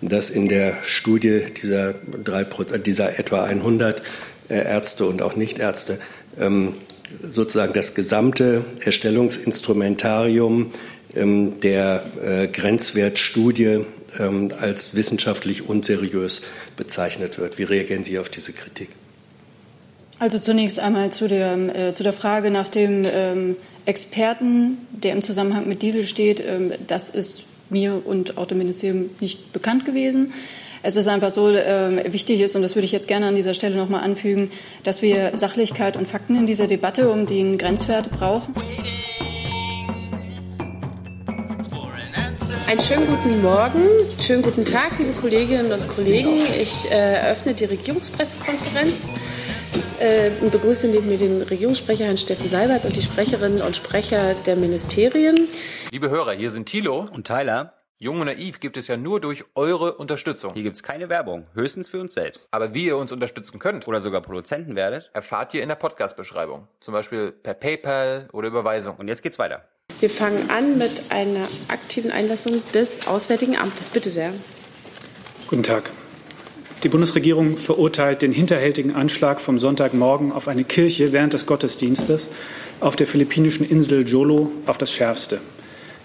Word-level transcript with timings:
dass 0.00 0.30
in 0.30 0.48
der 0.48 0.74
Studie 0.84 1.42
dieser, 1.60 1.94
drei, 2.24 2.44
dieser 2.78 3.18
etwa 3.18 3.44
100 3.44 4.02
Ärzte 4.48 5.06
und 5.06 5.22
auch 5.22 5.36
Nichtärzte 5.36 5.98
ähm, 6.38 6.74
sozusagen 7.30 7.72
das 7.72 7.94
gesamte 7.94 8.64
Erstellungsinstrumentarium 8.84 10.72
ähm, 11.14 11.60
der 11.60 12.02
äh, 12.22 12.46
Grenzwertstudie 12.48 13.84
ähm, 14.18 14.50
als 14.58 14.94
wissenschaftlich 14.94 15.68
unseriös 15.68 16.42
bezeichnet 16.76 17.38
wird. 17.38 17.58
Wie 17.58 17.64
reagieren 17.64 18.04
Sie 18.04 18.18
auf 18.18 18.28
diese 18.28 18.52
Kritik? 18.52 18.90
Also 20.18 20.38
zunächst 20.38 20.80
einmal 20.80 21.10
zu 21.10 21.28
der, 21.28 21.54
äh, 21.88 21.94
zu 21.94 22.02
der 22.02 22.12
Frage 22.12 22.50
nach 22.50 22.68
dem 22.68 23.06
ähm, 23.10 23.56
Experten, 23.84 24.78
der 24.90 25.12
im 25.12 25.22
Zusammenhang 25.22 25.68
mit 25.68 25.82
Diesel 25.82 26.06
steht. 26.06 26.40
Ähm, 26.40 26.72
das 26.86 27.08
ist 27.08 27.44
mir 27.70 28.02
und 28.04 28.38
auch 28.38 28.46
dem 28.46 28.58
Ministerium 28.58 29.10
nicht 29.20 29.52
bekannt 29.52 29.84
gewesen. 29.84 30.32
Es 30.82 30.96
ist 30.96 31.08
einfach 31.08 31.30
so 31.30 31.50
äh, 31.50 32.12
wichtig 32.12 32.40
ist, 32.40 32.54
und 32.54 32.62
das 32.62 32.76
würde 32.76 32.84
ich 32.84 32.92
jetzt 32.92 33.08
gerne 33.08 33.26
an 33.26 33.34
dieser 33.34 33.54
Stelle 33.54 33.76
noch 33.76 33.88
mal 33.88 34.00
anfügen, 34.00 34.50
dass 34.84 35.02
wir 35.02 35.32
Sachlichkeit 35.36 35.96
und 35.96 36.06
Fakten 36.06 36.36
in 36.36 36.46
dieser 36.46 36.66
Debatte 36.66 37.10
um 37.10 37.26
den 37.26 37.58
Grenzwert 37.58 38.10
brauchen. 38.10 38.54
Einen 42.66 42.80
schönen 42.80 43.06
guten 43.06 43.40
Morgen, 43.40 43.80
schönen 44.20 44.42
guten 44.42 44.64
Tag, 44.64 44.98
liebe 44.98 45.12
Kolleginnen 45.12 45.72
und 45.72 45.88
Kollegen. 45.88 46.42
Ich 46.60 46.90
äh, 46.90 47.14
eröffne 47.14 47.54
die 47.54 47.64
Regierungspressekonferenz 47.64 49.14
äh, 50.00 50.30
und 50.40 50.52
begrüße 50.52 50.88
neben 50.88 51.08
mir 51.08 51.18
den 51.18 51.42
Regierungssprecher 51.42 52.04
Herrn 52.04 52.16
Steffen 52.16 52.48
Seibert 52.48 52.84
und 52.84 52.96
die 52.96 53.02
Sprecherinnen 53.02 53.62
und 53.62 53.76
Sprecher 53.76 54.34
der 54.46 54.56
Ministerien. 54.56 55.48
Liebe 55.90 56.10
Hörer, 56.10 56.32
hier 56.32 56.50
sind 56.50 56.66
Thilo 56.66 57.06
und 57.12 57.26
Tyler. 57.26 57.74
Jung 58.00 58.20
und 58.20 58.26
Naiv 58.26 58.60
gibt 58.60 58.76
es 58.76 58.86
ja 58.86 58.96
nur 58.96 59.20
durch 59.20 59.44
eure 59.56 59.94
Unterstützung. 59.94 60.52
Hier 60.54 60.62
gibt 60.62 60.76
es 60.76 60.84
keine 60.84 61.08
Werbung, 61.08 61.48
höchstens 61.54 61.88
für 61.88 62.00
uns 62.00 62.14
selbst. 62.14 62.46
Aber 62.52 62.72
wie 62.72 62.86
ihr 62.86 62.96
uns 62.96 63.10
unterstützen 63.10 63.58
könnt 63.58 63.88
oder 63.88 64.00
sogar 64.00 64.20
Produzenten 64.20 64.76
werdet, 64.76 65.10
erfahrt 65.14 65.52
ihr 65.52 65.64
in 65.64 65.68
der 65.68 65.74
Podcast-Beschreibung. 65.74 66.68
Zum 66.80 66.94
Beispiel 66.94 67.32
per 67.32 67.54
PayPal 67.54 68.28
oder 68.32 68.46
Überweisung. 68.46 68.94
Und 68.98 69.08
jetzt 69.08 69.22
geht's 69.22 69.40
weiter. 69.40 69.64
Wir 69.98 70.10
fangen 70.10 70.48
an 70.48 70.78
mit 70.78 71.02
einer 71.08 71.48
aktiven 71.72 72.12
Einlassung 72.12 72.62
des 72.72 73.08
Auswärtigen 73.08 73.56
Amtes. 73.56 73.90
Bitte 73.90 74.10
sehr. 74.10 74.32
Guten 75.48 75.64
Tag. 75.64 75.90
Die 76.84 76.88
Bundesregierung 76.88 77.56
verurteilt 77.56 78.22
den 78.22 78.30
hinterhältigen 78.30 78.94
Anschlag 78.94 79.40
vom 79.40 79.58
Sonntagmorgen 79.58 80.30
auf 80.30 80.46
eine 80.46 80.62
Kirche 80.62 81.12
während 81.12 81.32
des 81.32 81.44
Gottesdienstes 81.44 82.28
auf 82.78 82.94
der 82.94 83.08
philippinischen 83.08 83.68
Insel 83.68 84.06
Jolo 84.06 84.52
auf 84.64 84.78
das 84.78 84.92
Schärfste. 84.92 85.40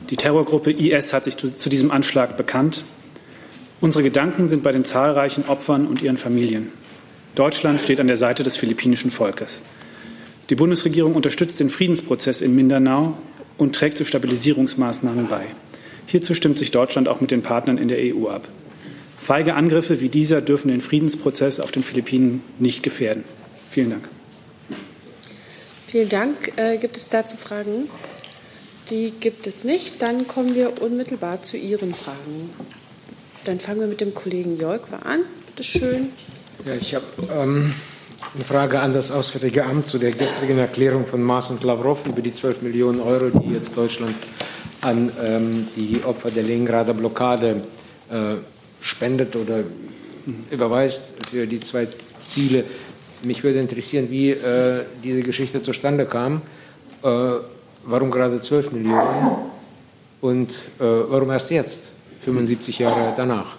Die 0.09 0.15
Terrorgruppe 0.15 0.71
IS 0.71 1.13
hat 1.13 1.25
sich 1.25 1.37
zu 1.37 1.69
diesem 1.69 1.91
Anschlag 1.91 2.37
bekannt. 2.37 2.85
Unsere 3.81 4.03
Gedanken 4.03 4.47
sind 4.47 4.63
bei 4.63 4.71
den 4.71 4.83
zahlreichen 4.83 5.45
Opfern 5.47 5.85
und 5.85 6.01
ihren 6.01 6.17
Familien. 6.17 6.71
Deutschland 7.35 7.79
steht 7.79 7.99
an 7.99 8.07
der 8.07 8.17
Seite 8.17 8.41
des 8.41 8.57
philippinischen 8.57 9.11
Volkes. 9.11 9.61
Die 10.49 10.55
Bundesregierung 10.55 11.13
unterstützt 11.13 11.59
den 11.59 11.69
Friedensprozess 11.69 12.41
in 12.41 12.55
Mindanao 12.55 13.15
und 13.59 13.75
trägt 13.75 13.97
zu 13.97 14.05
Stabilisierungsmaßnahmen 14.05 15.27
bei. 15.27 15.45
Hierzu 16.07 16.33
stimmt 16.33 16.57
sich 16.57 16.71
Deutschland 16.71 17.07
auch 17.07 17.21
mit 17.21 17.29
den 17.29 17.43
Partnern 17.43 17.77
in 17.77 17.89
der 17.89 17.99
EU 17.99 18.27
ab. 18.27 18.47
Feige 19.23 19.53
Angriffe 19.53 20.01
wie 20.01 20.09
dieser 20.09 20.41
dürfen 20.41 20.67
den 20.67 20.81
Friedensprozess 20.81 21.61
auf 21.61 21.71
den 21.71 21.81
Philippinen 21.81 22.43
nicht 22.59 22.83
gefährden. 22.83 23.23
Vielen 23.69 23.91
Dank. 23.91 24.09
Vielen 25.87 26.09
Dank. 26.09 26.51
Äh, 26.57 26.77
gibt 26.77 26.97
es 26.97 27.07
dazu 27.07 27.37
Fragen? 27.37 27.89
Die 28.89 29.13
gibt 29.17 29.47
es 29.47 29.63
nicht. 29.63 30.01
Dann 30.01 30.27
kommen 30.27 30.55
wir 30.55 30.81
unmittelbar 30.81 31.41
zu 31.41 31.55
Ihren 31.55 31.93
Fragen. 31.93 32.49
Dann 33.45 33.61
fangen 33.61 33.79
wir 33.79 33.87
mit 33.87 34.01
dem 34.01 34.13
Kollegen 34.13 34.59
Jolkwa 34.59 34.97
an. 34.97 35.21
Bitte 35.47 35.63
schön. 35.63 36.09
Ja, 36.65 36.75
ich 36.75 36.93
habe 36.93 37.05
ähm, 37.33 37.73
eine 38.35 38.43
Frage 38.43 38.81
an 38.81 38.91
das 38.91 39.09
Auswärtige 39.09 39.63
Amt 39.63 39.87
zu 39.87 39.99
der 39.99 40.11
gestrigen 40.11 40.57
Erklärung 40.57 41.05
von 41.05 41.23
Maas 41.23 41.49
und 41.49 41.63
Lavrov 41.63 42.05
über 42.05 42.21
die 42.21 42.33
12 42.33 42.61
Millionen 42.61 42.99
Euro, 42.99 43.29
die 43.29 43.53
jetzt 43.53 43.77
Deutschland 43.77 44.15
an 44.81 45.09
ähm, 45.23 45.67
die 45.77 46.01
Opfer 46.03 46.29
der 46.29 46.43
Leningrader 46.43 46.93
Blockade 46.93 47.63
äh, 48.11 48.35
spendet 48.83 49.35
oder 49.35 49.63
überweist 50.51 51.15
für 51.31 51.47
die 51.47 51.59
zwei 51.59 51.87
Ziele. 52.23 52.65
Mich 53.23 53.43
würde 53.43 53.59
interessieren, 53.59 54.11
wie 54.11 54.29
äh, 54.29 54.83
diese 55.03 55.23
Geschichte 55.23 55.63
zustande 55.63 56.05
kam. 56.05 56.41
Äh, 57.01 57.39
Warum 57.85 58.11
gerade 58.11 58.39
12 58.39 58.71
Millionen? 58.71 59.51
Und 60.21 60.51
äh, 60.51 60.83
warum 60.83 61.29
erst 61.31 61.51
jetzt, 61.51 61.91
75 62.21 62.79
Jahre 62.79 63.13
danach? 63.17 63.57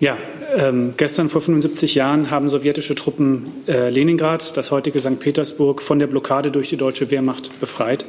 Ja, 0.00 0.16
ähm, 0.56 0.94
gestern 0.96 1.28
vor 1.28 1.42
75 1.42 1.94
Jahren 1.94 2.30
haben 2.30 2.48
sowjetische 2.48 2.94
Truppen 2.94 3.48
äh, 3.66 3.90
Leningrad, 3.90 4.56
das 4.56 4.70
heutige 4.70 4.98
St. 4.98 5.18
Petersburg, 5.18 5.82
von 5.82 5.98
der 5.98 6.06
Blockade 6.06 6.50
durch 6.50 6.70
die 6.70 6.76
deutsche 6.78 7.10
Wehrmacht 7.10 7.60
befreit. 7.60 8.06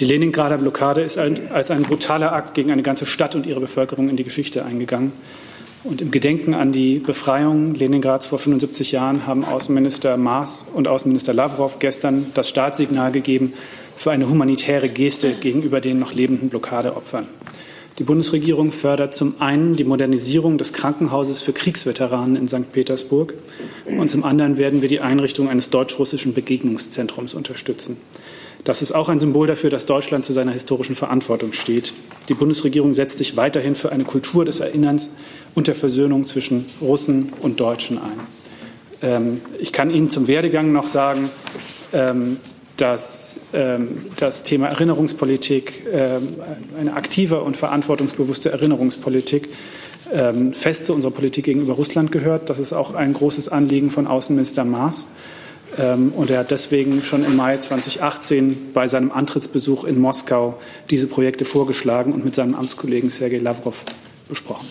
Die 0.00 0.06
Leningrader 0.06 0.58
Blockade 0.58 1.02
ist 1.02 1.18
als 1.18 1.70
ein 1.70 1.82
brutaler 1.82 2.32
Akt 2.32 2.54
gegen 2.54 2.72
eine 2.72 2.82
ganze 2.82 3.06
Stadt 3.06 3.36
und 3.36 3.46
ihre 3.46 3.60
Bevölkerung 3.60 4.08
in 4.08 4.16
die 4.16 4.24
Geschichte 4.24 4.64
eingegangen. 4.64 5.12
Und 5.84 6.00
im 6.00 6.10
Gedenken 6.10 6.54
an 6.54 6.72
die 6.72 6.98
Befreiung 6.98 7.74
Leningrads 7.74 8.26
vor 8.26 8.38
75 8.38 8.90
Jahren 8.90 9.26
haben 9.26 9.44
Außenminister 9.44 10.16
Maas 10.16 10.64
und 10.74 10.88
Außenminister 10.88 11.32
Lavrov 11.32 11.78
gestern 11.78 12.26
das 12.34 12.48
Startsignal 12.48 13.12
gegeben 13.12 13.52
für 13.94 14.10
eine 14.10 14.28
humanitäre 14.28 14.88
Geste 14.88 15.32
gegenüber 15.32 15.80
den 15.80 16.00
noch 16.00 16.12
lebenden 16.12 16.48
Blockadeopfern. 16.48 17.26
Die 17.98 18.04
Bundesregierung 18.04 18.72
fördert 18.72 19.14
zum 19.14 19.40
einen 19.40 19.76
die 19.76 19.84
Modernisierung 19.84 20.58
des 20.58 20.72
Krankenhauses 20.72 21.42
für 21.42 21.52
Kriegsveteranen 21.52 22.34
in 22.34 22.48
St. 22.48 22.72
Petersburg 22.72 23.34
und 23.86 24.10
zum 24.10 24.24
anderen 24.24 24.56
werden 24.56 24.82
wir 24.82 24.88
die 24.88 24.98
Einrichtung 24.98 25.48
eines 25.48 25.70
deutsch-russischen 25.70 26.34
Begegnungszentrums 26.34 27.34
unterstützen. 27.34 27.96
Das 28.64 28.80
ist 28.80 28.92
auch 28.92 29.10
ein 29.10 29.20
Symbol 29.20 29.46
dafür, 29.46 29.68
dass 29.68 29.84
Deutschland 29.84 30.24
zu 30.24 30.32
seiner 30.32 30.52
historischen 30.52 30.94
Verantwortung 30.94 31.52
steht. 31.52 31.92
Die 32.30 32.34
Bundesregierung 32.34 32.94
setzt 32.94 33.18
sich 33.18 33.36
weiterhin 33.36 33.74
für 33.74 33.92
eine 33.92 34.04
Kultur 34.04 34.46
des 34.46 34.60
Erinnerns 34.60 35.10
und 35.54 35.66
der 35.66 35.74
Versöhnung 35.74 36.26
zwischen 36.26 36.64
Russen 36.80 37.34
und 37.40 37.60
Deutschen 37.60 37.98
ein. 37.98 38.20
Ähm, 39.02 39.40
ich 39.58 39.72
kann 39.72 39.90
Ihnen 39.90 40.08
zum 40.08 40.28
Werdegang 40.28 40.72
noch 40.72 40.88
sagen, 40.88 41.30
ähm, 41.92 42.38
dass 42.78 43.36
ähm, 43.52 44.06
das 44.16 44.42
Thema 44.42 44.68
Erinnerungspolitik, 44.68 45.84
eine 46.76 46.94
aktive 46.94 47.42
und 47.42 47.56
verantwortungsbewusste 47.56 48.50
Erinnerungspolitik, 48.50 49.50
fest 50.52 50.86
zu 50.86 50.94
unserer 50.94 51.12
Politik 51.12 51.44
gegenüber 51.44 51.74
Russland 51.74 52.12
gehört. 52.12 52.50
Das 52.50 52.58
ist 52.58 52.72
auch 52.72 52.94
ein 52.94 53.12
großes 53.12 53.48
Anliegen 53.48 53.90
von 53.90 54.06
Außenminister 54.06 54.64
Maas. 54.64 55.06
Ähm, 55.78 56.12
und 56.12 56.30
er 56.30 56.40
hat 56.40 56.50
deswegen 56.50 57.02
schon 57.02 57.24
im 57.24 57.36
Mai 57.36 57.56
2018 57.56 58.72
bei 58.72 58.86
seinem 58.86 59.10
Antrittsbesuch 59.10 59.84
in 59.84 59.98
Moskau 59.98 60.58
diese 60.90 61.06
Projekte 61.06 61.44
vorgeschlagen 61.44 62.12
und 62.12 62.24
mit 62.24 62.34
seinem 62.34 62.54
Amtskollegen 62.54 63.10
Sergei 63.10 63.38
Lavrov 63.38 63.84
besprochen. 64.28 64.68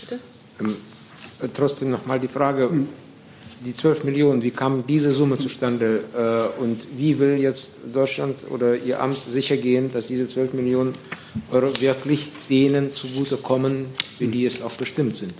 Bitte? 0.00 0.20
Ähm, 0.60 0.76
äh, 1.42 1.48
trotzdem 1.52 1.90
noch 1.90 2.06
mal 2.06 2.18
die 2.18 2.28
Frage. 2.28 2.70
Hm. 2.70 2.88
Die 3.62 3.76
12 3.76 4.04
Millionen, 4.04 4.42
wie 4.42 4.52
kam 4.52 4.86
diese 4.86 5.12
Summe 5.12 5.36
zustande 5.36 6.02
äh, 6.16 6.62
und 6.62 6.80
wie 6.96 7.18
will 7.18 7.38
jetzt 7.38 7.82
Deutschland 7.92 8.46
oder 8.48 8.74
Ihr 8.74 9.02
Amt 9.02 9.18
sichergehen, 9.28 9.92
dass 9.92 10.06
diese 10.06 10.26
12 10.26 10.54
Millionen 10.54 10.94
Euro 11.50 11.70
wirklich 11.78 12.32
denen 12.48 12.94
zugutekommen, 12.94 13.88
für 14.16 14.28
die 14.28 14.46
es 14.46 14.62
auch 14.62 14.72
bestimmt 14.72 15.18
sind? 15.18 15.34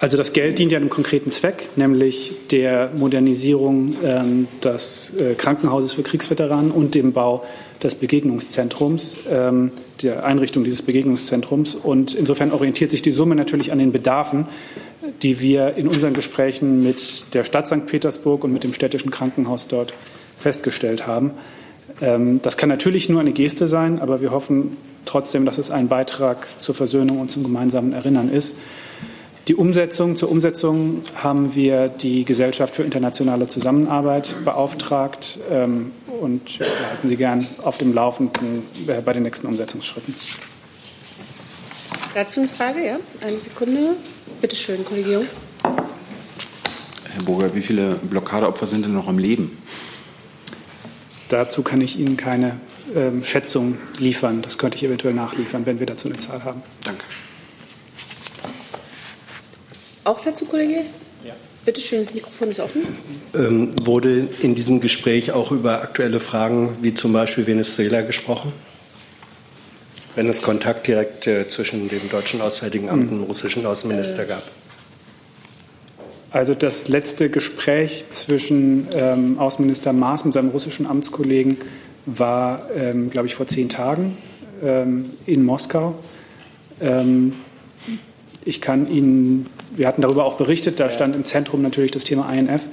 Also 0.00 0.16
das 0.16 0.32
Geld 0.32 0.60
dient 0.60 0.70
ja 0.70 0.78
einem 0.78 0.90
konkreten 0.90 1.32
Zweck, 1.32 1.70
nämlich 1.74 2.32
der 2.52 2.90
Modernisierung 2.94 3.96
ähm, 4.04 4.46
des 4.62 5.12
äh, 5.18 5.34
Krankenhauses 5.34 5.92
für 5.92 6.04
Kriegsveteranen 6.04 6.70
und 6.70 6.94
dem 6.94 7.12
Bau 7.12 7.44
des 7.82 7.96
Begegnungszentrums, 7.96 9.16
ähm, 9.28 9.72
der 10.02 10.24
Einrichtung 10.24 10.62
dieses 10.62 10.82
Begegnungszentrums. 10.82 11.74
Und 11.74 12.14
insofern 12.14 12.52
orientiert 12.52 12.92
sich 12.92 13.02
die 13.02 13.10
Summe 13.10 13.34
natürlich 13.34 13.72
an 13.72 13.80
den 13.80 13.90
Bedarfen, 13.90 14.46
die 15.22 15.40
wir 15.40 15.74
in 15.74 15.88
unseren 15.88 16.14
Gesprächen 16.14 16.84
mit 16.84 17.34
der 17.34 17.42
Stadt 17.42 17.66
St. 17.66 17.86
Petersburg 17.86 18.44
und 18.44 18.52
mit 18.52 18.62
dem 18.62 18.74
städtischen 18.74 19.10
Krankenhaus 19.10 19.66
dort 19.66 19.94
festgestellt 20.36 21.08
haben. 21.08 21.32
Ähm, 22.00 22.40
das 22.42 22.56
kann 22.56 22.68
natürlich 22.68 23.08
nur 23.08 23.20
eine 23.20 23.32
Geste 23.32 23.66
sein, 23.66 24.00
aber 24.00 24.20
wir 24.20 24.30
hoffen 24.30 24.76
trotzdem, 25.06 25.44
dass 25.44 25.58
es 25.58 25.72
ein 25.72 25.88
Beitrag 25.88 26.46
zur 26.60 26.76
Versöhnung 26.76 27.20
und 27.20 27.32
zum 27.32 27.42
gemeinsamen 27.42 27.92
Erinnern 27.92 28.30
ist. 28.30 28.52
Die 29.48 29.54
Umsetzung, 29.54 30.14
zur 30.14 30.30
Umsetzung 30.30 31.00
haben 31.14 31.54
wir 31.54 31.88
die 31.88 32.26
Gesellschaft 32.26 32.74
für 32.74 32.82
internationale 32.82 33.48
Zusammenarbeit 33.48 34.34
beauftragt 34.44 35.38
ähm, 35.50 35.92
und 36.20 36.60
wir 36.60 36.66
halten 36.66 37.08
Sie 37.08 37.16
gern 37.16 37.46
auf 37.62 37.78
dem 37.78 37.94
Laufenden 37.94 38.64
äh, 38.86 39.00
bei 39.00 39.14
den 39.14 39.22
nächsten 39.22 39.46
Umsetzungsschritten. 39.46 40.14
Dazu 42.14 42.40
eine 42.40 42.48
Frage, 42.50 42.84
ja? 42.84 42.98
Eine 43.26 43.38
Sekunde. 43.38 43.94
Bitte 44.42 44.54
schön, 44.54 44.84
Kollege 44.84 45.12
Jung. 45.14 45.26
Herr 45.62 47.22
Burger, 47.24 47.54
wie 47.54 47.62
viele 47.62 47.94
Blockadeopfer 47.94 48.66
sind 48.66 48.84
denn 48.84 48.92
noch 48.92 49.08
am 49.08 49.18
Leben? 49.18 49.56
Dazu 51.30 51.62
kann 51.62 51.80
ich 51.80 51.98
Ihnen 51.98 52.18
keine 52.18 52.60
ähm, 52.94 53.24
Schätzung 53.24 53.78
liefern. 53.98 54.42
Das 54.42 54.58
könnte 54.58 54.76
ich 54.76 54.84
eventuell 54.84 55.14
nachliefern, 55.14 55.64
wenn 55.64 55.80
wir 55.80 55.86
dazu 55.86 56.08
eine 56.08 56.18
Zahl 56.18 56.44
haben. 56.44 56.60
Danke. 56.84 57.04
Auch 60.08 60.20
dazu, 60.20 60.46
Kollege 60.46 60.72
Jessen? 60.72 60.94
Ja. 61.22 61.34
Bitte 61.66 61.82
schön, 61.82 62.00
das 62.02 62.14
Mikrofon 62.14 62.50
ist 62.50 62.60
offen. 62.60 62.80
Ähm, 63.34 63.74
wurde 63.84 64.26
in 64.40 64.54
diesem 64.54 64.80
Gespräch 64.80 65.32
auch 65.32 65.52
über 65.52 65.82
aktuelle 65.82 66.18
Fragen 66.18 66.78
wie 66.80 66.94
zum 66.94 67.12
Beispiel 67.12 67.46
Venezuela 67.46 68.00
gesprochen? 68.00 68.54
Wenn 70.14 70.26
es 70.30 70.40
Kontakt 70.40 70.86
direkt 70.86 71.26
äh, 71.26 71.46
zwischen 71.46 71.90
dem 71.90 72.08
deutschen 72.08 72.40
Auswärtigen 72.40 72.88
Amt 72.88 73.10
und 73.10 73.18
dem 73.18 73.22
russischen 73.24 73.66
Außenminister 73.66 74.24
gab? 74.24 74.44
Also 76.30 76.54
das 76.54 76.88
letzte 76.88 77.28
Gespräch 77.28 78.06
zwischen 78.08 78.88
ähm, 78.94 79.38
Außenminister 79.38 79.92
Maas 79.92 80.22
und 80.22 80.32
seinem 80.32 80.48
russischen 80.48 80.86
Amtskollegen 80.86 81.58
war, 82.06 82.70
ähm, 82.74 83.10
glaube 83.10 83.26
ich, 83.26 83.34
vor 83.34 83.46
zehn 83.46 83.68
Tagen 83.68 84.16
ähm, 84.62 85.10
in 85.26 85.44
Moskau. 85.44 85.96
Ich 88.44 88.60
kann 88.60 88.90
Ihnen, 88.90 89.46
wir 89.76 89.86
hatten 89.86 90.02
darüber 90.02 90.24
auch 90.24 90.36
berichtet, 90.36 90.80
da 90.80 90.90
stand 90.90 91.14
im 91.14 91.24
Zentrum 91.24 91.62
natürlich 91.62 91.90
das 91.90 92.04
Thema 92.04 92.32
INF. 92.32 92.68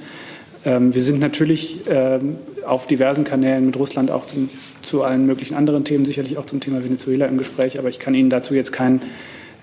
Ähm, 0.64 0.94
wir 0.94 1.02
sind 1.02 1.20
natürlich 1.20 1.80
ähm, 1.88 2.36
auf 2.66 2.86
diversen 2.86 3.24
Kanälen 3.24 3.66
mit 3.66 3.76
Russland 3.76 4.10
auch 4.10 4.26
zum, 4.26 4.50
zu 4.82 5.02
allen 5.02 5.26
möglichen 5.26 5.54
anderen 5.54 5.84
Themen, 5.84 6.04
sicherlich 6.04 6.38
auch 6.38 6.46
zum 6.46 6.60
Thema 6.60 6.82
Venezuela 6.82 7.26
im 7.26 7.38
Gespräch, 7.38 7.78
aber 7.78 7.88
ich 7.88 7.98
kann 7.98 8.14
Ihnen 8.14 8.30
dazu 8.30 8.54
jetzt 8.54 8.72
keinen 8.72 9.00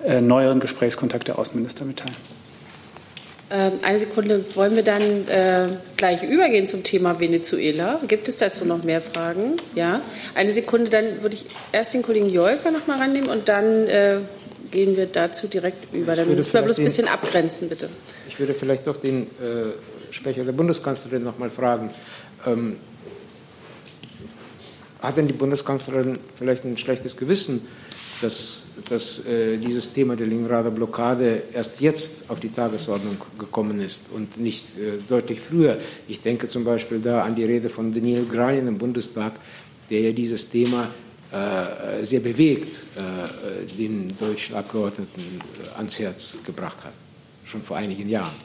äh, 0.05 0.21
neueren 0.21 0.59
Gesprächskontakt 0.59 1.27
der 1.27 1.39
Außenminister 1.39 1.85
mitteilen. 1.85 2.15
Ähm, 3.51 3.73
eine 3.83 3.99
Sekunde, 3.99 4.43
wollen 4.55 4.75
wir 4.75 4.83
dann 4.83 5.01
äh, 5.01 5.67
gleich 5.95 6.23
übergehen 6.23 6.65
zum 6.65 6.83
Thema 6.83 7.19
Venezuela? 7.19 7.99
Gibt 8.07 8.27
es 8.27 8.37
dazu 8.37 8.65
noch 8.65 8.83
mehr 8.83 8.99
Fragen? 8.99 9.57
Ja. 9.75 10.01
Eine 10.33 10.53
Sekunde, 10.53 10.89
dann 10.89 11.21
würde 11.21 11.35
ich 11.35 11.45
erst 11.71 11.93
den 11.93 12.01
Kollegen 12.01 12.29
Jolka 12.29 12.71
noch 12.71 12.87
mal 12.87 12.97
rannehmen 12.97 13.29
und 13.29 13.49
dann 13.49 13.87
äh, 13.87 14.17
gehen 14.73 14.97
wir 14.97 15.05
dazu 15.05 15.47
direkt 15.47 15.93
über. 15.93 16.15
Dann 16.15 16.27
müssen 16.27 16.51
wir 16.51 16.61
bloß 16.63 16.79
ein 16.79 16.83
bisschen 16.83 17.07
abgrenzen, 17.07 17.69
bitte. 17.69 17.89
Ich 18.27 18.39
würde 18.39 18.55
vielleicht 18.55 18.87
doch 18.87 18.97
den 18.97 19.23
äh, 19.23 19.71
Sprecher 20.11 20.43
der 20.43 20.51
Bundeskanzlerin 20.51 21.23
noch 21.23 21.37
mal 21.37 21.51
fragen. 21.51 21.91
Ähm, 22.45 22.77
hat 25.01 25.17
denn 25.17 25.27
die 25.27 25.33
Bundeskanzlerin 25.33 26.17
vielleicht 26.35 26.65
ein 26.65 26.77
schlechtes 26.77 27.15
Gewissen, 27.15 27.67
dass, 28.21 28.65
dass 28.89 29.25
äh, 29.25 29.57
dieses 29.57 29.93
Thema 29.93 30.15
der 30.15 30.25
Leningrader 30.27 30.71
Blockade 30.71 31.43
erst 31.53 31.79
jetzt 31.79 32.29
auf 32.29 32.39
die 32.39 32.49
Tagesordnung 32.49 33.17
gekommen 33.37 33.79
ist 33.79 34.03
und 34.11 34.39
nicht 34.39 34.77
äh, 34.77 34.97
deutlich 35.07 35.39
früher. 35.39 35.77
Ich 36.07 36.21
denke 36.21 36.47
zum 36.47 36.63
Beispiel 36.63 36.99
da 36.99 37.21
an 37.23 37.35
die 37.35 37.43
Rede 37.43 37.69
von 37.69 37.93
Daniel 37.93 38.25
Granin 38.25 38.67
im 38.67 38.77
Bundestag, 38.77 39.33
der 39.89 39.99
ja 39.99 40.11
dieses 40.13 40.49
Thema 40.49 40.89
sehr 42.03 42.19
bewegt 42.19 42.83
äh, 42.95 43.75
den 43.75 44.13
deutschen 44.19 44.55
Abgeordneten 44.55 45.21
äh, 45.63 45.77
ans 45.77 45.97
Herz 45.97 46.37
gebracht 46.45 46.77
hat, 46.83 46.93
schon 47.43 47.63
vor 47.63 47.77
einigen 47.77 48.07
Jahren. 48.07 48.35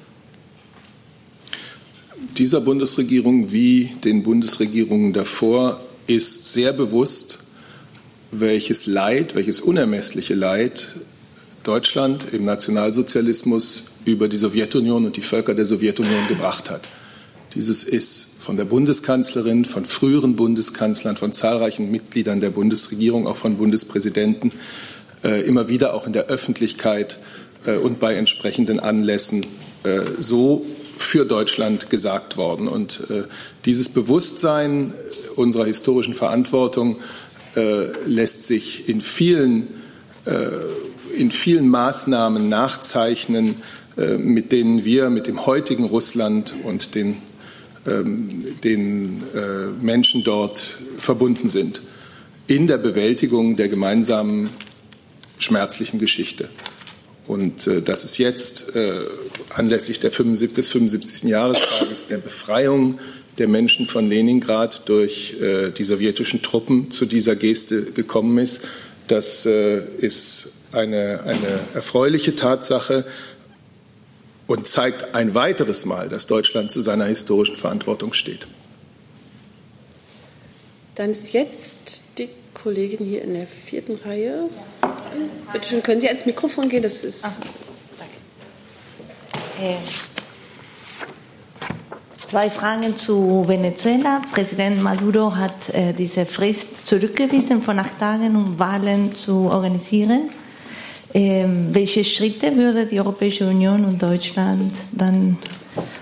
Dieser 2.36 2.60
Bundesregierung 2.60 3.52
wie 3.52 3.90
den 4.02 4.22
Bundesregierungen 4.22 5.12
davor 5.12 5.80
ist 6.06 6.52
sehr 6.52 6.72
bewusst, 6.72 7.40
welches 8.30 8.86
Leid, 8.86 9.34
welches 9.34 9.60
unermessliche 9.60 10.34
Leid 10.34 10.96
Deutschland 11.64 12.32
im 12.32 12.44
Nationalsozialismus 12.44 13.84
über 14.04 14.28
die 14.28 14.38
Sowjetunion 14.38 15.04
und 15.04 15.16
die 15.16 15.22
Völker 15.22 15.54
der 15.54 15.66
Sowjetunion 15.66 16.26
gebracht 16.28 16.70
hat. 16.70 16.88
Dieses 17.54 17.84
ist 17.84 18.27
von 18.48 18.56
der 18.56 18.64
Bundeskanzlerin, 18.64 19.66
von 19.66 19.84
früheren 19.84 20.34
Bundeskanzlern, 20.34 21.18
von 21.18 21.34
zahlreichen 21.34 21.90
Mitgliedern 21.90 22.40
der 22.40 22.48
Bundesregierung, 22.48 23.26
auch 23.26 23.36
von 23.36 23.58
Bundespräsidenten 23.58 24.52
äh, 25.22 25.42
immer 25.42 25.68
wieder 25.68 25.92
auch 25.92 26.06
in 26.06 26.14
der 26.14 26.28
Öffentlichkeit 26.28 27.18
äh, 27.66 27.76
und 27.76 28.00
bei 28.00 28.14
entsprechenden 28.14 28.80
Anlässen 28.80 29.44
äh, 29.84 30.00
so 30.18 30.64
für 30.96 31.26
Deutschland 31.26 31.90
gesagt 31.90 32.38
worden. 32.38 32.68
Und 32.68 33.00
dieses 33.66 33.90
Bewusstsein 33.90 34.94
unserer 35.36 35.66
historischen 35.66 36.12
Verantwortung 36.14 36.96
lässt 38.04 38.48
sich 38.48 38.88
in 38.88 39.00
vielen, 39.00 39.68
in 41.16 41.30
vielen 41.30 41.68
Maßnahmen 41.68 42.48
nachzeichnen, 42.48 43.62
mit 43.94 44.50
denen 44.50 44.84
wir 44.84 45.08
mit 45.08 45.28
dem 45.28 45.46
heutigen 45.46 45.84
Russland 45.84 46.52
und 46.64 46.96
den, 46.96 47.18
den 48.64 49.22
Menschen 49.80 50.24
dort 50.24 50.78
verbunden 50.98 51.48
sind, 51.48 51.82
in 52.46 52.66
der 52.66 52.78
Bewältigung 52.78 53.56
der 53.56 53.68
gemeinsamen 53.68 54.50
schmerzlichen 55.38 55.98
Geschichte. 55.98 56.48
Und 57.26 57.70
dass 57.84 58.04
es 58.04 58.18
jetzt 58.18 58.72
anlässlich 59.50 60.00
der 60.00 60.10
75, 60.10 60.54
des 60.54 60.68
75. 60.68 61.30
Jahrestages 61.30 62.06
der 62.06 62.18
Befreiung 62.18 62.98
der 63.38 63.48
Menschen 63.48 63.86
von 63.86 64.08
Leningrad 64.08 64.88
durch 64.88 65.36
äh, 65.40 65.70
die 65.70 65.84
sowjetischen 65.84 66.42
Truppen 66.42 66.90
zu 66.90 67.06
dieser 67.06 67.36
Geste 67.36 67.84
gekommen 67.84 68.38
ist. 68.38 68.62
Das 69.06 69.46
äh, 69.46 69.80
ist 69.98 70.52
eine, 70.72 71.22
eine 71.22 71.60
erfreuliche 71.74 72.34
Tatsache 72.34 73.06
und 74.48 74.66
zeigt 74.66 75.14
ein 75.14 75.36
weiteres 75.36 75.84
Mal, 75.84 76.08
dass 76.08 76.26
Deutschland 76.26 76.72
zu 76.72 76.80
seiner 76.80 77.04
historischen 77.04 77.56
Verantwortung 77.56 78.12
steht. 78.12 78.48
Dann 80.96 81.10
ist 81.10 81.32
jetzt 81.32 82.04
die 82.18 82.30
Kollegin 82.54 83.06
hier 83.06 83.22
in 83.22 83.34
der 83.34 83.46
vierten 83.46 83.94
Reihe. 84.04 84.48
Bitte 85.52 85.68
schön, 85.68 85.82
können 85.82 86.00
Sie 86.00 86.08
ans 86.08 86.26
Mikrofon 86.26 86.68
gehen? 86.68 86.82
Das 86.82 87.04
ist. 87.04 87.24
Ach, 87.24 87.38
danke. 87.98 88.14
Äh, 89.62 89.76
Zwei 92.26 92.50
Fragen 92.50 92.94
zu 92.94 93.44
Venezuela. 93.46 94.20
Präsident 94.32 94.82
Maduro 94.82 95.34
hat 95.34 95.70
äh, 95.70 95.94
diese 95.94 96.26
Frist 96.26 96.86
zurückgewiesen 96.86 97.62
von 97.62 97.78
acht 97.78 97.98
Tagen, 97.98 98.36
um 98.36 98.58
Wahlen 98.58 99.14
zu 99.14 99.48
organisieren. 99.50 100.28
Ähm, 101.14 101.68
welche 101.72 102.04
Schritte 102.04 102.54
würde 102.56 102.86
die 102.86 103.00
Europäische 103.00 103.48
Union 103.48 103.84
und 103.84 104.02
Deutschland 104.02 104.72
dann 104.92 105.38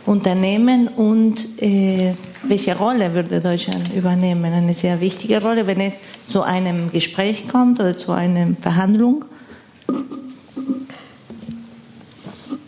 unternehmen 0.05 0.89
und 0.89 1.63
äh, 1.63 2.15
welche 2.43 2.77
Rolle 2.77 3.15
würde 3.15 3.41
Deutschland 3.41 3.95
übernehmen? 3.95 4.53
Eine 4.53 4.75
sehr 4.75 5.01
wichtige 5.01 5.41
Rolle, 5.41 5.67
wenn 5.67 5.81
es 5.81 5.95
zu 6.29 6.43
einem 6.43 6.91
Gespräch 6.91 7.49
kommt 7.49 7.79
oder 7.79 7.97
zu 7.97 8.13
einer 8.13 8.55
Verhandlung. 8.61 9.25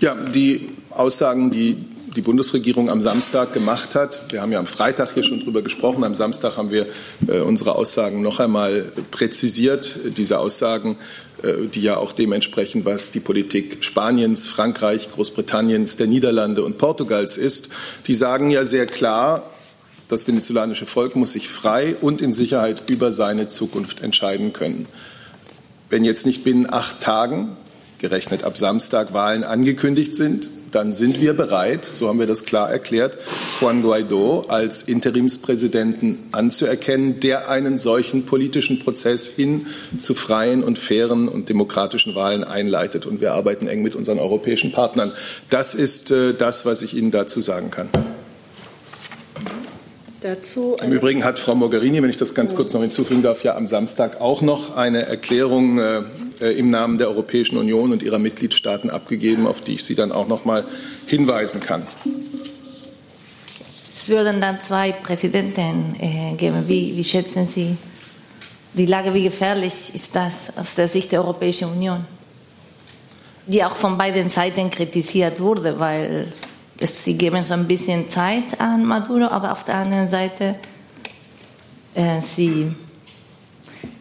Ja, 0.00 0.14
die 0.14 0.68
Aussagen, 0.90 1.50
die 1.50 1.76
die 2.14 2.22
Bundesregierung 2.22 2.90
am 2.90 3.00
Samstag 3.00 3.52
gemacht 3.52 3.94
hat. 3.94 4.22
Wir 4.30 4.42
haben 4.42 4.52
ja 4.52 4.58
am 4.58 4.66
Freitag 4.66 5.14
hier 5.14 5.22
schon 5.22 5.40
drüber 5.40 5.62
gesprochen. 5.62 6.04
Am 6.04 6.14
Samstag 6.14 6.56
haben 6.56 6.70
wir 6.70 6.86
äh, 7.26 7.40
unsere 7.40 7.74
Aussagen 7.74 8.22
noch 8.22 8.40
einmal 8.40 8.90
präzisiert. 9.10 9.96
Diese 10.16 10.38
Aussagen, 10.38 10.96
äh, 11.42 11.66
die 11.72 11.82
ja 11.82 11.96
auch 11.96 12.12
dementsprechend, 12.12 12.84
was 12.84 13.10
die 13.10 13.20
Politik 13.20 13.78
Spaniens, 13.80 14.46
Frankreich, 14.46 15.10
Großbritanniens, 15.12 15.96
der 15.96 16.06
Niederlande 16.06 16.64
und 16.64 16.78
Portugals 16.78 17.36
ist, 17.36 17.68
die 18.06 18.14
sagen 18.14 18.50
ja 18.50 18.64
sehr 18.64 18.86
klar, 18.86 19.50
das 20.08 20.26
venezolanische 20.26 20.86
Volk 20.86 21.16
muss 21.16 21.32
sich 21.32 21.48
frei 21.48 21.94
und 22.00 22.22
in 22.22 22.32
Sicherheit 22.32 22.88
über 22.88 23.12
seine 23.12 23.48
Zukunft 23.48 24.00
entscheiden 24.00 24.54
können. 24.54 24.86
Wenn 25.90 26.04
jetzt 26.04 26.24
nicht 26.24 26.44
binnen 26.44 26.66
acht 26.72 27.00
Tagen, 27.00 27.56
gerechnet 27.98 28.44
ab 28.44 28.56
Samstag, 28.56 29.12
Wahlen 29.12 29.44
angekündigt 29.44 30.14
sind, 30.14 30.48
dann 30.70 30.92
sind 30.92 31.20
wir 31.20 31.34
bereit, 31.34 31.84
so 31.84 32.08
haben 32.08 32.18
wir 32.18 32.26
das 32.26 32.44
klar 32.44 32.70
erklärt, 32.70 33.18
Juan 33.60 33.82
Guaido 33.82 34.42
als 34.48 34.82
Interimspräsidenten 34.82 36.18
anzuerkennen, 36.32 37.20
der 37.20 37.48
einen 37.48 37.78
solchen 37.78 38.24
politischen 38.24 38.78
Prozess 38.78 39.26
hin 39.28 39.66
zu 39.98 40.14
freien 40.14 40.62
und 40.62 40.78
fairen 40.78 41.28
und 41.28 41.48
demokratischen 41.48 42.14
Wahlen 42.14 42.44
einleitet. 42.44 43.06
Und 43.06 43.20
wir 43.20 43.32
arbeiten 43.32 43.66
eng 43.66 43.82
mit 43.82 43.94
unseren 43.94 44.18
europäischen 44.18 44.72
Partnern. 44.72 45.12
Das 45.50 45.74
ist 45.74 46.10
äh, 46.10 46.34
das, 46.34 46.66
was 46.66 46.82
ich 46.82 46.94
Ihnen 46.94 47.10
dazu 47.10 47.40
sagen 47.40 47.70
kann. 47.70 47.88
Dazu 50.20 50.76
Im 50.82 50.90
Übrigen 50.90 51.24
hat 51.24 51.38
Frau 51.38 51.54
Mogherini, 51.54 52.02
wenn 52.02 52.10
ich 52.10 52.16
das 52.16 52.34
ganz 52.34 52.56
kurz 52.56 52.74
noch 52.74 52.80
hinzufügen 52.80 53.22
darf, 53.22 53.44
ja 53.44 53.56
am 53.56 53.68
Samstag 53.68 54.20
auch 54.20 54.42
noch 54.42 54.76
eine 54.76 55.06
Erklärung 55.06 55.78
äh, 55.78 56.02
im 56.40 56.70
Namen 56.70 56.98
der 56.98 57.08
Europäischen 57.08 57.56
Union 57.56 57.92
und 57.92 58.02
ihrer 58.02 58.18
Mitgliedstaaten 58.18 58.90
abgegeben, 58.90 59.46
auf 59.46 59.60
die 59.60 59.74
ich 59.74 59.84
Sie 59.84 59.94
dann 59.94 60.12
auch 60.12 60.28
noch 60.28 60.44
mal 60.44 60.64
hinweisen 61.06 61.60
kann. 61.60 61.86
Es 63.90 64.08
würden 64.08 64.40
dann 64.40 64.60
zwei 64.60 64.92
Präsidenten 64.92 65.96
äh, 65.98 66.34
geben. 66.36 66.68
Wie, 66.68 66.96
wie 66.96 67.04
schätzen 67.04 67.46
Sie 67.46 67.76
die 68.74 68.86
Lage? 68.86 69.12
Wie 69.12 69.24
gefährlich 69.24 69.92
ist 69.94 70.14
das 70.14 70.56
aus 70.56 70.76
der 70.76 70.86
Sicht 70.86 71.10
der 71.10 71.22
Europäischen 71.22 71.68
Union? 71.68 72.04
Die 73.46 73.64
auch 73.64 73.74
von 73.74 73.98
beiden 73.98 74.28
Seiten 74.28 74.70
kritisiert 74.70 75.40
wurde, 75.40 75.78
weil 75.78 76.32
sie 76.80 77.14
geben 77.14 77.44
so 77.44 77.54
ein 77.54 77.66
bisschen 77.66 78.08
Zeit 78.08 78.60
an 78.60 78.84
Maduro, 78.84 79.26
aber 79.26 79.52
auf 79.52 79.64
der 79.64 79.76
anderen 79.76 80.08
Seite 80.08 80.54
äh, 81.94 82.20
sie 82.20 82.72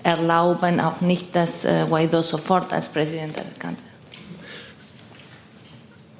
erlauben 0.03 0.79
auch 0.79 1.01
nicht, 1.01 1.36
dass 1.36 1.65
äh, 1.65 1.86
Guaido 1.88 2.22
sofort 2.22 2.72
als 2.74 2.88
Präsident 2.88 3.38
anerkannt 3.38 3.77
wird. 3.77 3.88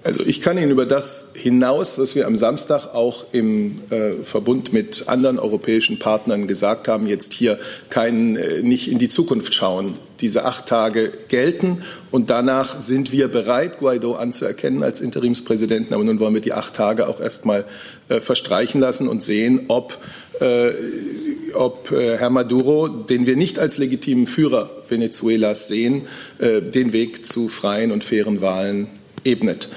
Also 0.04 0.24
ich 0.26 0.42
kann 0.42 0.58
Ihnen 0.58 0.72
über 0.72 0.86
das 0.86 1.32
hinaus, 1.34 2.00
was 2.00 2.16
wir 2.16 2.28
am 2.28 2.38
Samstag 2.38 2.94
auch 2.94 3.26
im 3.34 3.82
äh, 3.90 4.14
Verbund 4.24 4.72
mit 4.72 5.10
anderen 5.10 5.38
europäischen 5.38 6.00
Partnern 6.00 6.48
gesagt 6.48 6.88
haben, 6.88 7.08
jetzt 7.08 7.34
hier 7.34 7.60
keinen, 7.90 8.38
äh, 8.38 8.62
nicht 8.62 8.90
in 8.90 9.00
die 9.00 9.10
Zukunft 9.10 9.54
schauen. 9.54 9.96
Diese 10.20 10.46
acht 10.46 10.66
Tage 10.66 11.12
gelten 11.28 11.84
und 12.12 12.30
danach 12.30 12.80
sind 12.80 13.12
wir 13.12 13.28
bereit, 13.28 13.80
Guaido 13.80 14.16
anzuerkennen 14.16 14.84
als 14.84 15.02
Interimspräsidenten. 15.02 15.94
Aber 15.94 16.04
nun 16.04 16.20
wollen 16.20 16.34
wir 16.34 16.42
die 16.42 16.54
acht 16.54 16.74
Tage 16.74 17.08
auch 17.08 17.20
erstmal 17.20 17.66
äh, 18.10 18.20
verstreichen 18.20 18.82
lassen 18.82 19.08
und 19.08 19.24
sehen, 19.24 19.66
ob 19.68 20.00
äh, 20.40 20.72
ob 21.54 21.92
äh, 21.92 22.18
Herr 22.18 22.30
Maduro, 22.30 22.88
den 22.88 23.26
wir 23.26 23.36
nicht 23.36 23.60
als 23.60 23.78
legitimen 23.78 24.28
Führer 24.28 24.70
Venezuelas 24.88 25.68
sehen, 25.68 26.04
äh, 26.40 26.62
den 26.62 26.94
Weg 26.94 27.26
zu 27.26 27.48
freien 27.48 27.92
und 27.92 28.04
fairen 28.04 28.42
Wahlen 28.42 28.88
ebnet. 29.24 29.70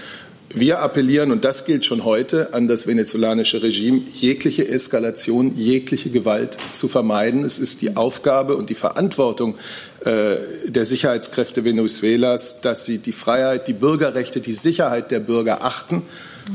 Wir 0.53 0.81
appellieren, 0.81 1.31
und 1.31 1.45
das 1.45 1.65
gilt 1.65 1.85
schon 1.85 2.05
heute, 2.05 2.53
an 2.55 2.67
das 2.67 2.89
venezolanische 2.89 3.63
Regime, 3.63 4.03
jegliche 4.13 4.67
Eskalation, 4.67 5.57
jegliche 5.57 6.11
Gewalt 6.11 6.59
zu 6.73 6.89
vermeiden. 6.89 7.45
Es 7.45 7.61
ist 7.61 7.83
die 7.83 7.97
Aufgabe 7.97 8.57
und 8.57 8.69
die 8.69 8.75
Verantwortung 8.75 9.55
der 10.03 10.87
Sicherheitskräfte 10.87 11.65
Venezuelas, 11.65 12.63
dass 12.63 12.87
sie 12.87 12.99
die 12.99 13.13
Freiheit, 13.13 13.69
die 13.69 13.75
Bürgerrechte, 13.75 14.41
die 14.41 14.55
Sicherheit 14.55 15.11
der 15.11 15.21
Bürger 15.21 15.63
achten 15.63 16.05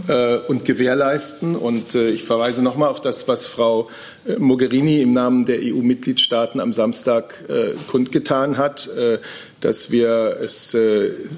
äh, 0.07 0.37
und 0.37 0.65
gewährleisten. 0.65 1.55
Und 1.55 1.95
äh, 1.95 2.09
ich 2.09 2.23
verweise 2.23 2.61
nochmal 2.63 2.89
auf 2.89 3.01
das, 3.01 3.27
was 3.27 3.45
Frau 3.45 3.89
äh, 4.27 4.37
Mogherini 4.37 5.01
im 5.01 5.11
Namen 5.11 5.45
der 5.45 5.59
EU-Mitgliedstaaten 5.61 6.59
am 6.59 6.73
Samstag 6.73 7.33
äh, 7.47 7.75
kundgetan 7.87 8.57
hat, 8.57 8.87
äh, 8.87 9.19
dass 9.61 9.89
wir 9.89 10.37
es, 10.41 10.77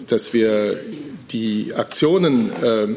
dass 0.07 0.33
wir 0.33 0.77
die 1.31 1.73
Aktionen 1.73 2.51
äh, 2.61 2.87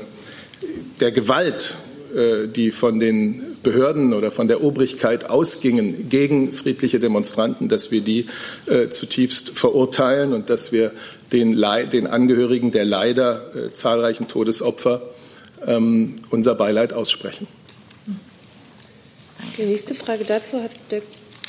der 1.01 1.13
Gewalt, 1.13 1.77
äh, 2.17 2.49
die 2.49 2.73
von 2.73 2.99
den 2.99 3.50
Behörden 3.63 4.13
oder 4.13 4.31
von 4.31 4.49
der 4.49 4.63
Obrigkeit 4.63 5.29
ausgingen 5.29 6.09
gegen 6.09 6.53
friedliche 6.53 7.01
Demonstranten, 7.01 7.69
dass 7.69 7.91
wir 7.91 8.01
die 8.01 8.27
äh, 8.67 8.89
zutiefst 8.89 9.51
verurteilen 9.59 10.33
und 10.33 10.51
dass 10.51 10.73
wir 10.73 10.93
den, 11.33 11.53
Leid, 11.53 11.93
den 11.93 12.07
Angehörigen 12.07 12.71
der 12.71 12.85
leider 12.85 13.55
äh, 13.55 13.73
zahlreichen 13.73 14.29
Todesopfer 14.29 15.03
ähm, 15.67 16.17
unser 16.31 16.55
Beileid 16.55 16.93
aussprechen. 16.93 17.47
Die 19.57 19.63
nächste 19.63 19.95
Frage 19.95 20.25
dazu 20.25 20.63
hat 20.63 20.71
der 20.91 21.03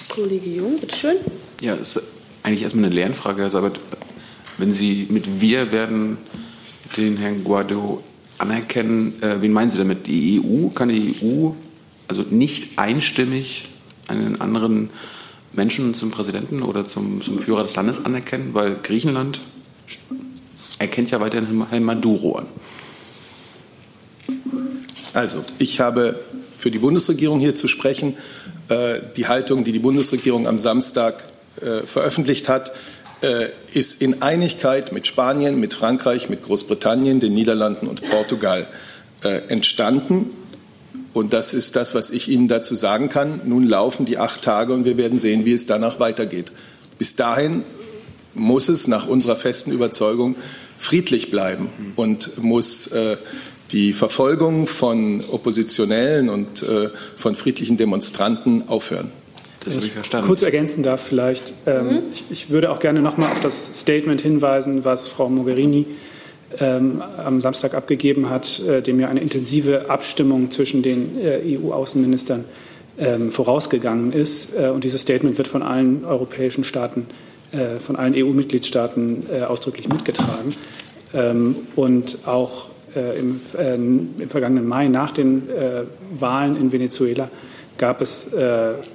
Kollege 0.10 0.50
Jung. 0.50 0.80
Bitte 0.80 0.96
schön. 0.96 1.18
Ja, 1.62 1.76
das 1.76 1.96
ist 1.96 2.04
eigentlich 2.44 2.64
erstmal 2.64 2.86
eine 2.86 2.96
Lernfrage, 2.96 3.44
Herr 3.44 3.50
Sabat. 3.50 3.80
Wenn 4.58 4.74
Sie 4.74 5.08
mit 5.10 5.42
wir 5.42 5.72
werden 5.72 6.18
den 6.98 7.18
Herrn 7.18 7.44
Guaido 7.44 8.04
anerkennen. 8.38 9.22
Äh, 9.22 9.42
wen 9.42 9.54
meinen 9.54 9.72
Sie 9.72 9.78
damit? 9.78 10.08
Die 10.08 10.42
EU? 10.44 10.70
Kann 10.70 10.90
die 10.90 11.16
EU 11.24 11.52
also 12.08 12.24
nicht 12.24 12.78
einstimmig 12.78 13.70
einen 14.08 14.42
anderen 14.42 14.90
Menschen 15.54 15.94
zum 15.94 16.12
Präsidenten 16.12 16.62
oder 16.62 16.88
zum, 16.88 17.22
zum 17.22 17.40
Führer 17.40 17.64
des 17.64 17.76
Landes 17.76 18.06
anerkennen? 18.06 18.54
Weil 18.54 18.76
Griechenland 18.76 19.42
erkennt 20.80 21.12
ja 21.12 21.20
weiterhin 21.20 21.66
Herrn 21.70 21.84
Maduro 21.84 22.38
an. 22.38 22.48
Also, 25.14 25.44
ich 25.60 25.80
habe 25.80 26.22
für 26.54 26.72
die 26.72 26.80
Bundesregierung 26.80 27.40
hier 27.40 27.56
zu 27.56 27.68
sprechen. 27.68 28.16
Äh, 28.70 29.02
die 29.18 29.28
Haltung, 29.28 29.64
die 29.64 29.72
die 29.72 29.80
Bundesregierung 29.80 30.48
am 30.48 30.58
Samstag 30.58 31.24
äh, 31.60 31.86
veröffentlicht 31.86 32.48
hat, 32.48 32.72
äh, 33.22 33.50
ist 33.74 34.02
in 34.02 34.22
Einigkeit 34.22 34.92
mit 34.92 35.08
Spanien, 35.08 35.60
mit 35.60 35.74
Frankreich, 35.74 36.30
mit 36.30 36.44
Großbritannien, 36.44 37.20
den 37.20 37.34
Niederlanden 37.34 37.88
und 37.88 38.02
Portugal 38.10 38.68
äh, 39.24 39.48
entstanden. 39.50 40.32
Und 41.14 41.34
das 41.34 41.54
ist 41.54 41.76
das, 41.76 41.94
was 41.94 42.10
ich 42.10 42.30
Ihnen 42.30 42.48
dazu 42.48 42.76
sagen 42.76 43.10
kann. 43.10 43.42
Nun 43.46 43.66
laufen 43.68 44.06
die 44.06 44.18
acht 44.18 44.42
Tage 44.42 44.74
und 44.74 44.86
wir 44.86 44.98
werden 44.98 45.20
sehen, 45.20 45.46
wie 45.46 45.54
es 45.54 45.66
danach 45.66 46.00
weitergeht. 46.00 46.52
Bis 46.98 47.16
dahin 47.16 47.64
muss 48.34 48.70
es 48.70 48.88
nach 48.88 49.08
unserer 49.08 49.36
festen 49.36 49.72
Überzeugung 49.72 50.36
friedlich 50.78 51.32
bleiben 51.32 51.70
und 51.96 52.42
muss 52.42 52.88
äh, 52.88 53.18
die 53.72 53.94
Verfolgung 53.94 54.68
von 54.68 55.24
Oppositionellen 55.32 56.30
und 56.30 56.64
äh, 56.64 56.90
von 57.16 57.36
friedlichen 57.36 57.78
Demonstranten 57.78 58.68
aufhören. 58.68 59.12
Das 59.64 59.76
habe 59.76 59.86
ich 59.86 59.92
verstanden. 59.92 60.28
Kurz 60.28 60.42
ergänzen 60.42 60.82
darf 60.82 61.02
vielleicht. 61.02 61.54
Ähm, 61.66 61.88
mhm. 61.88 62.00
ich, 62.12 62.24
ich, 62.30 62.50
würde 62.50 62.72
auch 62.72 62.80
gerne 62.80 63.02
noch 63.02 63.18
mal 63.18 63.32
auf 63.32 63.42
das 63.42 63.80
Statement 63.80 64.22
hinweisen, 64.22 64.84
was 64.86 65.08
Frau 65.08 65.30
Mogherini 65.30 65.86
ähm, 66.60 67.02
am 67.18 67.42
Samstag 67.42 67.74
abgegeben 67.74 68.30
hat, 68.30 68.60
äh, 68.60 68.82
dem 68.82 69.00
ja 69.00 69.08
eine 69.08 69.20
intensive 69.20 69.90
Abstimmung 69.90 70.52
zwischen 70.52 70.82
den 70.82 71.18
äh, 71.20 71.58
EU-Außenministern 71.58 72.46
ähm, 73.00 73.32
vorausgegangen 73.32 74.14
ist. 74.14 74.50
Äh, 74.56 74.70
und 74.70 74.84
dieses 74.84 75.02
Statement 75.02 75.38
wird 75.38 75.48
von 75.48 75.64
allen 75.64 76.06
europäischen 76.06 76.64
Staaten, 76.64 77.08
äh, 77.52 77.78
von 77.78 77.96
allen 77.96 78.14
EU-Mitgliedstaaten 78.16 79.26
äh, 79.32 79.42
ausdrücklich 79.42 79.90
mitgetragen. 79.90 80.56
Ähm, 81.14 81.56
und 81.76 82.20
auch 82.26 82.70
äh, 82.96 83.20
im, 83.20 83.42
im, 83.58 84.30
vergangenen 84.30 84.68
Mai 84.68 84.88
nach 84.88 85.12
den 85.12 85.44
Wahlen 86.20 86.58
in 86.58 86.72
Venezuela 86.72 87.30
gab 87.78 88.02
es 88.02 88.30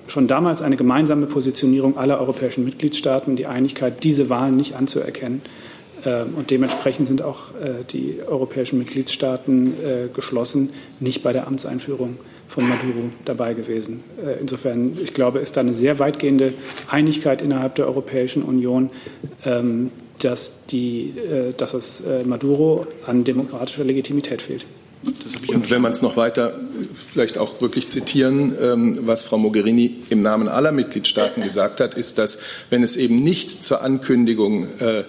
schon 0.07 0.29
damals 0.29 0.63
eine 0.63 0.77
gemeinsame 0.77 1.27
Positionierung 1.27 1.97
aller 1.97 2.21
europäischen 2.21 2.65
Mitgliedstaaten, 2.65 3.35
die 3.35 3.47
Einigkeit, 3.47 4.05
diese 4.05 4.29
Wahlen 4.31 4.57
nicht 4.57 4.77
anzuerkennen. 4.77 5.41
Äh, 6.07 6.23
und 6.23 6.51
dementsprechend 6.51 7.09
sind 7.09 7.21
auch 7.21 7.51
äh, 7.55 7.85
die 7.91 8.21
europäischen 8.27 8.79
Mitgliedstaaten 8.79 9.67
äh, 9.67 10.09
geschlossen, 10.15 10.71
nicht 11.01 11.23
bei 11.23 11.33
der 11.33 11.47
Amtseinführung 11.47 12.17
von 12.49 12.69
Maduro 12.69 13.11
dabei 13.25 13.55
gewesen. 13.55 14.05
Äh, 14.25 14.41
insofern, 14.41 14.97
ich 15.03 15.13
glaube, 15.13 15.41
ist 15.41 15.57
da 15.57 15.61
eine 15.61 15.75
sehr 15.75 15.99
weitgehende 15.99 16.55
Einigkeit 16.89 17.43
innerhalb 17.43 17.75
der 17.75 17.87
Europäischen 17.87 18.43
Union, 18.43 18.91
ähm, 19.45 19.91
dass, 20.21 20.65
die, 20.69 21.13
dass 21.59 21.75
es 21.75 22.03
Maduro 22.25 22.87
an 23.05 23.25
demokratischer 23.25 23.85
Legitimität 23.85 24.41
fehlt. 24.41 24.65
Und 25.49 25.71
wenn 25.71 25.83
man 25.83 25.93
es 25.93 26.03
noch 26.03 26.17
weiter 26.17 26.59
vielleicht 26.95 27.38
auch 27.38 27.61
wirklich 27.61 27.88
zitieren, 27.88 28.57
ähm, 28.61 28.99
was 29.03 29.23
Frau 29.23 29.38
Mogherini 29.38 30.03
im 30.11 30.21
Namen 30.21 30.49
aller 30.49 30.73
Mitgliedstaaten 30.73 31.43
gesagt 31.43 31.81
hat, 31.81 31.95
ist, 31.95 32.19
dass 32.19 32.38
wenn 32.71 32.83
es 32.83 32.97
eben 32.97 33.17
nicht 33.17 33.62
zur 33.62 33.83
Ankündigung 33.83 34.67
äh, 34.81 35.05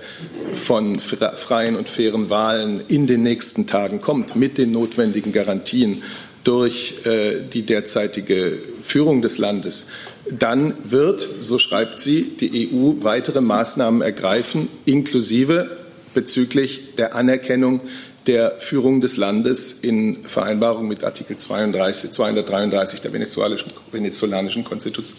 von 0.53 0.99
freien 0.99 1.75
und 1.75 1.89
fairen 1.89 2.29
Wahlen 2.29 2.81
in 2.87 3.07
den 3.07 3.23
nächsten 3.23 3.65
Tagen 3.65 4.01
kommt, 4.01 4.35
mit 4.35 4.57
den 4.57 4.71
notwendigen 4.71 5.31
Garantien 5.31 6.03
durch 6.43 6.95
äh, 7.05 7.41
die 7.41 7.63
derzeitige 7.63 8.59
Führung 8.81 9.21
des 9.21 9.37
Landes, 9.37 9.87
dann 10.29 10.73
wird, 10.83 11.27
so 11.41 11.57
schreibt 11.57 11.99
sie, 11.99 12.23
die 12.39 12.69
EU 12.71 13.03
weitere 13.03 13.41
Maßnahmen 13.41 14.01
ergreifen, 14.01 14.67
inklusive 14.85 15.77
bezüglich 16.13 16.95
der 16.97 17.15
Anerkennung 17.15 17.81
der 18.27 18.57
Führung 18.57 19.01
des 19.01 19.17
Landes 19.17 19.71
in 19.71 20.23
Vereinbarung 20.23 20.87
mit 20.87 21.03
Artikel 21.03 21.37
32, 21.37 22.11
233 22.11 23.01
der 23.01 23.13
venezolanischen, 23.13 23.71
venezolanischen 23.91 24.65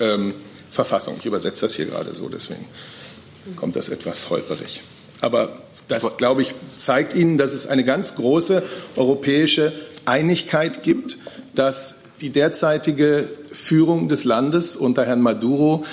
ähm, 0.01 0.35
Verfassung. 0.71 1.17
Ich 1.19 1.27
übersetze 1.27 1.67
das 1.67 1.75
hier 1.75 1.87
gerade 1.87 2.15
so, 2.15 2.29
deswegen 2.29 2.65
kommt 3.57 3.77
das 3.77 3.89
etwas 3.89 4.29
holperig. 4.29 4.83
Aber 5.21 5.63
das, 5.89 6.19
glaube 6.19 6.43
ich, 6.43 6.55
zeigt 6.77 7.15
Ihnen, 7.15 7.39
dass 7.39 7.55
es 7.55 7.67
eine 7.67 7.83
ganz 7.83 8.15
große 8.17 8.63
europäische 8.97 9.73
Einigkeit 10.05 10.83
gibt, 10.83 11.17
dass 11.55 11.97
die 12.21 12.31
derzeitige 12.31 13.29
Führung 13.51 14.09
des 14.09 14.25
Landes 14.25 14.77
unter 14.77 15.07
Herrn 15.07 15.23
Maduro 15.23 15.85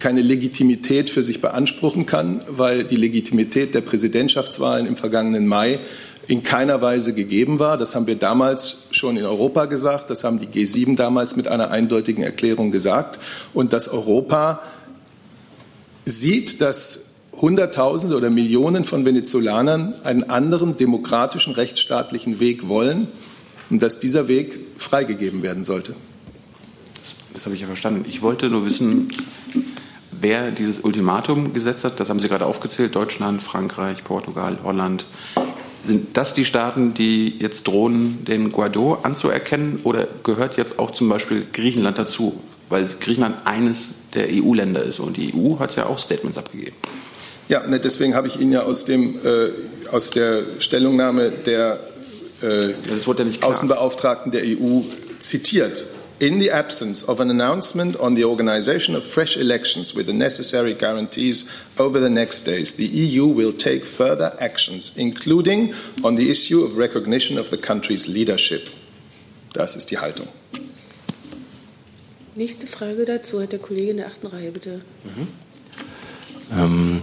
keine 0.00 0.22
Legitimität 0.22 1.08
für 1.08 1.22
sich 1.22 1.40
beanspruchen 1.40 2.04
kann, 2.04 2.42
weil 2.48 2.84
die 2.84 2.96
Legitimität 2.96 3.74
der 3.74 3.80
Präsidentschaftswahlen 3.80 4.86
im 4.86 4.96
vergangenen 4.96 5.46
Mai 5.46 5.78
in 6.26 6.42
keiner 6.42 6.80
Weise 6.80 7.14
gegeben 7.14 7.58
war. 7.58 7.76
Das 7.76 7.94
haben 7.94 8.06
wir 8.06 8.16
damals 8.16 8.86
schon 8.90 9.16
in 9.16 9.24
Europa 9.24 9.66
gesagt. 9.66 10.10
Das 10.10 10.24
haben 10.24 10.40
die 10.40 10.46
G7 10.46 10.96
damals 10.96 11.36
mit 11.36 11.48
einer 11.48 11.70
eindeutigen 11.70 12.22
Erklärung 12.22 12.70
gesagt. 12.70 13.18
Und 13.52 13.72
dass 13.72 13.88
Europa 13.88 14.60
sieht, 16.06 16.60
dass 16.60 17.06
Hunderttausende 17.32 18.16
oder 18.16 18.30
Millionen 18.30 18.84
von 18.84 19.04
Venezolanern 19.04 19.96
einen 20.04 20.30
anderen 20.30 20.76
demokratischen, 20.76 21.52
rechtsstaatlichen 21.52 22.40
Weg 22.40 22.68
wollen 22.68 23.08
und 23.70 23.82
dass 23.82 23.98
dieser 23.98 24.28
Weg 24.28 24.58
freigegeben 24.76 25.42
werden 25.42 25.64
sollte. 25.64 25.94
Das, 27.00 27.16
das 27.32 27.44
habe 27.46 27.54
ich 27.54 27.62
ja 27.62 27.66
verstanden. 27.66 28.04
Ich 28.08 28.22
wollte 28.22 28.48
nur 28.48 28.64
wissen, 28.64 29.10
wer 30.12 30.50
dieses 30.52 30.80
Ultimatum 30.80 31.52
gesetzt 31.52 31.84
hat. 31.84 31.98
Das 31.98 32.08
haben 32.08 32.20
Sie 32.20 32.28
gerade 32.28 32.46
aufgezählt. 32.46 32.94
Deutschland, 32.94 33.42
Frankreich, 33.42 34.04
Portugal, 34.04 34.58
Holland. 34.62 35.06
Sind 35.84 36.16
das 36.16 36.32
die 36.32 36.44
Staaten, 36.44 36.94
die 36.94 37.38
jetzt 37.38 37.68
drohen, 37.68 38.24
den 38.24 38.52
Guaido 38.52 38.98
anzuerkennen? 39.02 39.80
Oder 39.84 40.08
gehört 40.22 40.56
jetzt 40.56 40.78
auch 40.78 40.92
zum 40.92 41.08
Beispiel 41.08 41.46
Griechenland 41.52 41.98
dazu? 41.98 42.40
Weil 42.70 42.88
Griechenland 43.00 43.46
eines 43.46 43.90
der 44.14 44.28
EU-Länder 44.30 44.82
ist. 44.82 44.98
Und 45.00 45.16
die 45.18 45.34
EU 45.34 45.58
hat 45.58 45.76
ja 45.76 45.86
auch 45.86 45.98
Statements 45.98 46.38
abgegeben. 46.38 46.76
Ja, 47.48 47.66
ne, 47.66 47.78
deswegen 47.78 48.14
habe 48.14 48.26
ich 48.26 48.40
Ihnen 48.40 48.52
ja 48.52 48.62
aus, 48.62 48.86
dem, 48.86 49.16
äh, 49.24 49.50
aus 49.90 50.10
der 50.10 50.42
Stellungnahme 50.58 51.30
der 51.30 51.80
äh, 52.42 52.70
ja 52.70 52.74
Außenbeauftragten 53.42 54.32
der 54.32 54.42
EU 54.44 54.80
zitiert. 55.20 55.84
In 56.20 56.38
the 56.38 56.48
absence 56.50 57.02
of 57.02 57.18
an 57.18 57.28
announcement 57.28 57.96
on 57.96 58.14
the 58.14 58.24
organization 58.24 58.94
of 58.94 59.04
fresh 59.04 59.36
elections 59.36 59.94
with 59.94 60.06
the 60.06 60.12
necessary 60.12 60.72
guarantees 60.72 61.44
over 61.76 61.98
the 61.98 62.08
next 62.08 62.42
days, 62.42 62.76
the 62.76 62.86
EU 62.86 63.26
will 63.26 63.52
take 63.52 63.84
further 63.84 64.36
actions, 64.38 64.92
including 64.96 65.74
on 66.04 66.14
the 66.14 66.30
issue 66.30 66.62
of 66.62 66.76
recognition 66.76 67.36
of 67.36 67.50
the 67.50 67.58
country's 67.58 68.06
leadership. 68.06 68.68
Das 69.54 69.74
ist 69.74 69.90
die 69.90 69.98
Haltung. 69.98 70.28
Nächste 72.36 72.66
Frage 72.66 73.04
dazu 73.04 73.40
hat 73.40 73.52
der 73.52 73.58
Kollege 73.58 73.90
in 73.90 73.96
der 73.96 74.06
achten 74.06 74.28
Reihe, 74.28 74.52
bitte. 74.52 74.82
Mhm. 75.04 75.28
Ähm, 76.52 77.02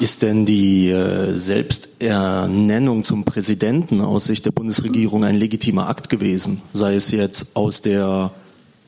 ist 0.00 0.22
denn 0.22 0.44
die 0.44 0.90
äh, 0.90 1.32
Selbsternennung 1.32 3.04
zum 3.04 3.24
Präsidenten 3.24 4.00
aus 4.00 4.26
Sicht 4.26 4.44
der 4.44 4.50
Bundesregierung 4.50 5.24
ein 5.24 5.36
legitimer 5.36 5.88
Akt 5.88 6.08
gewesen, 6.08 6.62
sei 6.72 6.94
es 6.94 7.10
jetzt 7.10 7.48
aus 7.54 7.80
der 7.80 8.32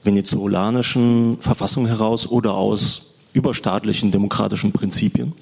venezolanischen 0.03 1.39
Verfassung 1.41 1.87
heraus 1.87 2.27
oder 2.27 2.55
aus 2.55 3.03
überstaatlichen 3.33 4.11
demokratischen 4.11 4.73
Prinzipien? 4.73 5.33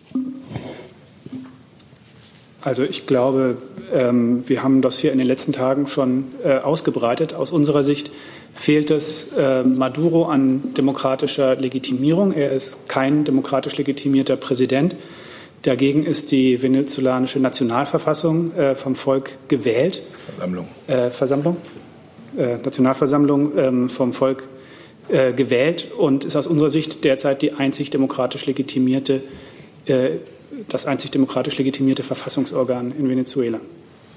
Also 2.61 2.83
ich 2.83 3.07
glaube, 3.07 3.59
ähm, 3.93 4.49
wir 4.49 4.63
haben 4.63 4.81
das 4.81 4.99
hier 4.99 5.13
in 5.13 5.19
den 5.19 5.27
letzten 5.27 5.53
Tagen 5.53 5.87
schon 5.87 6.25
äh, 6.43 6.59
ausgebreitet. 6.59 7.35
Aus 7.35 7.51
unserer 7.51 7.83
Sicht 7.83 8.11
fehlt 8.55 8.91
es 8.91 9.29
äh, 9.37 9.63
Maduro 9.63 10.25
an 10.27 10.75
demokratischer 10.75 11.57
Legitimierung. 11.57 12.33
Er 12.33 12.53
ist 12.53 12.89
kein 12.89 13.25
demokratisch 13.25 13.77
legitimierter 13.77 14.37
Präsident. 14.37 14.97
Dagegen 15.65 16.05
ist 16.05 16.31
die 16.31 16.63
venezolanische 16.63 17.41
Nationalverfassung 17.41 18.55
äh, 18.55 18.75
vom 18.75 18.95
Volk 18.95 19.39
gewählt. 19.49 20.03
Versammlung. 20.27 20.69
Äh, 20.87 21.09
Versammlung? 21.09 21.57
Äh, 22.37 22.57
Nationalversammlung 22.63 23.57
ähm, 23.57 23.89
vom 23.89 24.13
Volk 24.13 24.47
äh, 25.09 25.33
gewählt 25.33 25.89
und 25.97 26.27
ist 26.27 26.37
aus 26.37 26.47
unserer 26.47 26.69
Sicht 26.69 27.03
derzeit 27.03 27.41
die 27.41 27.55
einzig 27.55 27.89
demokratisch 27.89 28.45
legitimierte, 28.45 29.23
äh, 29.87 30.11
das 30.69 30.85
einzig 30.85 31.13
demokratisch 31.13 31.57
legitimierte 31.57 32.03
Verfassungsorgan 32.03 32.93
in 32.99 33.09
Venezuela. 33.09 33.59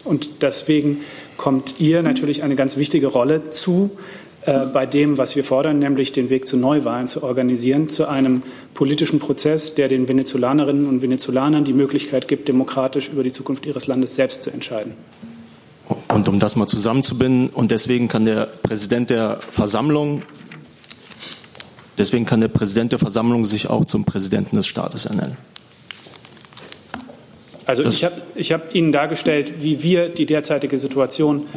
Und 0.04 0.42
deswegen 0.42 1.02
kommt 1.38 1.80
ihr 1.80 2.04
natürlich 2.04 2.44
eine 2.44 2.58
ganz 2.58 2.76
wichtige 2.76 3.08
Rolle 3.08 3.52
zu, 3.52 3.92
äh, 4.48 4.66
bei 4.66 4.86
dem, 4.86 5.18
was 5.18 5.36
wir 5.36 5.44
fordern, 5.44 5.80
nämlich 5.80 6.14
den 6.14 6.30
Weg 6.30 6.48
zu 6.48 6.56
Neuwahlen 6.56 7.10
zu 7.10 7.22
organisieren, 7.22 7.90
zu 7.90 8.08
einem 8.08 8.44
politischen 8.74 9.20
Prozess, 9.20 9.76
der 9.76 9.90
den 9.90 10.08
Venezolanerinnen 10.08 10.88
und 10.88 11.02
Venezolanern 11.02 11.66
die 11.66 11.74
Möglichkeit 11.74 12.30
gibt, 12.30 12.48
demokratisch 12.48 13.10
über 13.10 13.24
die 13.24 13.34
Zukunft 13.34 13.66
ihres 13.66 13.88
Landes 13.88 14.16
selbst 14.16 14.44
zu 14.44 14.50
entscheiden. 14.50 14.94
Und 16.08 16.30
um 16.30 16.40
das 16.40 16.56
mal 16.56 16.66
zusammenzubinden, 16.66 17.50
und 17.50 17.72
deswegen 17.72 18.08
kann 18.08 18.24
der 18.24 18.46
Präsident 18.46 19.10
der 19.10 19.42
Versammlung, 19.50 20.22
deswegen 21.98 22.26
kann 22.26 22.40
der 22.40 22.48
Präsident 22.48 22.94
der 22.94 23.00
Versammlung 23.00 23.46
sich 23.46 23.70
auch 23.70 23.84
zum 23.84 24.06
Präsidenten 24.06 24.56
des 24.56 24.68
Staates 24.68 25.06
ernennen. 25.08 25.36
Also 27.66 27.84
ich 27.84 28.06
habe 28.06 28.22
ich 28.36 28.54
hab 28.54 28.74
Ihnen 28.74 28.94
dargestellt, 28.94 29.56
wie 29.60 29.84
wir 29.84 30.08
die 30.08 30.26
derzeitige 30.26 30.78
Situation 30.78 31.48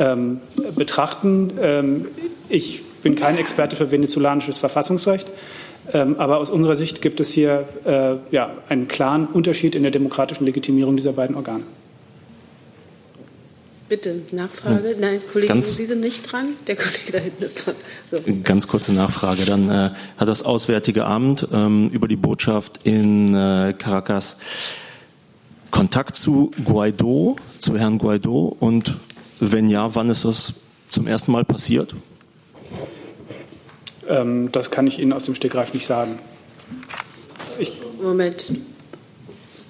ähm, 0.00 0.40
betrachten. 0.74 1.52
Ähm, 1.60 2.06
ich 2.50 2.82
bin 3.02 3.14
kein 3.14 3.38
Experte 3.38 3.76
für 3.76 3.90
venezolanisches 3.90 4.58
Verfassungsrecht, 4.58 5.28
ähm, 5.92 6.16
aber 6.18 6.38
aus 6.38 6.50
unserer 6.50 6.74
Sicht 6.74 7.02
gibt 7.02 7.20
es 7.20 7.30
hier 7.30 7.66
äh, 7.84 8.16
ja, 8.34 8.50
einen 8.68 8.88
klaren 8.88 9.26
Unterschied 9.26 9.74
in 9.74 9.82
der 9.82 9.90
demokratischen 9.90 10.44
Legitimierung 10.44 10.96
dieser 10.96 11.12
beiden 11.12 11.36
Organe. 11.36 11.64
Bitte, 13.88 14.22
Nachfrage. 14.30 14.94
Nein, 15.00 15.20
Kollege, 15.32 15.52
ganz, 15.52 15.74
Sie 15.74 15.84
sind 15.84 16.00
nicht 16.00 16.30
dran. 16.30 16.50
Der 16.68 16.76
Kollege 16.76 17.10
da 17.10 17.18
hinten 17.18 17.42
ist 17.42 17.66
dran. 17.66 17.74
So. 18.08 18.20
Ganz 18.44 18.68
kurze 18.68 18.94
Nachfrage. 18.94 19.44
Dann 19.44 19.68
äh, 19.68 19.90
hat 20.16 20.28
das 20.28 20.44
Auswärtige 20.44 21.06
Amt 21.06 21.48
ähm, 21.52 21.90
über 21.90 22.06
die 22.06 22.14
Botschaft 22.14 22.78
in 22.84 23.34
äh, 23.34 23.74
Caracas 23.76 24.38
Kontakt 25.72 26.14
zu 26.14 26.52
Guaido, 26.64 27.34
zu 27.58 27.76
Herrn 27.76 27.98
Guaido? 27.98 28.56
Und 28.60 28.96
wenn 29.40 29.68
ja, 29.68 29.92
wann 29.96 30.08
ist 30.08 30.24
das 30.24 30.54
zum 30.88 31.08
ersten 31.08 31.32
Mal 31.32 31.44
passiert? 31.44 31.96
Ähm, 34.10 34.50
das 34.52 34.70
kann 34.70 34.86
ich 34.86 34.98
Ihnen 34.98 35.12
aus 35.12 35.22
dem 35.22 35.34
Stegreif 35.34 35.72
nicht 35.72 35.86
sagen. 35.86 36.18
Ich 37.58 37.72
Moment. 38.02 38.52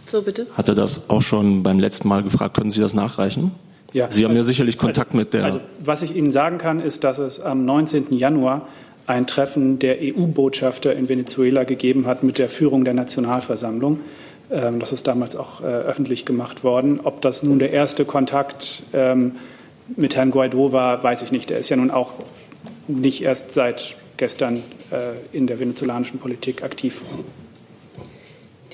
So, 0.06 0.22
bitte. 0.22 0.46
Hat 0.56 0.68
er 0.68 0.74
das 0.74 1.08
auch 1.10 1.22
schon 1.22 1.62
beim 1.62 1.78
letzten 1.78 2.08
Mal 2.08 2.22
gefragt? 2.22 2.56
Können 2.56 2.70
Sie 2.70 2.80
das 2.80 2.94
nachreichen? 2.94 3.52
Ja. 3.92 4.10
Sie 4.10 4.24
haben 4.24 4.34
ja 4.34 4.42
sicherlich 4.42 4.78
Kontakt 4.78 5.10
also, 5.10 5.18
mit 5.18 5.34
der. 5.34 5.44
Also, 5.44 5.60
was 5.80 6.02
ich 6.02 6.14
Ihnen 6.14 6.32
sagen 6.32 6.58
kann, 6.58 6.80
ist, 6.80 7.04
dass 7.04 7.18
es 7.18 7.40
am 7.40 7.64
19. 7.64 8.12
Januar 8.16 8.66
ein 9.06 9.26
Treffen 9.26 9.78
der 9.78 9.98
EU-Botschafter 10.00 10.94
in 10.94 11.08
Venezuela 11.08 11.64
gegeben 11.64 12.06
hat 12.06 12.22
mit 12.22 12.38
der 12.38 12.48
Führung 12.48 12.84
der 12.84 12.94
Nationalversammlung. 12.94 14.00
Ähm, 14.50 14.78
das 14.78 14.92
ist 14.92 15.06
damals 15.06 15.36
auch 15.36 15.60
äh, 15.60 15.64
öffentlich 15.64 16.24
gemacht 16.24 16.64
worden. 16.64 17.00
Ob 17.02 17.20
das 17.20 17.42
nun 17.42 17.58
der 17.58 17.72
erste 17.72 18.04
Kontakt 18.04 18.84
ähm, 18.92 19.32
mit 19.96 20.14
Herrn 20.16 20.30
Guaido 20.30 20.72
war, 20.72 21.02
weiß 21.02 21.22
ich 21.22 21.32
nicht. 21.32 21.50
Er 21.50 21.58
ist 21.58 21.68
ja 21.68 21.76
nun 21.76 21.90
auch 21.90 22.12
nicht 22.86 23.22
erst 23.22 23.52
seit 23.52 23.96
gestern 24.20 24.62
äh, 24.90 25.36
in 25.36 25.46
der 25.46 25.58
venezolanischen 25.58 26.20
Politik 26.20 26.62
aktiv. 26.62 27.00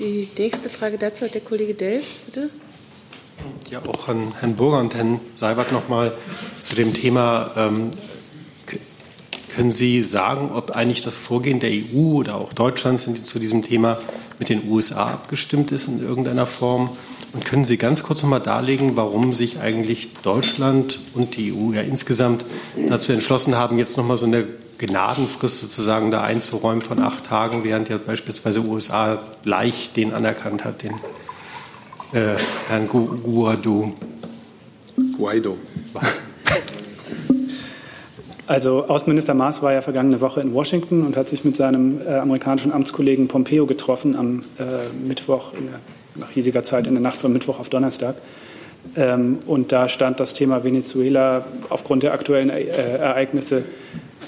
Die 0.00 0.28
nächste 0.37 0.68
Frage 0.68 0.98
dazu 0.98 1.24
hat 1.24 1.35
der 1.35 1.40
Kollege 1.40 1.74
Delfs, 1.74 2.20
bitte. 2.20 2.50
Ja, 3.70 3.80
auch 3.87 4.09
an 4.09 4.35
Herrn 4.40 4.56
Burger 4.56 4.80
und 4.80 4.94
Herrn 4.96 5.20
Seibert 5.37 5.70
nochmal 5.70 6.12
zu 6.61 6.74
dem 6.74 6.92
Thema. 6.92 7.52
Ähm, 7.56 7.92
können 9.54 9.70
Sie 9.70 10.02
sagen, 10.02 10.50
ob 10.52 10.72
eigentlich 10.72 11.02
das 11.02 11.14
Vorgehen 11.14 11.61
der 11.61 11.70
EU 11.70 12.16
oder 12.16 12.35
auch 12.35 12.52
Deutschlands 12.52 13.24
zu 13.24 13.38
diesem 13.38 13.62
Thema 13.62 13.98
mit 14.40 14.48
den 14.48 14.68
USA 14.68 15.12
abgestimmt 15.12 15.70
ist 15.70 15.87
in 15.87 16.02
irgendeiner 16.02 16.46
Form? 16.46 16.96
Und 17.37 17.44
können 17.44 17.66
Sie 17.66 17.77
ganz 17.77 18.03
kurz 18.03 18.22
nochmal 18.22 18.40
darlegen, 18.40 18.96
warum 18.96 19.35
sich 19.35 19.61
eigentlich 19.61 20.14
Deutschland 20.22 21.01
und 21.12 21.37
die 21.37 21.53
EU 21.53 21.75
ja 21.75 21.83
insgesamt 21.83 22.46
dazu 22.88 23.12
entschlossen 23.12 23.57
haben, 23.57 23.77
jetzt 23.77 23.99
nochmal 23.99 24.16
so 24.16 24.25
eine 24.25 24.44
Gnadenfrist 24.79 25.61
sozusagen 25.61 26.11
da 26.11 26.22
einzuräumen 26.22 26.81
von 26.81 26.99
acht 26.99 27.27
Tagen, 27.27 27.62
während 27.62 27.90
ja 27.90 27.99
beispielsweise 27.99 28.62
USA 28.62 29.18
leicht 29.44 29.99
den 29.99 30.14
anerkannt 30.14 30.64
hat, 30.64 30.83
den 30.83 30.94
äh, 32.14 32.37
Herrn 32.68 32.88
Guaido. 32.88 33.92
Guaido. 35.16 35.59
Also 38.49 38.87
Außenminister 38.87 39.35
Maas 39.35 39.61
war 39.61 39.72
ja 39.72 39.83
vergangene 39.83 40.20
Woche 40.20 40.40
in 40.40 40.55
Washington 40.55 41.05
und 41.05 41.16
hat 41.16 41.29
sich 41.29 41.44
mit 41.44 41.57
seinem 41.57 42.01
äh, 42.01 42.14
amerikanischen 42.14 42.70
Amtskollegen 42.70 43.27
Pompeo 43.27 43.66
getroffen 43.66 44.14
am 44.14 44.44
äh, 44.61 44.87
Mittwoch, 45.05 45.51
der, 45.51 45.81
nach 46.18 46.31
hiesiger 46.31 46.62
Zeit 46.62 46.87
in 46.87 46.94
der 46.94 47.02
Nacht 47.02 47.20
von 47.20 47.33
Mittwoch 47.33 47.59
auf 47.61 47.68
Donnerstag. 47.68 48.16
Ähm, 48.96 49.38
und 49.46 49.72
da 49.72 49.88
stand 49.88 50.20
das 50.20 50.33
Thema 50.33 50.64
Venezuela 50.64 51.44
aufgrund 51.68 52.02
der 52.02 52.12
aktuellen 52.12 52.50
äh, 52.50 52.64
Ereignisse 52.64 53.64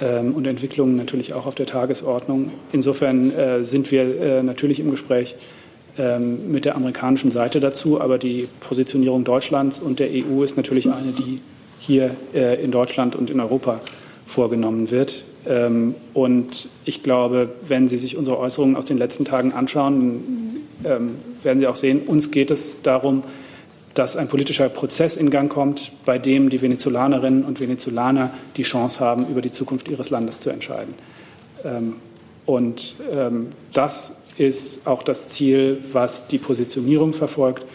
ähm, 0.02 0.34
und 0.34 0.46
Entwicklungen 0.46 0.96
natürlich 0.96 1.32
auch 1.32 1.46
auf 1.46 1.54
der 1.54 1.66
Tagesordnung. 1.66 2.50
Insofern 2.72 3.32
äh, 3.36 3.64
sind 3.64 3.90
wir 3.90 4.20
äh, 4.20 4.42
natürlich 4.42 4.80
im 4.80 4.90
Gespräch 4.90 5.36
ähm, 5.98 6.50
mit 6.50 6.64
der 6.64 6.76
amerikanischen 6.76 7.30
Seite 7.30 7.60
dazu, 7.60 8.00
aber 8.00 8.18
die 8.18 8.48
Positionierung 8.60 9.24
Deutschlands 9.24 9.78
und 9.78 9.98
der 9.98 10.08
EU 10.10 10.42
ist 10.42 10.56
natürlich 10.56 10.86
eine, 10.86 11.12
die 11.12 11.40
hier 11.78 12.10
äh, 12.34 12.62
in 12.62 12.70
Deutschland 12.70 13.16
und 13.16 13.30
in 13.30 13.40
Europa 13.40 13.80
vorgenommen 14.26 14.90
wird. 14.90 15.24
Ähm, 15.46 15.94
und 16.14 16.68
ich 16.84 17.02
glaube, 17.02 17.48
wenn 17.66 17.88
Sie 17.88 17.98
sich 17.98 18.16
unsere 18.16 18.38
Äußerungen 18.38 18.76
aus 18.76 18.84
den 18.84 18.98
letzten 18.98 19.24
Tagen 19.24 19.52
anschauen, 19.52 20.66
ähm, 20.84 21.16
werden 21.42 21.60
Sie 21.60 21.66
auch 21.66 21.76
sehen, 21.76 22.02
uns 22.02 22.30
geht 22.30 22.50
es 22.50 22.82
darum, 22.82 23.22
dass 23.94 24.16
ein 24.16 24.28
politischer 24.28 24.68
Prozess 24.68 25.16
in 25.16 25.30
Gang 25.30 25.50
kommt, 25.50 25.92
bei 26.04 26.18
dem 26.18 26.50
die 26.50 26.60
Venezolanerinnen 26.62 27.44
und 27.44 27.60
Venezolaner 27.60 28.30
die 28.56 28.62
Chance 28.62 29.00
haben, 29.00 29.26
über 29.26 29.40
die 29.40 29.50
Zukunft 29.50 29.88
ihres 29.88 30.10
Landes 30.10 30.40
zu 30.40 30.50
entscheiden. 30.50 30.94
Ähm, 31.64 31.96
und 32.46 32.94
das 33.74 34.12
ist 34.38 34.86
auch 34.86 35.02
das 35.02 35.26
Ziel, 35.26 35.82
was 35.92 36.28
die 36.28 36.38
Positionierung 36.38 37.12
verfolgt, 37.12 37.66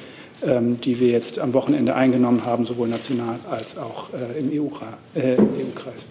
die 0.41 0.99
wir 0.99 1.09
jetzt 1.09 1.37
am 1.37 1.53
Wochenende 1.53 1.93
eingenommen 1.93 2.43
haben, 2.43 2.65
sowohl 2.65 2.87
national 2.87 3.35
als 3.51 3.77
auch 3.77 4.09
äh, 4.13 4.39
im 4.39 4.49
EU-Kreis. 4.51 6.05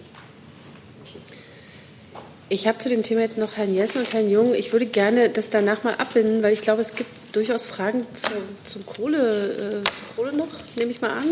Ich 2.53 2.67
habe 2.67 2.77
zu 2.77 2.87
dem 2.87 3.01
Thema 3.01 3.21
jetzt 3.21 3.39
noch 3.39 3.57
Herrn 3.57 3.73
Jessen 3.73 3.97
und 3.97 4.13
Herrn 4.13 4.29
Jung. 4.29 4.53
Ich 4.53 4.73
würde 4.73 4.85
gerne 4.85 5.27
das 5.27 5.49
danach 5.49 5.83
mal 5.83 5.95
abbinden, 5.95 6.43
weil 6.43 6.53
ich 6.53 6.61
glaube, 6.61 6.81
es 6.81 6.93
gibt 6.93 7.09
durchaus 7.31 7.65
Fragen 7.65 8.05
zu, 8.13 8.29
zum 8.63 8.85
Kohle, 8.85 9.81
äh, 9.83 10.15
Kohle 10.15 10.37
noch, 10.37 10.49
nehme 10.75 10.91
ich 10.91 11.01
mal 11.01 11.17
an. 11.17 11.25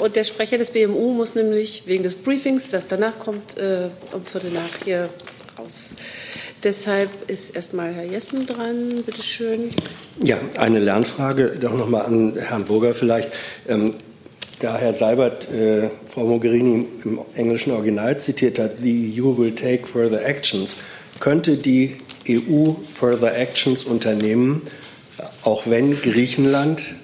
Und 0.00 0.16
der 0.16 0.24
Sprecher 0.24 0.58
des 0.58 0.70
BMU 0.70 1.12
muss 1.12 1.36
nämlich 1.36 1.84
wegen 1.86 2.02
des 2.02 2.16
Briefings, 2.16 2.68
das 2.68 2.88
danach 2.88 3.16
kommt, 3.20 3.56
äh, 3.56 3.90
um 4.12 4.24
Viertel 4.24 4.50
nach 4.50 4.82
hier 4.84 5.08
raus. 5.56 5.90
Deshalb 6.64 7.10
ist 7.28 7.54
erstmal 7.54 7.94
Herr 7.94 8.02
Jessen 8.02 8.44
dran. 8.44 9.04
Bitte 9.06 9.22
schön. 9.22 9.70
Ja, 10.20 10.40
eine 10.58 10.80
Lernfrage 10.80 11.58
doch 11.60 11.74
noch 11.74 11.88
mal 11.88 12.00
an 12.00 12.36
Herrn 12.36 12.64
Burger 12.64 12.92
vielleicht. 12.92 13.30
Ähm, 13.68 13.94
da 14.60 14.76
Herr 14.78 14.94
Seibert 14.94 15.50
äh, 15.50 15.90
Frau 16.08 16.24
Mogherini 16.24 16.86
im 17.04 17.20
englischen 17.34 17.72
Original 17.72 18.18
zitiert 18.18 18.58
hat, 18.58 18.78
the 18.82 19.20
EU 19.20 19.36
will 19.36 19.54
take 19.54 19.86
further 19.86 20.24
actions, 20.24 20.78
könnte 21.20 21.56
die 21.56 21.96
EU 22.28 22.72
further 22.92 23.36
actions 23.36 23.84
unternehmen, 23.84 24.62
auch 25.42 25.66
wenn 25.66 26.00
Griechenland 26.00 26.94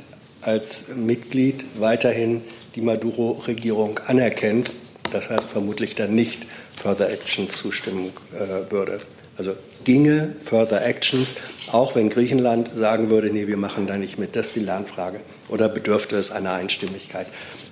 als 0.40 0.86
Mitglied 0.96 1.64
weiterhin 1.78 2.42
die 2.74 2.80
Maduro-Regierung 2.80 3.98
anerkennt, 4.06 4.70
das 5.12 5.30
heißt 5.30 5.48
vermutlich 5.48 5.94
dann 5.94 6.14
nicht 6.14 6.46
further 6.76 7.10
actions 7.10 7.56
zustimmen 7.56 8.12
äh, 8.34 8.70
würde. 8.70 9.00
Also 9.42 9.56
ginge 9.82 10.36
further 10.38 10.86
actions, 10.86 11.34
auch 11.72 11.96
wenn 11.96 12.10
Griechenland 12.10 12.72
sagen 12.72 13.10
würde, 13.10 13.28
nee, 13.32 13.48
wir 13.48 13.56
machen 13.56 13.88
da 13.88 13.96
nicht 13.98 14.16
mit. 14.16 14.36
Das 14.36 14.46
ist 14.46 14.54
die 14.54 14.60
Lernfrage. 14.60 15.18
Oder 15.48 15.68
bedürfte 15.68 16.14
es 16.14 16.30
einer 16.30 16.52
Einstimmigkeit? 16.52 17.26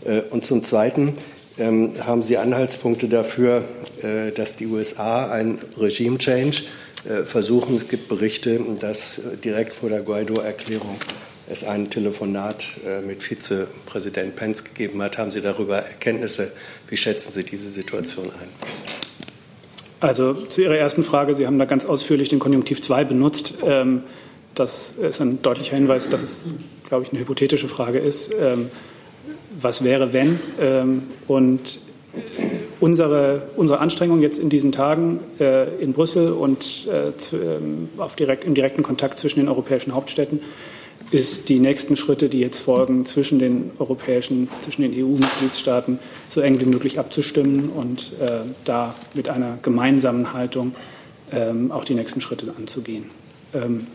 Äh, 0.05 0.23
und 0.31 0.45
zum 0.45 0.65
Zweiten 0.65 1.15
ähm, 1.59 1.93
haben 2.05 2.25
Sie 2.25 2.39
Anhaltspunkte 2.39 3.09
dafür, 3.09 3.63
äh, 4.03 4.33
dass 4.33 4.57
die 4.57 4.67
USA 4.67 5.31
ein 5.31 5.61
Regime-Change 5.79 6.63
äh, 7.05 7.23
versuchen. 7.23 7.77
Es 7.77 7.87
gibt 7.87 8.09
Berichte, 8.09 8.59
dass 8.81 9.21
direkt 9.45 9.73
vor 9.73 9.91
der 9.91 10.01
Guaido-Erklärung 10.01 10.97
es 11.49 11.63
ein 11.63 11.89
Telefonat 11.89 12.67
mit 13.07 13.23
Vizepräsident 13.25 14.35
Pence 14.35 14.65
gegeben 14.65 15.01
hat. 15.03 15.19
Haben 15.19 15.31
Sie 15.33 15.41
darüber 15.41 15.79
Erkenntnisse? 15.79 16.51
Wie 16.89 16.97
schätzen 16.97 17.31
Sie 17.31 17.43
diese 17.45 17.71
Situation 17.71 18.27
ein? 18.27 19.10
Also 20.01 20.33
zu 20.33 20.63
Ihrer 20.63 20.77
ersten 20.77 21.03
Frage, 21.03 21.35
Sie 21.35 21.47
haben 21.47 21.59
da 21.59 21.67
ganz 21.67 21.85
ausführlich 21.85 22.31
den 22.31 22.39
Konjunktiv 22.39 22.81
2 22.81 23.05
benutzt. 23.05 23.59
Ähm, 23.63 24.03
das 24.55 24.95
ist 25.01 25.21
ein 25.21 25.43
deutlicher 25.43 25.77
Hinweis, 25.77 26.09
dass 26.09 26.23
es, 26.23 26.55
glaube 26.89 27.05
ich, 27.05 27.11
eine 27.13 27.21
hypothetische 27.21 27.69
Frage 27.69 27.99
ist. 27.99 28.33
Ähm, 28.33 28.71
was 29.61 29.85
wäre, 29.85 30.13
wenn? 30.13 30.41
Ähm, 30.59 31.03
und 31.29 31.81
unsere, 32.81 33.43
unsere 33.57 33.79
Anstrengung 33.79 34.23
jetzt 34.23 34.39
in 34.39 34.49
diesen 34.49 34.73
Tagen 34.73 35.21
äh, 35.39 35.75
in 35.83 35.93
Brüssel 35.93 36.33
und 36.33 36.89
äh, 36.89 37.13
im 38.45 38.55
direkten 38.55 38.83
Kontakt 38.83 39.19
zwischen 39.19 39.41
den 39.41 39.49
europäischen 39.49 39.95
Hauptstädten 39.95 40.41
ist 41.11 41.49
die 41.49 41.59
nächsten 41.59 41.97
Schritte, 41.97 42.29
die 42.29 42.41
jetzt 42.41 42.61
folgen, 42.61 43.05
zwischen 43.05 43.39
den 43.39 43.73
europäischen, 43.79 44.49
zwischen 44.63 44.83
den 44.83 44.93
EU-Mitgliedstaaten 44.93 45.99
so 46.29 46.41
eng 46.41 46.61
wie 46.61 46.67
möglich 46.67 46.99
abzustimmen 46.99 47.71
und 47.71 48.13
äh, 48.21 48.41
da 48.65 48.95
mit 49.15 49.29
einer 49.29 49.59
gemeinsamen 49.63 50.33
Haltung 50.33 50.75
ähm, 51.33 51.73
auch 51.73 51.85
die 51.85 51.95
nächsten 51.95 52.21
Schritte 52.21 52.53
anzugehen. 52.57 53.07
Ähm, 53.55 53.87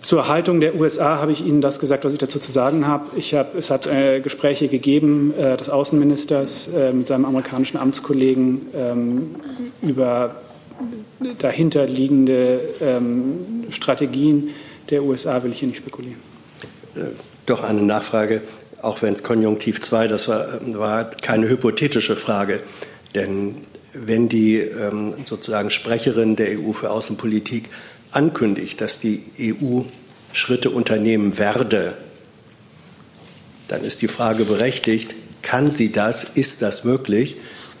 zur 0.00 0.28
Haltung 0.28 0.60
der 0.60 0.78
USA 0.78 1.16
habe 1.18 1.32
ich 1.32 1.44
Ihnen 1.44 1.62
das 1.62 1.80
gesagt, 1.80 2.04
was 2.04 2.12
ich 2.12 2.18
dazu 2.18 2.38
zu 2.38 2.52
sagen 2.52 2.86
habe. 2.86 3.06
Ich 3.16 3.32
habe 3.34 3.56
es 3.56 3.70
hat 3.70 3.86
äh, 3.86 4.20
Gespräche 4.20 4.68
gegeben 4.68 5.32
äh, 5.38 5.56
des 5.56 5.70
Außenministers 5.70 6.68
äh, 6.68 6.92
mit 6.92 7.06
seinem 7.06 7.24
amerikanischen 7.24 7.78
Amtskollegen 7.78 8.66
ähm, 8.74 9.36
über 9.80 10.36
dahinterliegende 11.38 12.60
ähm, 12.80 13.64
Strategien 13.70 14.50
der 14.90 15.02
USA 15.02 15.42
will 15.42 15.52
ich 15.52 15.60
hier 15.60 15.68
nicht 15.68 15.78
spekulieren. 15.78 16.20
Äh, 16.94 17.00
doch 17.46 17.62
eine 17.62 17.82
Nachfrage, 17.82 18.42
auch 18.82 19.02
wenn 19.02 19.14
es 19.14 19.22
Konjunktiv 19.22 19.80
2, 19.80 20.08
das 20.08 20.28
war, 20.28 20.46
war 20.78 21.04
keine 21.04 21.48
hypothetische 21.48 22.16
Frage. 22.16 22.60
Denn 23.14 23.56
wenn 23.92 24.28
die 24.28 24.58
ähm, 24.58 25.14
sozusagen 25.24 25.70
Sprecherin 25.70 26.36
der 26.36 26.58
EU 26.58 26.72
für 26.72 26.90
Außenpolitik 26.90 27.70
ankündigt, 28.10 28.80
dass 28.80 29.00
die 29.00 29.22
EU 29.40 29.82
Schritte 30.32 30.70
unternehmen 30.70 31.38
werde, 31.38 31.96
dann 33.68 33.82
ist 33.82 34.02
die 34.02 34.08
Frage 34.08 34.44
berechtigt, 34.44 35.14
kann 35.42 35.70
sie 35.70 35.92
das, 35.92 36.24
ist 36.24 36.62
das 36.62 36.84
möglich? 36.84 37.36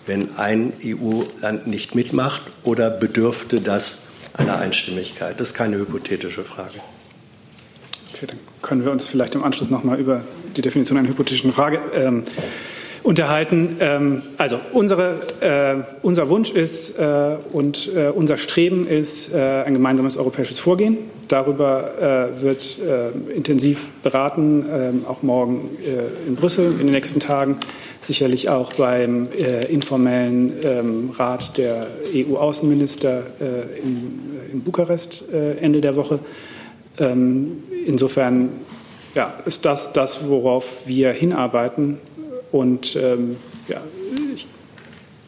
Wenn 0.06 0.36
ein 0.36 0.72
EU-Land 0.84 1.66
nicht 1.66 1.94
mitmacht 1.94 2.42
oder 2.62 2.90
bedürfte 2.90 3.60
das 3.60 3.98
einer 4.34 4.58
Einstimmigkeit? 4.58 5.40
Das 5.40 5.48
ist 5.48 5.54
keine 5.54 5.76
hypothetische 5.76 6.44
Frage. 6.44 6.80
Okay, 8.14 8.26
dann 8.26 8.38
können 8.62 8.84
wir 8.84 8.92
uns 8.92 9.06
vielleicht 9.06 9.34
im 9.34 9.42
Anschluss 9.42 9.70
noch 9.70 9.84
mal 9.84 9.98
über 9.98 10.22
die 10.56 10.62
Definition 10.62 10.98
einer 10.98 11.08
hypothetischen 11.08 11.52
Frage 11.52 11.80
ähm, 11.92 12.22
unterhalten. 13.02 13.76
Ähm, 13.80 14.22
also 14.38 14.58
unsere, 14.72 15.20
äh, 15.40 15.82
unser 16.02 16.28
Wunsch 16.28 16.50
ist 16.50 16.98
äh, 16.98 17.36
und 17.52 17.90
äh, 17.94 18.08
unser 18.08 18.36
Streben 18.36 18.86
ist 18.86 19.32
äh, 19.32 19.64
ein 19.64 19.74
gemeinsames 19.74 20.16
europäisches 20.16 20.58
Vorgehen. 20.58 20.98
Darüber 21.28 22.30
äh, 22.38 22.42
wird 22.42 22.78
äh, 22.78 23.10
intensiv 23.34 23.88
beraten, 24.02 24.66
ähm, 24.72 25.04
auch 25.08 25.22
morgen 25.22 25.70
in 26.26 26.36
Brüssel 26.36 26.72
in 26.72 26.86
den 26.86 26.90
nächsten 26.90 27.20
Tagen 27.20 27.58
sicherlich 28.04 28.48
auch 28.48 28.72
beim 28.74 29.28
äh, 29.32 29.64
informellen 29.72 30.52
ähm, 30.62 31.10
Rat 31.16 31.56
der 31.56 31.86
EU-Außenminister 32.14 33.22
äh, 33.40 33.80
in, 33.80 34.20
in, 34.52 34.60
Bukarest 34.60 35.24
äh, 35.32 35.56
Ende 35.56 35.80
der 35.80 35.96
Woche. 35.96 36.18
Ähm, 36.98 37.62
insofern 37.86 38.50
ja, 39.14 39.34
ist 39.46 39.64
das 39.64 39.92
das, 39.92 40.28
worauf 40.28 40.86
wir 40.86 41.12
hinarbeiten 41.12 41.98
und 42.52 42.96
ähm, 42.96 43.36
ja, 43.68 43.80
ich, 44.34 44.46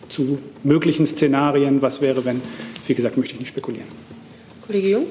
zu 0.08 0.38
möglichen 0.62 1.06
Szenarien, 1.06 1.82
was 1.82 2.00
wäre, 2.00 2.24
wenn, 2.24 2.42
wie 2.86 2.94
gesagt, 2.94 3.16
möchte 3.16 3.34
ich 3.34 3.40
nicht 3.40 3.48
spekulieren. 3.48 3.88
Kollege 4.66 4.88
Jung. 4.88 5.06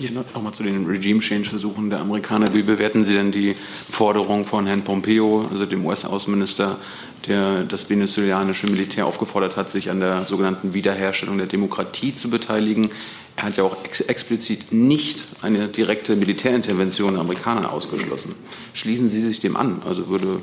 Hier 0.00 0.12
nochmal 0.12 0.54
zu 0.54 0.62
den 0.62 0.86
Regime-Change-Versuchen 0.86 1.90
der 1.90 2.00
Amerikaner. 2.00 2.54
Wie 2.54 2.62
bewerten 2.62 3.04
Sie 3.04 3.12
denn 3.12 3.32
die 3.32 3.54
Forderung 3.90 4.46
von 4.46 4.66
Herrn 4.66 4.80
Pompeo, 4.80 5.46
also 5.50 5.66
dem 5.66 5.84
US-Außenminister, 5.84 6.78
der 7.26 7.64
das 7.64 7.90
venezuelanische 7.90 8.66
Militär 8.66 9.04
aufgefordert 9.04 9.58
hat, 9.58 9.68
sich 9.68 9.90
an 9.90 10.00
der 10.00 10.22
sogenannten 10.22 10.72
Wiederherstellung 10.72 11.36
der 11.36 11.48
Demokratie 11.48 12.14
zu 12.14 12.30
beteiligen? 12.30 12.88
Er 13.36 13.42
hat 13.42 13.58
ja 13.58 13.64
auch 13.64 13.76
ex 13.84 14.00
explizit 14.00 14.72
nicht 14.72 15.28
eine 15.42 15.68
direkte 15.68 16.16
Militärintervention 16.16 17.12
der 17.12 17.20
Amerikaner 17.20 17.70
ausgeschlossen. 17.70 18.34
Schließen 18.72 19.10
Sie 19.10 19.20
sich 19.20 19.40
dem 19.40 19.54
an? 19.54 19.82
Also 19.86 20.08
würde, 20.08 20.40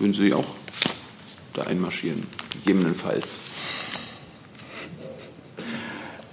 würden 0.00 0.14
Sie 0.14 0.34
auch 0.34 0.46
da 1.54 1.62
einmarschieren, 1.62 2.24
gegebenenfalls? 2.64 3.38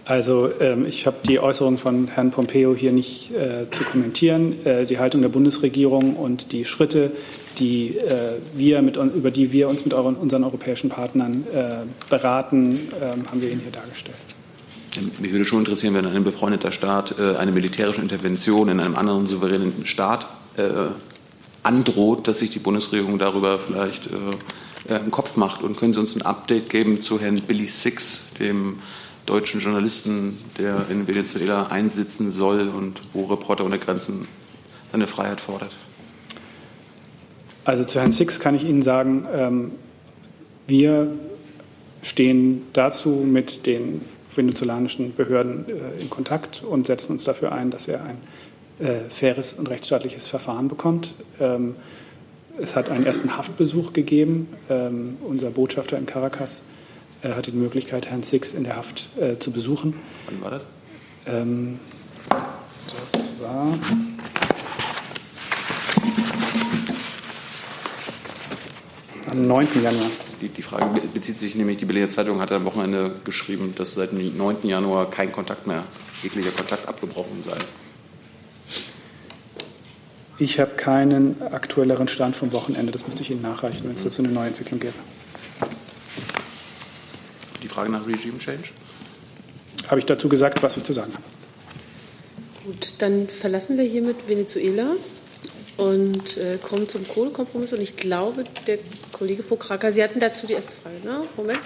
Also 0.07 0.49
ähm, 0.61 0.85
ich 0.85 1.05
habe 1.05 1.17
die 1.27 1.37
Äußerung 1.37 1.77
von 1.77 2.07
Herrn 2.07 2.31
Pompeo 2.31 2.73
hier 2.73 2.93
nicht 2.93 3.31
äh, 3.31 3.69
zu 3.69 3.83
kommentieren. 3.83 4.65
Äh, 4.65 4.85
die 4.85 4.99
Haltung 4.99 5.21
der 5.21 5.27
Bundesregierung 5.27 6.15
und 6.15 6.53
die 6.53 6.63
Schritte, 6.63 7.11
die 7.59 7.97
äh, 7.97 8.35
wir 8.53 8.81
mit, 8.81 8.95
über 8.95 9.31
die 9.31 9.51
wir 9.51 9.67
uns 9.67 9.83
mit 9.83 9.93
euren, 9.93 10.15
unseren 10.15 10.45
europäischen 10.45 10.89
Partnern 10.89 11.45
äh, 11.53 11.79
beraten, 12.09 12.87
ähm, 13.01 13.29
haben 13.29 13.41
wir 13.41 13.51
Ihnen 13.51 13.59
hier 13.59 13.73
dargestellt. 13.73 14.15
Mich 15.19 15.33
würde 15.33 15.43
schon 15.43 15.59
interessieren, 15.59 15.93
wenn 15.93 16.05
ein 16.05 16.23
befreundeter 16.23 16.71
Staat 16.71 17.15
äh, 17.19 17.35
eine 17.35 17.51
militärische 17.51 17.99
Intervention 17.99 18.69
in 18.69 18.79
einem 18.79 18.95
anderen 18.95 19.27
souveränen 19.27 19.85
Staat 19.85 20.25
äh, 20.55 20.69
androht, 21.63 22.29
dass 22.29 22.39
sich 22.39 22.49
die 22.49 22.59
Bundesregierung 22.59 23.17
darüber 23.17 23.59
vielleicht 23.59 24.09
im 24.87 25.11
Kopf 25.11 25.35
macht. 25.35 25.63
Und 25.63 25.75
können 25.75 25.91
Sie 25.91 25.99
uns 25.99 26.15
ein 26.15 26.21
Update 26.21 26.69
geben 26.69 27.01
zu 27.01 27.19
Herrn 27.19 27.41
Billy 27.45 27.67
Six, 27.67 28.23
dem 28.39 28.77
deutschen 29.27 29.59
Journalisten, 29.59 30.39
der 30.57 30.85
in 30.89 31.07
Venezuela 31.07 31.67
einsitzen 31.67 32.31
soll 32.31 32.69
und 32.69 33.01
wo 33.13 33.25
Reporter 33.25 33.65
ohne 33.65 33.77
Grenzen 33.77 34.27
seine 34.87 35.05
Freiheit 35.05 35.41
fordert? 35.41 35.77
Also 37.65 37.83
zu 37.83 37.99
Herrn 37.99 38.13
Six 38.13 38.39
kann 38.39 38.55
ich 38.55 38.63
Ihnen 38.63 38.81
sagen, 38.81 39.27
ähm, 39.31 39.71
wir 40.65 41.11
stehen 42.01 42.63
dazu 42.73 43.09
mit 43.09 43.65
den 43.65 44.01
venezolanischen 44.33 45.13
Behörden 45.13 45.65
äh, 45.67 46.01
in 46.01 46.09
Kontakt 46.09 46.63
und 46.63 46.87
setzen 46.87 47.11
uns 47.13 47.25
dafür 47.25 47.51
ein, 47.51 47.69
dass 47.69 47.87
er 47.87 48.03
ein 48.03 48.17
äh, 48.79 49.09
faires 49.09 49.53
und 49.53 49.69
rechtsstaatliches 49.69 50.27
Verfahren 50.27 50.69
bekommt. 50.69 51.13
Ähm, 51.39 51.75
es 52.59 52.75
hat 52.75 52.89
einen 52.89 53.05
ersten 53.05 53.37
Haftbesuch 53.37 53.93
gegeben. 53.93 54.47
Ähm, 54.69 55.17
unser 55.23 55.49
Botschafter 55.49 55.97
in 55.97 56.05
Caracas 56.05 56.63
er 57.21 57.35
hatte 57.35 57.51
die 57.51 57.57
Möglichkeit, 57.57 58.07
Herrn 58.07 58.23
Six 58.23 58.53
in 58.53 58.63
der 58.63 58.75
Haft 58.75 59.07
äh, 59.19 59.37
zu 59.39 59.51
besuchen. 59.51 59.95
Wann 60.27 60.41
war 60.41 60.51
das? 60.51 60.67
Ähm, 61.25 61.79
das 62.29 63.23
war. 63.41 63.73
Am 69.31 69.47
9. 69.47 69.67
Januar. 69.83 70.09
Die, 70.41 70.49
die, 70.49 70.61
Frage 70.61 71.01
bezieht 71.13 71.37
sich 71.37 71.55
nämlich, 71.55 71.77
die 71.77 71.85
Berliner 71.85 72.09
Zeitung 72.09 72.39
hat 72.39 72.51
am 72.51 72.63
Wochenende 72.65 73.15
geschrieben, 73.23 73.73
dass 73.75 73.95
seit 73.95 74.11
dem 74.11 74.37
9. 74.37 74.57
Januar 74.63 75.09
kein 75.09 75.31
Kontakt 75.31 75.65
mehr, 75.65 75.83
jeglicher 76.21 76.51
Kontakt 76.51 76.87
abgebrochen 76.87 77.41
sei. 77.41 77.57
Ich 80.39 80.59
habe 80.59 80.75
keinen 80.75 81.41
aktuelleren 81.41 82.07
Stand 82.07 82.35
vom 82.35 82.53
Wochenende. 82.53 82.91
Das 82.91 83.07
müsste 83.07 83.23
ich 83.23 83.31
Ihnen 83.31 83.41
nachreichen, 83.41 83.85
wenn 83.85 83.95
es 83.95 84.03
dazu 84.03 84.21
eine 84.21 84.31
neue 84.31 84.49
Entwicklung 84.49 84.79
gäbe. 84.79 84.93
Frage 87.67 87.91
nach 87.91 88.07
Regime 88.07 88.37
Change? 88.37 88.69
Habe 89.87 89.99
ich 89.99 90.05
dazu 90.05 90.29
gesagt, 90.29 90.61
was 90.61 90.77
ich 90.77 90.83
zu 90.83 90.93
sagen 90.93 91.13
habe. 91.13 91.23
Gut, 92.65 92.95
dann 92.99 93.27
verlassen 93.29 93.77
wir 93.77 93.85
hiermit 93.85 94.27
Venezuela 94.27 94.87
und 95.77 96.37
äh, 96.37 96.57
kommen 96.61 96.89
zum 96.89 97.07
Kohlekompromiss. 97.07 97.73
Und 97.73 97.81
ich 97.81 97.95
glaube, 97.95 98.43
der 98.67 98.79
Kollege 99.11 99.43
Pokraka, 99.43 99.91
Sie 99.91 100.03
hatten 100.03 100.19
dazu 100.19 100.47
die 100.47 100.53
erste 100.53 100.75
Frage, 100.75 100.97
ne? 101.03 101.23
Moment. 101.35 101.59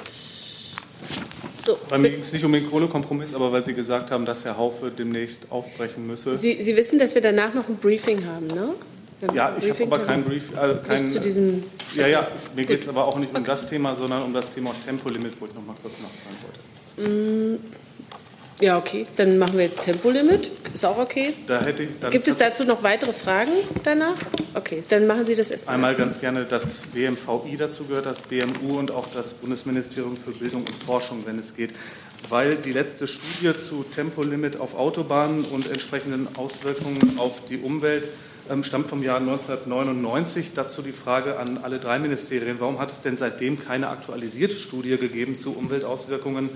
So, 1.66 1.78
Bei 1.90 1.98
mir 1.98 2.10
ging 2.10 2.22
es 2.22 2.32
nicht 2.32 2.46
um 2.46 2.52
den 2.54 2.70
Kohlekompromiss, 2.70 3.34
aber 3.34 3.52
weil 3.52 3.64
Sie 3.66 3.74
gesagt 3.74 4.12
haben, 4.12 4.26
dass 4.26 4.46
Herr 4.46 4.58
Haufe 4.58 4.92
demnächst 4.92 5.52
aufbrechen 5.52 6.08
müsse. 6.08 6.38
Sie, 6.38 6.62
Sie 6.62 6.76
wissen, 6.76 6.98
dass 7.00 7.16
wir 7.16 7.22
danach 7.22 7.54
noch 7.54 7.68
ein 7.70 7.78
Briefing 7.78 8.26
haben, 8.26 8.48
ne? 8.48 8.74
Ja, 9.34 9.56
ich 9.60 9.70
habe 9.70 9.84
aber 9.84 10.00
kein 10.00 10.24
Brief. 10.24 10.52
Äh, 10.52 10.76
kein, 10.88 11.08
zu 11.08 11.20
diesem 11.20 11.64
ja, 11.96 12.08
ja, 12.08 12.28
mir 12.56 12.66
geht 12.66 12.82
es 12.82 12.88
aber 12.88 13.06
auch 13.06 13.18
nicht 13.20 13.36
um 13.36 13.44
das 13.44 13.68
Thema, 13.68 13.96
sondern 13.96 14.24
um 14.24 14.34
das 14.34 14.50
Thema 14.50 14.72
Tempolimit, 14.86 15.34
wo 15.40 15.46
ich 15.46 15.54
noch 15.54 15.66
mal 15.66 15.76
kurz 15.82 15.96
nachfragen 16.00 16.38
wollte. 16.42 17.10
Mm, 17.10 17.60
ja, 18.62 18.78
okay, 18.78 19.06
dann 19.16 19.38
machen 19.38 19.58
wir 19.58 19.66
jetzt 19.66 19.82
Tempolimit. 19.82 20.52
Ist 20.74 20.86
auch 20.86 20.98
okay. 20.98 21.34
Da 21.48 21.62
hätte 21.62 21.84
ich, 21.84 21.90
Gibt 22.12 22.28
es 22.28 22.38
dazu 22.38 22.64
noch 22.64 22.84
weitere 22.84 23.12
Fragen 23.12 23.52
danach? 23.84 24.16
Okay, 24.54 24.84
dann 24.90 25.08
machen 25.08 25.26
Sie 25.26 25.36
das 25.36 25.50
erst 25.50 25.68
Einmal 25.68 25.96
ganz 25.96 26.20
gerne 26.20 26.46
das 26.46 26.84
BMVI 26.94 27.58
dazu 27.58 27.86
gehört, 27.86 28.06
das 28.06 28.22
BMU 28.22 28.78
und 28.78 28.92
auch 28.92 29.08
das 29.14 29.34
Bundesministerium 29.34 30.16
für 30.16 30.32
Bildung 30.32 30.62
und 30.62 30.76
Forschung, 30.76 31.24
wenn 31.26 31.40
es 31.40 31.56
geht. 31.56 31.74
Weil 32.30 32.56
die 32.56 32.72
letzte 32.72 33.08
Studie 33.08 33.58
zu 33.58 33.84
Tempolimit 33.84 34.60
auf 34.60 34.78
Autobahnen 34.78 35.44
und 35.46 35.70
entsprechenden 35.70 36.28
Auswirkungen 36.38 37.18
auf 37.18 37.46
die 37.46 37.58
Umwelt 37.58 38.12
stammt 38.64 38.90
vom 38.90 39.04
Jahr 39.04 39.18
1999. 39.18 40.54
Dazu 40.54 40.82
die 40.82 40.92
Frage 40.92 41.38
an 41.38 41.60
alle 41.64 41.80
drei 41.80 42.00
Ministerien. 42.00 42.60
Warum 42.60 42.80
hat 42.80 42.92
es 42.92 43.02
denn 43.02 43.18
seitdem 43.18 43.64
keine 43.64 43.90
aktualisierte 43.90 44.56
Studie 44.56 44.98
gegeben 44.98 45.36
zu 45.36 45.56
Umweltauswirkungen 45.56 46.50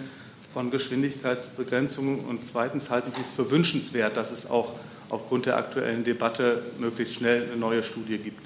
von 0.53 0.71
Geschwindigkeitsbegrenzungen? 0.71 2.19
Und 2.19 2.45
zweitens 2.45 2.89
halten 2.89 3.11
Sie 3.11 3.21
es 3.21 3.31
für 3.31 3.49
wünschenswert, 3.51 4.17
dass 4.17 4.31
es 4.31 4.49
auch 4.49 4.73
aufgrund 5.09 5.45
der 5.45 5.57
aktuellen 5.57 6.03
Debatte 6.03 6.63
möglichst 6.79 7.15
schnell 7.15 7.43
eine 7.43 7.57
neue 7.57 7.83
Studie 7.83 8.17
gibt? 8.17 8.41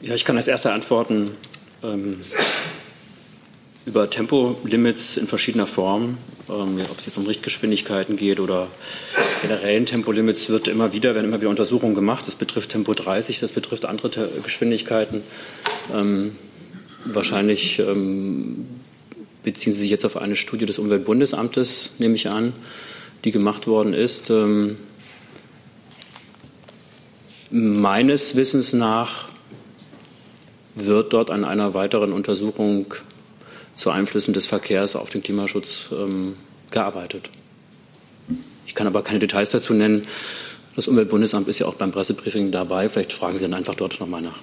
Ja, 0.00 0.14
ich 0.14 0.24
kann 0.24 0.36
als 0.36 0.46
erster 0.46 0.72
antworten. 0.72 1.32
Ähm, 1.82 2.12
über 3.88 4.10
Tempolimits 4.10 5.16
in 5.16 5.26
verschiedener 5.26 5.66
Form, 5.66 6.18
ähm, 6.50 6.78
ob 6.90 6.98
es 6.98 7.06
jetzt 7.06 7.16
um 7.16 7.24
Richtgeschwindigkeiten 7.24 8.18
geht 8.18 8.38
oder 8.38 8.68
generellen 9.40 9.86
Tempolimits, 9.86 10.50
wird 10.50 10.68
immer 10.68 10.92
wieder, 10.92 11.14
werden 11.14 11.24
immer 11.26 11.40
wieder 11.40 11.48
Untersuchungen 11.48 11.94
gemacht. 11.94 12.26
Das 12.26 12.34
betrifft 12.34 12.70
Tempo 12.70 12.92
30, 12.92 13.40
das 13.40 13.50
betrifft 13.52 13.86
andere 13.86 14.10
Te 14.10 14.30
Geschwindigkeiten. 14.44 15.22
Ähm, 15.94 16.32
wahrscheinlich 17.06 17.78
ähm, 17.78 18.66
beziehen 19.42 19.72
Sie 19.72 19.80
sich 19.80 19.90
jetzt 19.90 20.04
auf 20.04 20.18
eine 20.18 20.36
Studie 20.36 20.66
des 20.66 20.78
Umweltbundesamtes, 20.78 21.92
nehme 21.98 22.14
ich 22.14 22.28
an, 22.28 22.52
die 23.24 23.30
gemacht 23.30 23.66
worden 23.66 23.94
ist. 23.94 24.28
Ähm, 24.28 24.76
meines 27.50 28.36
Wissens 28.36 28.74
nach 28.74 29.30
wird 30.74 31.14
dort 31.14 31.30
an 31.30 31.46
einer 31.46 31.72
weiteren 31.72 32.12
Untersuchung 32.12 32.92
zu 33.78 33.90
Einflüssen 33.90 34.34
des 34.34 34.46
Verkehrs 34.46 34.96
auf 34.96 35.10
den 35.10 35.22
Klimaschutz 35.22 35.90
ähm, 35.92 36.36
gearbeitet. 36.70 37.30
Ich 38.66 38.74
kann 38.74 38.88
aber 38.88 39.02
keine 39.02 39.20
Details 39.20 39.50
dazu 39.50 39.72
nennen. 39.72 40.06
Das 40.74 40.88
Umweltbundesamt 40.88 41.48
ist 41.48 41.60
ja 41.60 41.66
auch 41.66 41.74
beim 41.74 41.92
Pressebriefing 41.92 42.50
dabei. 42.50 42.88
Vielleicht 42.88 43.12
fragen 43.12 43.36
Sie 43.36 43.44
dann 43.44 43.54
einfach 43.54 43.76
dort 43.76 44.00
nochmal 44.00 44.20
nach. 44.20 44.38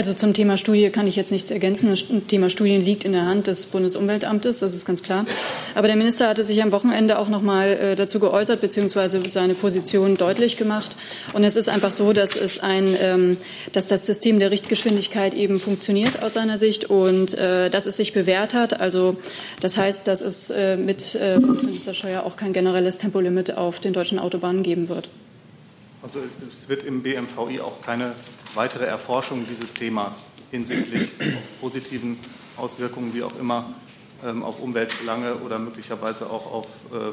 Also 0.00 0.14
zum 0.14 0.32
Thema 0.32 0.56
Studie 0.56 0.88
kann 0.88 1.06
ich 1.06 1.14
jetzt 1.14 1.30
nichts 1.30 1.50
ergänzen. 1.50 1.90
Das 1.90 2.06
Thema 2.26 2.48
Studien 2.48 2.82
liegt 2.82 3.04
in 3.04 3.12
der 3.12 3.26
Hand 3.26 3.48
des 3.48 3.66
Bundesumweltamtes, 3.66 4.60
das 4.60 4.72
ist 4.72 4.86
ganz 4.86 5.02
klar. 5.02 5.26
Aber 5.74 5.88
der 5.88 5.96
Minister 5.96 6.26
hatte 6.26 6.42
sich 6.42 6.62
am 6.62 6.72
Wochenende 6.72 7.18
auch 7.18 7.28
noch 7.28 7.42
mal 7.42 7.68
äh, 7.68 7.96
dazu 7.96 8.18
geäußert 8.18 8.62
bzw. 8.62 9.28
seine 9.28 9.52
Position 9.52 10.16
deutlich 10.16 10.56
gemacht. 10.56 10.96
Und 11.34 11.44
es 11.44 11.54
ist 11.54 11.68
einfach 11.68 11.90
so, 11.90 12.14
dass 12.14 12.34
es 12.34 12.60
ein, 12.60 12.96
ähm, 12.98 13.36
dass 13.72 13.88
das 13.88 14.06
System 14.06 14.38
der 14.38 14.50
Richtgeschwindigkeit 14.50 15.34
eben 15.34 15.60
funktioniert 15.60 16.22
aus 16.22 16.32
seiner 16.32 16.56
Sicht 16.56 16.88
und 16.88 17.34
äh, 17.34 17.68
dass 17.68 17.84
es 17.84 17.98
sich 17.98 18.14
bewährt 18.14 18.54
hat. 18.54 18.80
Also 18.80 19.18
das 19.60 19.76
heißt, 19.76 20.08
dass 20.08 20.22
es 20.22 20.48
äh, 20.48 20.78
mit 20.78 21.18
Bundesminister 21.42 21.92
Scheuer 21.92 22.22
auch 22.22 22.36
kein 22.36 22.54
generelles 22.54 22.96
Tempolimit 22.96 23.54
auf 23.58 23.80
den 23.80 23.92
deutschen 23.92 24.18
Autobahnen 24.18 24.62
geben 24.62 24.88
wird. 24.88 25.10
Also 26.02 26.20
es 26.48 26.68
wird 26.68 26.82
im 26.82 27.02
BMVI 27.02 27.60
auch 27.60 27.82
keine 27.82 28.14
weitere 28.54 28.84
Erforschung 28.84 29.46
dieses 29.48 29.74
Themas 29.74 30.28
hinsichtlich 30.50 31.10
positiven 31.60 32.18
Auswirkungen, 32.56 33.14
wie 33.14 33.22
auch 33.22 33.38
immer, 33.38 33.74
ähm, 34.24 34.42
auf 34.42 34.60
Umweltbelange 34.60 35.36
oder 35.36 35.58
möglicherweise 35.58 36.28
auch 36.28 36.50
auf, 36.50 36.66
äh, 36.92 37.12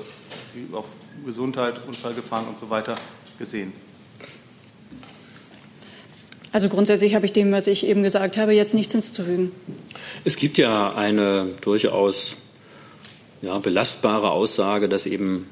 die, 0.56 0.74
auf 0.74 0.90
Gesundheit, 1.26 1.82
Unfallgefahren 1.88 2.48
und 2.48 2.58
so 2.58 2.70
weiter 2.70 2.96
gesehen. 3.38 3.74
Also 6.52 6.70
grundsätzlich 6.70 7.14
habe 7.14 7.26
ich 7.26 7.34
dem, 7.34 7.52
was 7.52 7.68
ich 7.68 7.86
eben 7.86 8.04
gesagt 8.04 8.38
habe, 8.38 8.54
jetzt 8.54 8.74
nichts 8.74 8.94
hinzuzufügen. 8.94 9.52
Es 10.24 10.38
gibt 10.38 10.58
ja 10.58 10.94
eine 10.94 11.50
durchaus 11.62 12.38
ja, 13.42 13.60
belastbare 13.60 14.32
Aussage, 14.32 14.90
dass 14.90 15.06
eben 15.06 15.48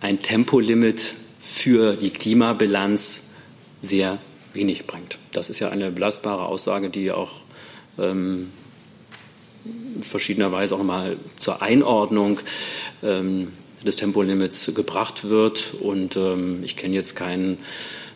ein 0.00 0.20
Tempolimit 0.22 1.14
für 1.44 1.94
die 1.96 2.08
Klimabilanz 2.08 3.22
sehr 3.82 4.18
wenig 4.54 4.86
bringt. 4.86 5.18
Das 5.32 5.50
ist 5.50 5.60
ja 5.60 5.68
eine 5.68 5.90
belastbare 5.90 6.46
Aussage, 6.46 6.88
die 6.88 7.12
auch 7.12 7.32
ähm, 7.98 8.50
verschiedenerweise 10.00 10.74
auch 10.74 10.82
mal 10.82 11.18
zur 11.38 11.60
Einordnung 11.60 12.40
ähm, 13.02 13.52
des 13.84 13.96
Tempolimits 13.96 14.72
gebracht 14.74 15.28
wird. 15.28 15.74
Und 15.74 16.16
ähm, 16.16 16.64
ich 16.64 16.78
kenne 16.78 16.94
jetzt 16.94 17.14
keinen 17.14 17.58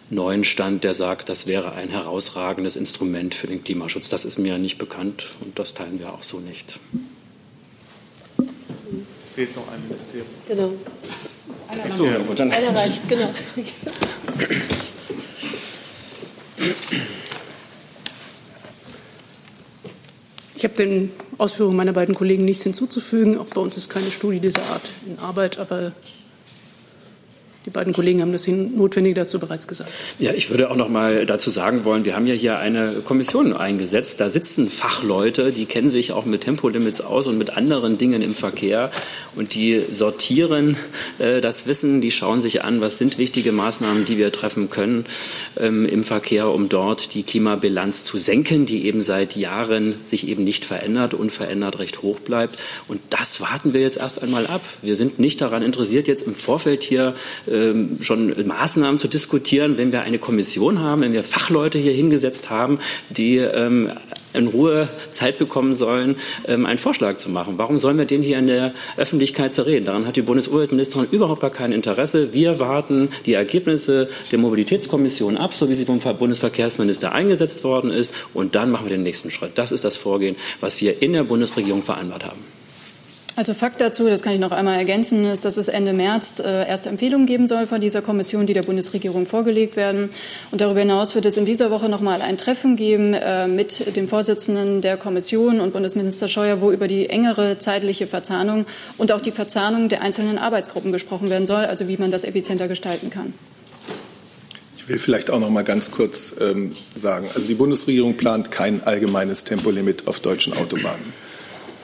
neuen 0.09 0.43
Stand, 0.43 0.83
der 0.83 0.95
sagt, 0.95 1.29
das 1.29 1.47
wäre 1.47 1.73
ein 1.73 1.91
herausragendes 1.91 2.77
Instrument 2.77 3.35
für 3.35 3.47
den 3.47 3.62
Klimaschutz. 3.62 4.09
Das 4.09 4.25
ist 4.25 4.38
mir 4.38 4.57
nicht 4.57 4.79
bekannt 4.79 5.37
und 5.43 5.59
das 5.59 5.75
teilen 5.75 5.99
wir 5.99 6.14
auch 6.14 6.23
so 6.23 6.41
nicht. 6.41 6.81
Es 8.38 9.35
fehlt 9.35 9.55
noch 9.55 9.71
ein 9.71 9.83
Ministerium. 9.87 10.29
Genau. 10.47 10.73
Einer, 11.69 11.89
so, 11.89 12.07
ja, 12.07 12.17
Einer 12.17 12.75
reicht, 12.75 13.09
genau. 13.09 13.29
Ich 20.57 20.65
habe 20.65 20.75
den 20.75 21.13
Ausführungen 21.39 21.77
meiner 21.77 21.93
beiden 21.93 22.15
Kollegen 22.15 22.45
nichts 22.45 22.65
hinzuzufügen. 22.65 23.39
Auch 23.39 23.47
bei 23.47 23.61
uns 23.61 23.77
ist 23.77 23.89
keine 23.89 24.11
Studie 24.11 24.41
dieser 24.41 24.65
Art 24.65 24.91
in 25.07 25.19
Arbeit, 25.19 25.59
aber 25.59 25.93
die 27.68 27.72
beiden 27.74 27.92
Kollegen 27.92 28.22
haben 28.22 28.33
das 28.33 28.46
Notwendige 28.46 29.14
dazu 29.14 29.38
bereits 29.38 29.68
gesagt. 29.68 29.92
Ja, 30.18 30.33
ich 30.33 30.48
würde 30.48 30.70
auch 30.70 30.76
noch 30.76 30.88
mal 30.88 31.26
dazu 31.26 31.50
sagen 31.50 31.85
wollen, 31.85 32.07
wir 32.07 32.16
haben 32.16 32.26
ja 32.26 32.33
hier 32.33 32.59
eine 32.59 33.02
Kommission 33.04 33.52
eingesetzt. 33.52 34.20
Da 34.20 34.31
sitzen 34.31 34.70
Fachleute, 34.70 35.52
die 35.52 35.66
kennen 35.66 35.90
sich 35.90 36.12
auch 36.12 36.24
mit 36.24 36.44
Tempolimits 36.44 37.02
aus 37.02 37.26
und 37.26 37.37
mit 37.37 37.50
anderen 37.50 37.98
Dingen 37.98 38.22
im 38.22 38.35
Verkehr. 38.35 38.90
Und 39.37 39.54
die 39.54 39.83
sortieren 39.90 40.78
äh, 41.18 41.42
das 41.42 41.66
Wissen, 41.66 42.00
die 42.00 42.11
schauen 42.11 42.40
sich 42.40 42.64
an, 42.64 42.81
was 42.81 42.96
sind 42.96 43.18
wichtige 43.18 43.52
Maßnahmen, 43.52 44.07
die 44.07 44.16
wir 44.16 44.33
treffen 44.33 44.70
können 44.70 45.04
ähm, 45.59 45.85
im 45.85 46.04
Verkehr, 46.04 46.48
um 46.48 46.70
dort 46.70 47.12
die 47.12 47.22
Klimabilanz 47.22 48.04
zu 48.04 48.16
senken, 48.16 48.64
die 48.64 48.87
eben 48.87 49.02
seit 49.02 49.37
Jahren 49.37 49.96
sich 50.04 50.26
eben 50.26 50.42
nicht 50.42 50.64
verändert, 50.64 51.12
unverändert 51.12 51.81
recht 51.81 52.00
hoch 52.00 52.18
bleibt. 52.18 52.59
Und 52.87 53.02
das 53.11 53.42
warten 53.42 53.74
wir 53.74 53.83
jetzt 53.83 53.98
erst 53.98 54.22
einmal 54.22 54.46
ab. 54.46 54.62
Wir 54.81 54.96
sind 54.96 55.18
nicht 55.18 55.42
daran 55.42 55.62
interessiert, 55.62 56.09
jetzt 56.09 56.22
im 56.22 56.35
Vorfeld 56.35 56.83
hier 56.83 57.14
äh, 57.46 57.58
ähm, 57.59 57.99
schon 58.01 58.35
Maßnahmen 58.47 58.99
zu 58.99 59.09
diskutieren, 59.09 59.79
wenn 59.79 59.92
wir 59.92 60.03
eine 60.03 60.18
Kommission 60.18 60.81
haben, 60.81 61.03
wenn 61.03 61.12
wir 61.12 61.23
Fachleute 61.23 61.79
hier 61.79 61.92
hingesetzt 61.92 62.51
haben, 62.51 62.79
die 63.11 63.37
ähm, 63.37 63.90
in 64.35 64.47
Ruhe 64.47 64.88
Zeit 65.11 65.38
bekommen 65.38 65.75
sollen, 65.75 66.16
ähm, 66.47 66.66
einen 66.66 66.79
Vorschlag 66.79 67.16
zu 67.16 67.31
machen. 67.31 67.55
Warum 67.57 67.79
sollen 67.79 67.99
wir 67.99 68.05
den 68.05 68.23
hier 68.23 68.38
in 68.38 68.47
der 68.47 68.73
Öffentlichkeit 68.97 69.53
zerreden? 69.53 69.87
Daran 69.87 70.07
hat 70.07 70.16
die 70.16 70.23
Bundesumweltministerin 70.23 71.09
überhaupt 71.11 71.40
gar 71.40 71.51
kein 71.51 71.73
Interesse. 71.73 72.33
Wir 72.33 72.61
warten 72.61 73.09
die 73.27 73.35
Ergebnisse 73.35 74.09
der 74.31 74.38
Mobilitätskommission 74.38 75.37
ab, 75.37 75.55
so 75.55 75.68
wie 75.68 75.75
sie 75.75 75.87
vom 75.87 75.99
Bundesverkehrsminister 75.99 77.12
eingesetzt 77.12 77.64
worden 77.64 77.90
ist, 77.90 78.14
und 78.35 78.55
dann 78.55 78.71
machen 78.71 78.87
wir 78.87 78.97
den 78.97 79.03
nächsten 79.03 79.31
Schritt. 79.31 79.53
Das 79.57 79.73
ist 79.73 79.85
das 79.85 79.97
Vorgehen, 79.97 80.37
was 80.61 80.81
wir 80.81 81.03
in 81.03 81.12
der 81.12 81.25
Bundesregierung 81.25 81.83
vereinbart 81.83 82.25
haben. 82.25 82.58
Also 83.38 83.55
Fakt 83.55 83.81
dazu, 83.81 84.09
das 84.09 84.22
kann 84.22 84.33
ich 84.33 84.40
noch 84.40 84.51
einmal 84.51 84.79
ergänzen, 84.79 85.24
ist, 85.24 85.44
dass 85.44 85.59
es 85.59 85.68
Ende 85.68 85.92
März 85.92 86.40
äh, 86.40 86.66
erste 86.66 86.88
Empfehlungen 86.88 87.24
geben 87.24 87.46
soll 87.46 87.68
von 87.68 87.81
dieser 87.81 88.03
Kommission, 88.03 88.48
die 88.48 88.53
der 88.53 88.64
Bundesregierung 88.64 89.27
vorgelegt 89.27 89.77
werden. 89.77 90.11
Und 90.51 90.61
darüber 90.61 90.81
hinaus 90.81 91.14
wird 91.14 91.24
es 91.24 91.37
in 91.37 91.44
dieser 91.44 91.70
Woche 91.70 91.88
noch 91.88 92.01
mal 92.01 92.20
ein 92.20 92.37
Treffen 92.37 92.74
geben 92.74 93.14
äh, 93.14 93.46
mit 93.46 93.94
dem 93.94 94.09
Vorsitzenden 94.09 94.81
der 94.81 94.96
Kommission 94.96 95.61
und 95.61 95.72
Bundesminister 95.72 96.27
Scheuer, 96.27 96.61
wo 96.61 96.72
über 96.72 96.88
die 96.88 97.11
engere 97.11 97.59
zeitliche 97.59 98.09
Verzahnung 98.09 98.66
und 98.96 99.12
auch 99.12 99.20
die 99.20 99.31
Verzahnung 99.31 99.88
der 99.88 100.03
einzelnen 100.03 100.37
Arbeitsgruppen 100.38 100.90
gesprochen 100.90 101.31
werden 101.31 101.46
soll, 101.46 101.64
also 101.64 101.87
wie 101.87 101.96
man 101.96 102.11
das 102.11 102.24
effizienter 102.24 102.66
gestalten 102.66 103.09
kann. 103.09 103.35
Ich 104.77 104.88
will 104.88 104.98
vielleicht 104.98 105.31
auch 105.31 105.38
noch 105.38 105.51
mal 105.51 105.62
ganz 105.62 105.92
kurz 105.92 106.35
ähm, 106.40 106.72
sagen, 106.92 107.29
also 107.37 107.46
die 107.46 107.55
Bundesregierung 107.55 108.16
plant 108.16 108.51
kein 108.51 108.83
allgemeines 108.83 109.44
Tempolimit 109.44 110.09
auf 110.09 110.18
deutschen 110.18 110.55
Autobahnen. 110.55 111.28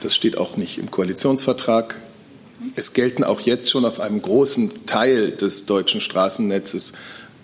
Das 0.04 0.14
steht 0.14 0.36
auch 0.36 0.58
nicht 0.58 0.76
im 0.76 0.90
Koalitionsvertrag. 0.90 1.94
Es 2.76 2.92
gelten 2.92 3.24
auch 3.24 3.40
jetzt 3.40 3.70
schon 3.70 3.86
auf 3.86 4.00
einem 4.00 4.20
großen 4.20 4.84
Teil 4.84 5.30
des 5.30 5.64
deutschen 5.64 6.02
Straßennetzes 6.02 6.92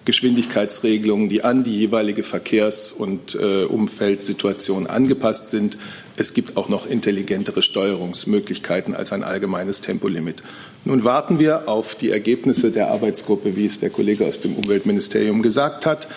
Geschwindigkeitsregelungen, 0.04 1.30
die 1.30 1.42
an 1.42 1.64
die 1.64 1.74
jeweilige 1.74 2.22
Verkehrs- 2.22 2.92
und 2.92 3.34
äh, 3.34 3.64
Umfeldsituation 3.64 4.86
angepasst 4.86 5.48
sind. 5.48 5.78
Es 6.16 6.34
gibt 6.34 6.58
auch 6.58 6.68
noch 6.68 6.86
intelligentere 6.86 7.62
Steuerungsmöglichkeiten 7.62 8.94
als 8.94 9.14
ein 9.14 9.24
allgemeines 9.24 9.80
Tempolimit. 9.80 10.42
Nun 10.84 11.02
warten 11.02 11.38
wir 11.38 11.66
auf 11.66 11.94
die 11.94 12.10
Ergebnisse 12.10 12.70
der 12.70 12.90
Arbeitsgruppe, 12.90 13.56
wie 13.56 13.64
es 13.64 13.80
der 13.80 13.88
Kollege 13.88 14.26
aus 14.26 14.38
dem 14.40 14.54
Umweltministerium 14.54 15.40
gesagt 15.40 15.86
hat. 15.86 16.08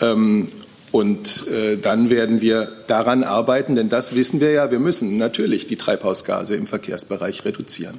Ähm, 0.00 0.48
und 0.92 1.48
äh, 1.48 1.76
dann 1.78 2.10
werden 2.10 2.40
wir 2.40 2.70
daran 2.86 3.24
arbeiten, 3.24 3.74
denn 3.74 3.88
das 3.88 4.14
wissen 4.14 4.40
wir 4.40 4.52
ja, 4.52 4.70
wir 4.70 4.78
müssen 4.78 5.16
natürlich 5.16 5.66
die 5.66 5.76
Treibhausgase 5.76 6.54
im 6.54 6.66
Verkehrsbereich 6.66 7.44
reduzieren. 7.44 7.98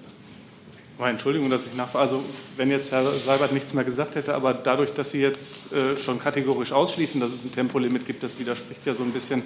Entschuldigung, 1.10 1.50
dass 1.50 1.66
ich 1.66 1.74
nachfrage. 1.74 2.04
Also, 2.04 2.24
wenn 2.56 2.70
jetzt 2.70 2.92
Herr 2.92 3.04
Seibert 3.04 3.52
nichts 3.52 3.74
mehr 3.74 3.84
gesagt 3.84 4.16
hätte, 4.16 4.36
aber 4.36 4.54
dadurch, 4.54 4.94
dass 4.94 5.12
Sie 5.12 5.20
jetzt 5.20 5.74
äh, 5.74 5.98
schon 5.98 6.20
kategorisch 6.20 6.72
ausschließen, 6.72 7.20
dass 7.20 7.32
es 7.32 7.44
ein 7.44 7.52
Tempolimit 7.52 8.06
gibt, 8.06 8.24
das 8.24 8.40
widerspricht 8.40 8.86
ja 8.86 8.94
so 8.94 9.04
ein 9.04 9.12
bisschen 9.12 9.42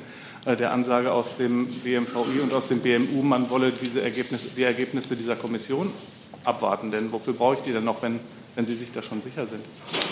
äh, 0.46 0.56
der 0.56 0.72
Ansage 0.72 1.12
aus 1.12 1.38
dem 1.38 1.68
BMVI 1.68 2.42
und 2.44 2.54
aus 2.54 2.68
dem 2.68 2.80
BMU, 2.80 3.24
man 3.24 3.50
wolle 3.50 3.72
diese 3.72 4.02
Ergebnisse, 4.02 4.50
die 4.56 4.64
Ergebnisse 4.64 5.16
dieser 5.16 5.36
Kommission 5.36 5.92
abwarten. 6.44 6.92
Denn 6.92 7.12
wofür 7.12 7.34
brauche 7.34 7.56
ich 7.56 7.62
die 7.62 7.72
denn 7.72 7.86
noch, 7.86 8.02
wenn, 8.02 8.20
wenn 8.58 8.66
Sie 8.66 8.76
sich 8.76 8.92
da 8.92 9.04
schon 9.04 9.22
sicher 9.22 9.46
sind? 9.46 9.62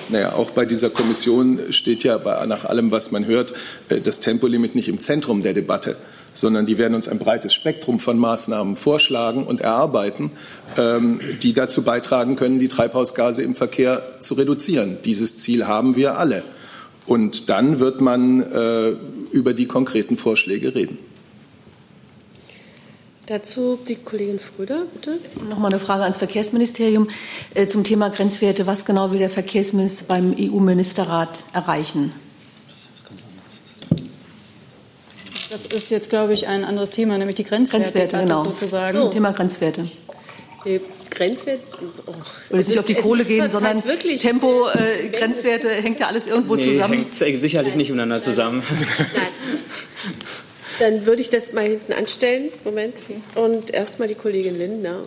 Naja, 0.10 0.34
auch 0.34 0.52
bei 0.52 0.66
dieser 0.66 0.92
Kommission 0.92 1.60
steht 1.72 2.04
ja 2.04 2.20
bei, 2.20 2.46
nach 2.46 2.64
allem, 2.66 2.92
was 2.92 3.12
man 3.12 3.26
hört, 3.26 3.56
äh, 3.90 4.00
das 4.00 4.20
Tempolimit 4.20 4.76
nicht 4.76 4.88
im 4.88 5.00
Zentrum 5.00 5.42
der 5.42 5.54
Debatte 5.54 5.98
sondern 6.38 6.66
die 6.66 6.78
werden 6.78 6.96
uns 6.96 7.08
ein 7.08 7.18
breites 7.18 7.54
Spektrum 7.54 8.00
von 8.00 8.20
Maßnahmen 8.20 8.76
vorschlagen 8.76 9.46
und 9.46 9.62
erarbeiten, 9.62 10.32
ähm, 10.78 11.22
die 11.42 11.54
dazu 11.54 11.82
beitragen 11.82 12.36
können, 12.36 12.60
die 12.60 12.68
Treibhausgase 12.68 13.42
im 13.42 13.56
Verkehr 13.56 14.20
zu 14.20 14.34
reduzieren. 14.34 14.98
Dieses 15.06 15.38
Ziel 15.38 15.66
haben 15.66 15.96
wir 15.96 16.20
alle. 16.20 16.44
Und 17.08 17.50
dann 17.50 17.80
wird 17.80 18.02
man 18.02 18.42
äh, 18.42 18.96
über 19.32 19.54
die 19.54 19.66
konkreten 19.66 20.18
Vorschläge 20.18 20.76
reden. 20.76 20.98
Dazu 23.28 23.80
die 23.88 23.96
Kollegin 23.96 24.38
Fröder, 24.38 24.84
bitte. 24.94 25.18
Noch 25.50 25.58
mal 25.58 25.70
eine 25.70 25.80
Frage 25.80 26.04
ans 26.04 26.18
Verkehrsministerium 26.18 27.08
äh, 27.56 27.66
zum 27.66 27.84
Thema 27.84 28.10
Grenzwerte. 28.10 28.68
Was 28.68 28.86
genau 28.86 29.12
will 29.12 29.18
der 29.18 29.32
Verkehrsminister 29.32 30.06
beim 30.08 30.36
EU-Ministerrat 30.40 31.44
erreichen? 31.52 32.14
Das 35.50 35.66
ist 35.66 35.90
jetzt, 35.90 36.10
glaube 36.10 36.34
ich, 36.34 36.48
ein 36.48 36.64
anderes 36.64 36.92
Thema, 36.92 37.18
nämlich 37.18 37.36
die 37.36 37.46
Grenzwerte, 37.46 37.94
Grenzwerte 37.94 38.18
genau. 38.18 38.44
sozusagen. 38.44 38.96
So. 38.96 39.10
Thema 39.10 39.32
Grenzwerte. 39.32 39.90
Die 40.64 40.82
Grenzwerte. 41.10 41.64
Oh, 42.06 42.12
Will 42.50 42.60
es 42.60 42.68
nicht 42.68 42.78
auf 42.78 42.86
die 42.86 42.96
Kohle 42.96 43.26
gehen, 43.26 43.50
sondern 43.50 43.82
Tempo, 44.20 44.68
äh, 44.70 45.10
Grenzwerte 45.10 45.70
hängt 45.70 46.00
ja 46.00 46.08
alles 46.08 46.28
irgendwo 46.28 46.56
nee, 46.56 46.74
zusammen. 46.74 46.94
Hängt 46.94 47.16
sicherlich 47.16 47.54
Nein. 47.54 47.78
nicht 47.78 47.90
miteinander 47.90 48.22
zusammen. 48.22 48.62
Nein. 48.70 48.84
Dann 50.80 51.06
würde 51.06 51.22
ich 51.22 51.30
das 51.30 51.54
mal 51.54 51.66
hinten 51.66 51.94
anstellen. 51.94 52.52
Moment. 52.64 52.96
Und 53.36 53.72
erstmal 53.72 54.08
die 54.08 54.16
Kollegin 54.16 54.58
Lindner 54.58 55.04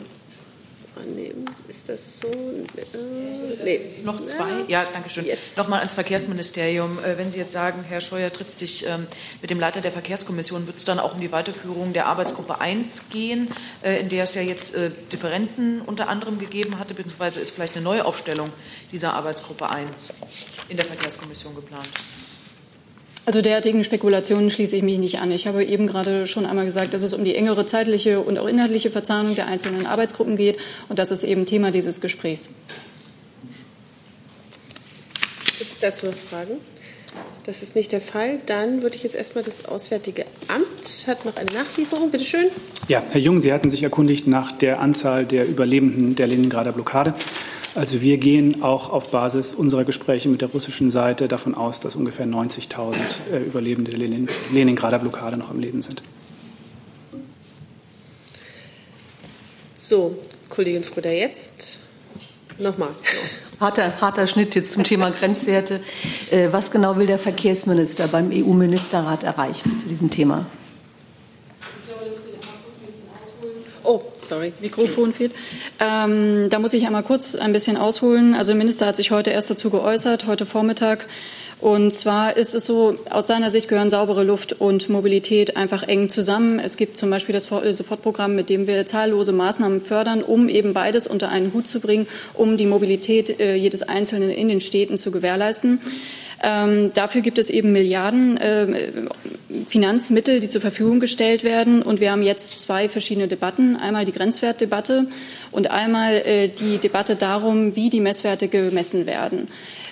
annehmen. 0.99 1.45
Ist 1.69 1.89
das 1.89 2.21
so? 2.21 2.29
Äh, 2.29 3.65
nee. 3.65 3.81
Noch 4.05 4.25
zwei? 4.25 4.65
Ja, 4.69 4.87
danke 4.93 5.09
schön. 5.09 5.25
Yes. 5.25 5.57
Nochmal 5.57 5.81
ans 5.81 5.95
Verkehrsministerium. 5.95 6.99
Äh, 6.99 7.19
wenn 7.19 7.31
Sie 7.31 7.39
jetzt 7.39 7.53
sagen, 7.53 7.85
Herr 7.89 8.01
Scheuer 8.01 8.33
trifft 8.33 8.59
sich 8.59 8.87
ähm, 8.87 9.07
mit 9.41 9.51
dem 9.51 9.61
Leiter 9.61 9.81
der 9.81 9.93
Verkehrskommission, 9.93 10.67
wird 10.67 10.77
es 10.77 10.85
dann 10.85 10.99
auch 10.99 11.15
um 11.15 11.21
die 11.21 11.33
Weiterführung 11.33 11.93
der 11.93 12.07
Arbeitsgruppe 12.07 12.61
1 12.61 13.11
gehen, 13.11 13.49
äh, 13.83 14.01
in 14.01 14.09
der 14.09 14.25
es 14.25 14.35
ja 14.35 14.43
jetzt 14.43 14.75
äh, 14.75 14.91
Differenzen 15.13 15.81
unter 15.83 16.09
anderem 16.09 16.39
gegeben 16.39 16.79
hatte, 16.79 16.95
beziehungsweise 16.95 17.41
ist 17.41 17.53
vielleicht 17.53 17.77
eine 17.77 17.85
Neuaufstellung 17.85 18.51
dieser 18.93 19.15
Arbeitsgruppe 19.15 19.71
1 19.71 20.15
in 20.69 20.77
der 20.77 20.87
Verkehrskommission 20.87 21.55
geplant? 21.55 21.89
Also 23.29 23.43
derartigen 23.43 23.85
Spekulationen 23.85 24.51
schließe 24.51 24.75
ich 24.75 24.83
mich 24.83 24.99
nicht 24.99 25.21
an. 25.21 25.31
Ich 25.31 25.47
habe 25.47 25.63
eben 25.63 25.87
gerade 25.87 26.27
schon 26.27 26.47
einmal 26.47 26.65
gesagt, 26.65 26.95
dass 26.95 27.03
es 27.03 27.13
um 27.13 27.25
die 27.25 27.35
engere 27.35 27.67
zeitliche 27.67 28.21
und 28.21 28.39
auch 28.39 28.47
inhaltliche 28.47 28.91
Verzahnung 28.91 29.35
der 29.35 29.49
einzelnen 29.49 29.85
Arbeitsgruppen 29.85 30.39
geht. 30.39 30.57
Und 30.89 30.99
das 30.99 31.11
ist 31.11 31.25
eben 31.25 31.45
Thema 31.45 31.71
dieses 31.71 32.01
Gesprächs. 32.01 32.49
Gibt 35.59 35.71
es 35.71 35.79
dazu 35.79 36.07
Fragen? 36.31 36.53
Das 37.45 37.63
ist 37.63 37.77
nicht 37.77 37.93
der 37.93 38.01
Fall. 38.01 38.39
Dann 38.47 38.81
würde 38.81 38.97
ich 38.97 39.03
jetzt 39.03 39.15
erstmal 39.15 39.45
das 39.45 39.67
Auswärtige 39.67 40.25
Amt 40.47 41.07
hat 41.07 41.27
noch 41.27 41.37
eine 41.37 41.53
Nachlieferung. 41.53 42.11
Bitte 42.11 42.25
schön. 42.25 42.47
Ja, 42.89 43.03
Herr 43.11 43.21
Jung, 43.21 43.43
Sie 43.43 43.53
hatten 43.53 43.69
sich 43.69 43.83
erkundigt 43.83 44.27
nach 44.27 44.53
der 44.53 44.81
Anzahl 44.81 45.27
der 45.27 45.47
Überlebenden 45.47 46.15
der 46.15 46.29
Leningrader 46.29 46.73
Blockade. 46.73 47.13
Also 47.79 48.03
wir 48.03 48.19
gehen 48.19 48.61
auch 48.65 48.91
auf 48.91 49.13
Basis 49.13 49.55
unserer 49.55 49.85
Gespräche 49.85 50.29
mit 50.29 50.41
der 50.41 50.49
russischen 50.49 50.91
Seite 50.91 51.29
davon 51.29 51.55
aus, 51.55 51.79
dass 51.79 51.95
ungefähr 51.95 52.27
90.000 52.27 52.97
äh, 53.33 53.39
Überlebende 53.39 53.93
der 53.93 54.01
Lenin 54.01 54.29
Leningrader 54.53 54.99
Blockade 54.99 55.37
noch 55.37 55.49
am 55.49 55.61
Leben 55.61 55.81
sind. 55.81 56.03
So, 59.77 60.19
Kollegin 60.49 60.83
Fröder, 60.83 61.13
jetzt 61.13 61.79
nochmal. 62.59 62.91
Harter, 63.61 64.01
harter 64.01 64.27
Schnitt 64.27 64.57
jetzt 64.57 64.73
zum 64.73 64.83
Thema 64.83 65.13
Grenzwerte. 65.13 65.81
Äh, 66.33 66.49
was 66.51 66.73
genau 66.73 66.97
will 66.97 67.07
der 67.07 67.19
Verkehrsminister 67.19 68.09
beim 68.09 68.33
EU-Ministerrat 68.33 69.23
erreichen 69.23 69.79
zu 69.79 69.87
diesem 69.87 70.11
Thema? 70.11 70.47
Oh, 73.85 74.03
sorry, 74.29 74.53
Mikrofon 74.61 75.13
fehlt. 75.13 75.33
Ähm, 75.81 76.49
da 76.51 76.59
muss 76.59 76.73
ich 76.75 76.87
einmal 76.87 77.03
kurz 77.03 77.35
ein 77.35 77.53
bisschen 77.53 77.77
ausholen. 77.77 78.35
Also 78.35 78.53
der 78.53 78.59
Minister 78.59 78.87
hat 78.87 78.97
sich 78.97 79.11
heute 79.11 79.31
erst 79.31 79.51
dazu 79.51 79.71
geäußert, 79.71 80.27
heute 80.27 80.47
Vormittag. 80.47 81.07
Und 81.61 81.93
zwar 81.93 82.37
ist 82.37 82.55
es 82.55 82.67
so, 82.67 82.95
aus 83.11 83.27
seiner 83.27 83.51
Sicht 83.51 83.69
gehören 83.69 83.91
saubere 83.91 84.23
Luft 84.23 84.53
und 84.53 84.89
Mobilität 84.89 85.57
einfach 85.57 85.83
eng 85.83 86.09
zusammen. 86.09 86.61
Es 86.61 86.77
gibt 86.77 86.97
zum 86.97 87.11
Beispiel 87.11 87.33
das 87.33 87.51
äh, 87.51 87.75
Sofortprogramm, 87.75 88.37
mit 88.37 88.49
dem 88.49 88.69
wir 88.69 88.87
zahllose 88.87 89.33
Maßnahmen 89.33 89.81
fördern, 89.81 90.23
um 90.23 90.49
eben 90.49 90.73
beides 90.73 91.09
unter 91.09 91.31
einen 91.31 91.53
Hut 91.53 91.67
zu 91.67 91.81
bringen, 91.81 92.07
um 92.35 92.57
die 92.57 92.67
Mobilität 92.67 93.41
äh, 93.41 93.57
jedes 93.57 93.83
Einzelnen 93.83 94.31
in 94.31 94.49
den 94.49 94.61
Städten 94.61 94.99
zu 94.99 95.11
gewährleisten. 95.11 95.81
Ähm, 96.43 96.93
dafür 96.95 97.21
gibt 97.21 97.39
es 97.39 97.51
eben 97.51 97.73
Milliarden 97.73 98.37
äh, 98.37 98.93
Finanzmittel, 99.67 100.41
die 100.41 100.49
zur 100.49 100.61
Verfügung 100.61 101.01
gestellt 101.01 101.43
werden. 101.43 101.83
Und 101.83 102.01
wir 102.01 102.13
haben 102.13 102.23
jetzt 102.23 102.61
zwei 102.61 102.89
verschiedene 102.89 103.29
Debatten. 103.29 103.77
Einmal 103.77 104.05
die 104.05 104.13
Grenzwertdebatte 104.13 105.07
und 105.51 105.71
einmal 105.71 106.15
äh, 106.15 106.49
die 106.49 106.79
Debatte 106.79 107.17
darum, 107.17 107.75
wie 107.75 107.91
die 107.91 108.01
Messwerte 108.01 108.49
gemessen 108.49 109.07
werden. 109.07 109.49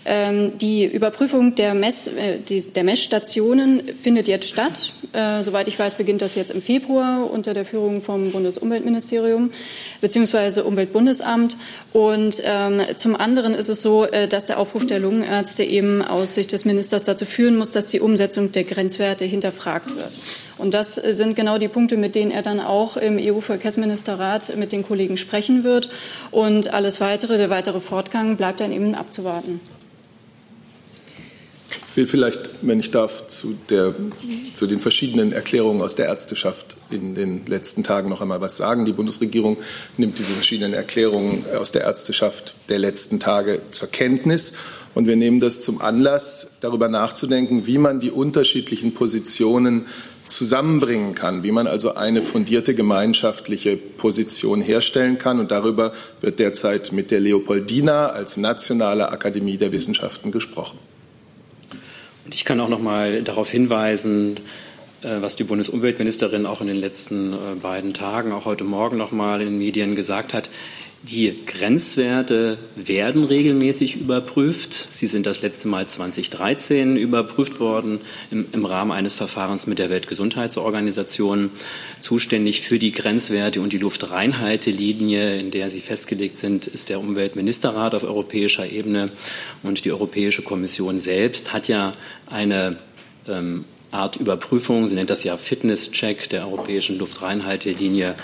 Ähm, 0.08 0.56
die 0.58 0.84
Überprüfung 0.84 1.56
der, 1.56 1.74
Mess, 1.74 2.06
äh, 2.06 2.38
der 2.40 2.84
Messstationen 2.84 3.82
findet 4.00 4.28
jetzt 4.28 4.48
statt. 4.48 4.92
Äh, 5.12 5.42
soweit 5.42 5.66
ich 5.66 5.76
weiß, 5.76 5.96
beginnt 5.96 6.22
das 6.22 6.36
jetzt 6.36 6.52
im 6.52 6.62
Februar 6.62 7.28
unter 7.28 7.54
der 7.54 7.64
Führung 7.64 8.02
vom 8.02 8.30
Bundesumweltministerium 8.30 9.50
bzw. 10.00 10.60
Umweltbundesamt. 10.60 11.56
Und 11.92 12.40
ähm, 12.44 12.82
zum 12.94 13.16
anderen 13.16 13.54
ist 13.54 13.68
es 13.68 13.82
so, 13.82 14.04
äh, 14.04 14.28
dass 14.28 14.44
der 14.44 14.60
Aufruf 14.60 14.86
der 14.86 15.00
Lungenärzte 15.00 15.64
eben 15.64 16.02
aus 16.02 16.36
Sicht 16.36 16.52
des 16.52 16.64
Ministers 16.64 17.02
dazu 17.02 17.26
führen 17.26 17.56
muss, 17.56 17.70
dass 17.70 17.86
die 17.86 17.98
Umsetzung 17.98 18.52
der 18.52 18.62
Grenzwerte 18.62 19.24
hinterfragt 19.24 19.96
wird. 19.96 20.12
Und 20.56 20.72
das 20.72 20.94
sind 20.94 21.34
genau 21.34 21.58
die 21.58 21.68
Punkte, 21.68 21.96
mit 21.96 22.14
denen 22.14 22.30
er 22.30 22.42
dann 22.42 22.60
auch 22.60 22.96
im 22.96 23.18
EU-Verkehrsministerrat 23.18 24.56
mit 24.56 24.70
den 24.70 24.84
Kollegen 24.84 25.16
sprechen 25.16 25.64
wird. 25.64 25.90
Und 26.30 26.72
alles 26.72 27.00
weitere, 27.00 27.38
der 27.38 27.50
weitere 27.50 27.80
Fortgang 27.80 28.36
bleibt 28.36 28.60
dann 28.60 28.70
eben 28.70 28.94
abzuwarten. 28.94 29.60
Ich 31.96 31.98
will 31.98 32.08
vielleicht, 32.08 32.50
wenn 32.60 32.78
ich 32.78 32.90
darf, 32.90 33.26
zu, 33.28 33.56
der, 33.70 33.94
zu 34.52 34.66
den 34.66 34.80
verschiedenen 34.80 35.32
Erklärungen 35.32 35.80
aus 35.80 35.94
der 35.94 36.04
Ärzteschaft 36.04 36.76
in 36.90 37.14
den 37.14 37.46
letzten 37.46 37.84
Tagen 37.84 38.10
noch 38.10 38.20
einmal 38.20 38.42
was 38.42 38.58
sagen. 38.58 38.84
Die 38.84 38.92
Bundesregierung 38.92 39.56
nimmt 39.96 40.18
diese 40.18 40.32
verschiedenen 40.32 40.74
Erklärungen 40.74 41.46
aus 41.58 41.72
der 41.72 41.84
Ärzteschaft 41.84 42.54
der 42.68 42.80
letzten 42.80 43.18
Tage 43.18 43.62
zur 43.70 43.88
Kenntnis. 43.88 44.52
Und 44.94 45.06
wir 45.06 45.16
nehmen 45.16 45.40
das 45.40 45.62
zum 45.62 45.80
Anlass, 45.80 46.48
darüber 46.60 46.90
nachzudenken, 46.90 47.66
wie 47.66 47.78
man 47.78 47.98
die 47.98 48.10
unterschiedlichen 48.10 48.92
Positionen 48.92 49.86
zusammenbringen 50.26 51.14
kann, 51.14 51.44
wie 51.44 51.52
man 51.52 51.66
also 51.66 51.94
eine 51.94 52.20
fundierte 52.20 52.74
gemeinschaftliche 52.74 53.78
Position 53.78 54.60
herstellen 54.60 55.16
kann. 55.16 55.40
Und 55.40 55.50
darüber 55.50 55.94
wird 56.20 56.40
derzeit 56.40 56.92
mit 56.92 57.10
der 57.10 57.20
Leopoldina 57.20 58.10
als 58.10 58.36
nationale 58.36 59.08
Akademie 59.08 59.56
der 59.56 59.72
Wissenschaften 59.72 60.30
gesprochen. 60.30 60.78
Und 62.26 62.34
ich 62.34 62.44
kann 62.44 62.58
auch 62.58 62.68
noch 62.68 62.80
mal 62.80 63.22
darauf 63.22 63.48
hinweisen, 63.50 64.34
äh, 65.02 65.20
was 65.20 65.36
die 65.36 65.44
Bundesumweltministerin 65.44 66.44
auch 66.44 66.60
in 66.60 66.66
den 66.66 66.76
letzten 66.76 67.32
äh, 67.32 67.36
beiden 67.62 67.94
Tagen, 67.94 68.32
auch 68.32 68.46
heute 68.46 68.64
Morgen 68.64 68.96
noch 68.96 69.12
mal 69.12 69.40
in 69.40 69.46
den 69.46 69.58
Medien 69.58 69.94
gesagt 69.94 70.34
hat. 70.34 70.50
Die 71.02 71.44
Grenzwerte 71.46 72.58
werden 72.74 73.24
regelmäßig 73.24 73.96
überprüft. 73.96 74.88
Sie 74.90 75.06
sind 75.06 75.26
das 75.26 75.42
letzte 75.42 75.68
Mal 75.68 75.86
2013 75.86 76.96
überprüft 76.96 77.60
worden 77.60 78.00
im, 78.30 78.46
im, 78.50 78.64
Rahmen 78.64 78.90
eines 78.90 79.14
Verfahrens 79.14 79.66
mit 79.66 79.78
der 79.78 79.90
Weltgesundheitsorganisation. 79.90 81.50
Zuständig 82.00 82.62
für 82.62 82.78
die 82.78 82.92
Grenzwerte 82.92 83.60
und 83.60 83.72
die 83.72 83.78
Luftreinhaltelinie, 83.78 85.38
in 85.38 85.50
der 85.50 85.70
sie 85.70 85.80
festgelegt 85.80 86.38
sind, 86.38 86.66
ist 86.66 86.88
der 86.88 86.98
Umweltministerrat 86.98 87.94
auf 87.94 88.02
europäischer 88.02 88.68
Ebene. 88.68 89.10
Und 89.62 89.84
die 89.84 89.92
Europäische 89.92 90.42
Kommission 90.42 90.98
selbst 90.98 91.52
hat 91.52 91.68
ja 91.68 91.94
eine 92.26 92.78
ähm, 93.28 93.64
Art 93.96 94.16
Überprüfung, 94.16 94.88
sie 94.88 94.94
nennt 94.94 95.10
das 95.10 95.24
ja 95.24 95.36
Fitnesscheck 95.36 96.28
der 96.28 96.46
europäischen 96.46 96.98
Luftreinhaltelinie, 96.98 98.14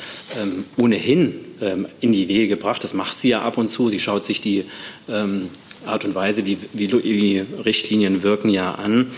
ähm, 0.41 0.65
ohnehin 0.77 1.35
ähm, 1.61 1.87
in 2.01 2.13
die 2.13 2.29
Wege 2.29 2.49
gebracht. 2.49 2.85
Das 2.85 2.95
macht 2.95 3.17
sie 3.17 3.31
ja 3.31 3.43
ab 3.43 3.59
und 3.59 3.69
zu. 3.69 3.89
Sie 3.89 4.01
schaut 4.01 4.25
sich 4.25 4.41
die 4.41 4.65
ähm, 5.09 5.49
Art 5.87 6.05
und 6.05 6.15
Weise, 6.15 6.47
wie, 6.47 6.59
wie, 6.73 6.93
wie, 6.93 7.45
Richtlinien 7.65 8.23
wirken, 8.23 8.49
ja 8.49 8.75
an. 8.75 9.09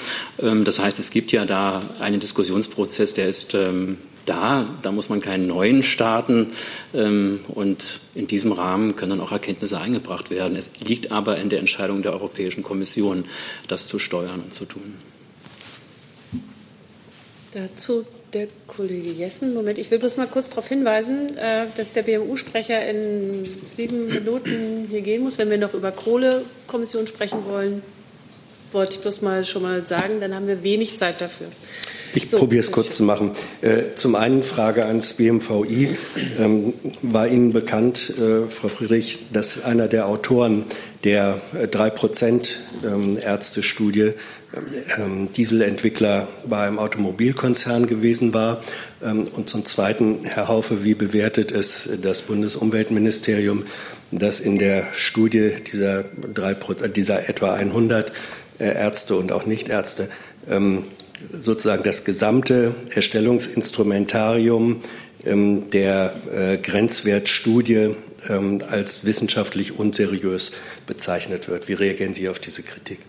Ähm, 0.42 0.64
das 0.64 0.78
heißt, 0.78 0.98
es 0.98 1.10
gibt 1.10 1.32
ja 1.32 1.44
da 1.44 1.82
einen 2.00 2.20
Diskussionsprozess, 2.20 3.14
der 3.14 3.28
ist 3.28 3.54
ähm, 3.54 3.98
da. 4.24 4.66
Da 4.82 4.92
muss 4.92 5.08
man 5.08 5.20
keinen 5.20 5.46
neuen 5.46 5.82
starten. 5.82 6.48
Ähm, 6.94 7.40
und 7.48 8.00
in 8.14 8.26
diesem 8.26 8.52
Rahmen 8.52 8.96
können 8.96 9.10
dann 9.10 9.20
auch 9.20 9.32
Erkenntnisse 9.32 9.80
eingebracht 9.80 10.30
werden. 10.30 10.56
Es 10.56 10.70
liegt 10.80 11.12
aber 11.12 11.38
in 11.38 11.48
der 11.48 11.58
Entscheidung 11.58 12.02
der 12.02 12.12
Europäischen 12.12 12.62
Kommission, 12.62 13.24
das 13.68 13.86
zu 13.88 13.98
steuern 13.98 14.40
und 14.40 14.52
zu 14.52 14.64
tun. 14.64 14.94
Dazu 17.54 18.04
der 18.32 18.48
Kollege 18.66 19.10
Jessen. 19.10 19.54
Moment, 19.54 19.78
ich 19.78 19.88
will 19.92 20.00
bloß 20.00 20.16
mal 20.16 20.26
kurz 20.26 20.50
darauf 20.50 20.66
hinweisen, 20.68 21.36
äh, 21.36 21.66
dass 21.76 21.92
der 21.92 22.02
BMU-Sprecher 22.02 22.84
in 22.88 23.44
sieben 23.76 24.08
Minuten 24.08 24.88
hier 24.90 25.02
gehen 25.02 25.22
muss. 25.22 25.38
Wenn 25.38 25.50
wir 25.50 25.58
noch 25.58 25.72
über 25.72 25.92
Kohlekommission 25.92 27.06
sprechen 27.06 27.46
wollen, 27.48 27.82
wollte 28.72 28.94
ich 28.94 29.00
bloß 29.00 29.22
mal 29.22 29.44
schon 29.44 29.62
mal 29.62 29.86
sagen, 29.86 30.20
dann 30.20 30.34
haben 30.34 30.48
wir 30.48 30.64
wenig 30.64 30.98
Zeit 30.98 31.20
dafür. 31.20 31.46
Ich 32.16 32.28
so, 32.30 32.38
probiere 32.38 32.60
es 32.60 32.72
kurz 32.72 32.96
zu 32.96 33.02
machen. 33.04 33.32
Äh, 33.60 33.94
zum 33.94 34.14
einen 34.16 34.42
Frage 34.42 34.84
ans 34.84 35.14
BMVI. 35.14 35.96
Ähm, 36.40 36.74
war 37.02 37.28
Ihnen 37.28 37.52
bekannt, 37.52 38.12
äh, 38.18 38.48
Frau 38.48 38.68
Friedrich, 38.68 39.26
dass 39.32 39.64
einer 39.64 39.88
der 39.88 40.08
Autoren 40.08 40.64
der 41.04 41.40
3% 41.54 42.48
ähm, 42.84 43.18
Ärzte-Studie 43.18 44.12
ähm, 44.98 45.32
Dieselentwickler 45.32 46.28
bei 46.48 46.66
einem 46.66 46.78
Automobilkonzern 46.78 47.86
gewesen 47.86 48.32
war. 48.32 48.62
Ähm, 49.04 49.26
und 49.34 49.50
zum 49.50 49.64
Zweiten, 49.64 50.20
Herr 50.24 50.48
Haufe, 50.48 50.84
wie 50.84 50.94
bewertet 50.94 51.52
es 51.52 51.88
das 52.00 52.22
Bundesumweltministerium, 52.22 53.64
dass 54.10 54.40
in 54.40 54.58
der 54.58 54.84
Studie 54.94 55.52
dieser, 55.70 56.04
drei, 56.04 56.54
dieser 56.88 57.28
etwa 57.28 57.52
100 57.52 58.12
äh, 58.58 58.64
Ärzte 58.64 59.16
und 59.16 59.32
auch 59.32 59.46
Nichtärzte 59.46 60.08
ähm, 60.48 60.84
sozusagen 61.32 61.84
das 61.84 62.04
gesamte 62.04 62.74
Erstellungsinstrumentarium 62.94 64.80
der 65.24 66.14
äh, 66.32 66.56
Grenzwertstudie 66.58 67.94
als 68.70 69.04
wissenschaftlich 69.04 69.78
unseriös 69.78 70.52
bezeichnet 70.86 71.48
wird. 71.48 71.68
Wie 71.68 71.74
reagieren 71.74 72.14
Sie 72.14 72.28
auf 72.30 72.38
diese 72.38 72.62
Kritik? 72.62 73.00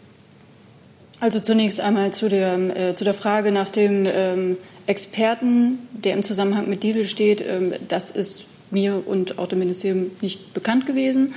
Also 1.19 1.39
zunächst 1.39 1.79
einmal 1.79 2.13
zu 2.13 2.27
der, 2.27 2.57
äh, 2.89 2.93
zu 2.93 3.03
der 3.03 3.13
Frage 3.13 3.51
nach 3.51 3.69
dem 3.69 4.05
ähm, 4.05 4.57
Experten, 4.85 5.79
der 5.93 6.13
im 6.13 6.23
Zusammenhang 6.23 6.69
mit 6.69 6.83
Diesel 6.83 7.07
steht. 7.07 7.41
Ähm, 7.41 7.73
das 7.87 8.11
ist 8.11 8.45
mir 8.71 9.01
und 9.07 9.39
auch 9.39 9.47
dem 9.47 9.59
Ministerium 9.59 10.11
nicht 10.21 10.53
bekannt 10.53 10.85
gewesen. 10.85 11.33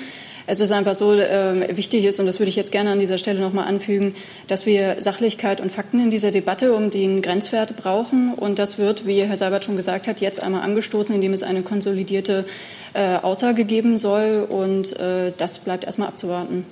Es 0.51 0.61
ist 0.61 0.72
einfach 0.72 0.94
so 0.94 1.12
äh, 1.12 1.76
wichtig 1.76 2.07
ist, 2.07 2.18
und 2.20 2.24
das 2.24 2.38
würde 2.38 2.49
ich 2.49 2.57
jetzt 2.57 2.72
gerne 2.72 2.90
an 2.90 2.99
dieser 2.99 3.18
Stelle 3.18 3.38
noch 3.38 3.53
mal 3.53 3.64
anfügen, 3.64 4.14
dass 4.46 4.64
wir 4.64 4.96
Sachlichkeit 5.01 5.61
und 5.61 5.70
Fakten 5.70 6.01
in 6.01 6.11
dieser 6.11 6.30
Debatte 6.30 6.72
um 6.72 6.88
den 6.88 7.20
Grenzwert 7.20 7.76
brauchen. 7.76 8.32
Und 8.32 8.59
das 8.59 8.78
wird, 8.78 9.07
wie 9.07 9.20
Herr 9.20 9.36
Seibert 9.36 9.66
schon 9.66 9.76
gesagt 9.76 10.07
hat, 10.07 10.22
jetzt 10.22 10.42
einmal 10.42 10.62
angestoßen, 10.62 11.14
indem 11.14 11.34
es 11.34 11.42
eine 11.42 11.61
konsolidierte 11.61 12.46
äh, 12.94 13.16
Aussage 13.16 13.66
geben 13.66 13.99
soll. 13.99 14.46
Und 14.49 14.99
äh, 14.99 15.32
das 15.36 15.59
bleibt 15.59 15.84
erstmal 15.84 16.09
abzuwarten. 16.09 16.64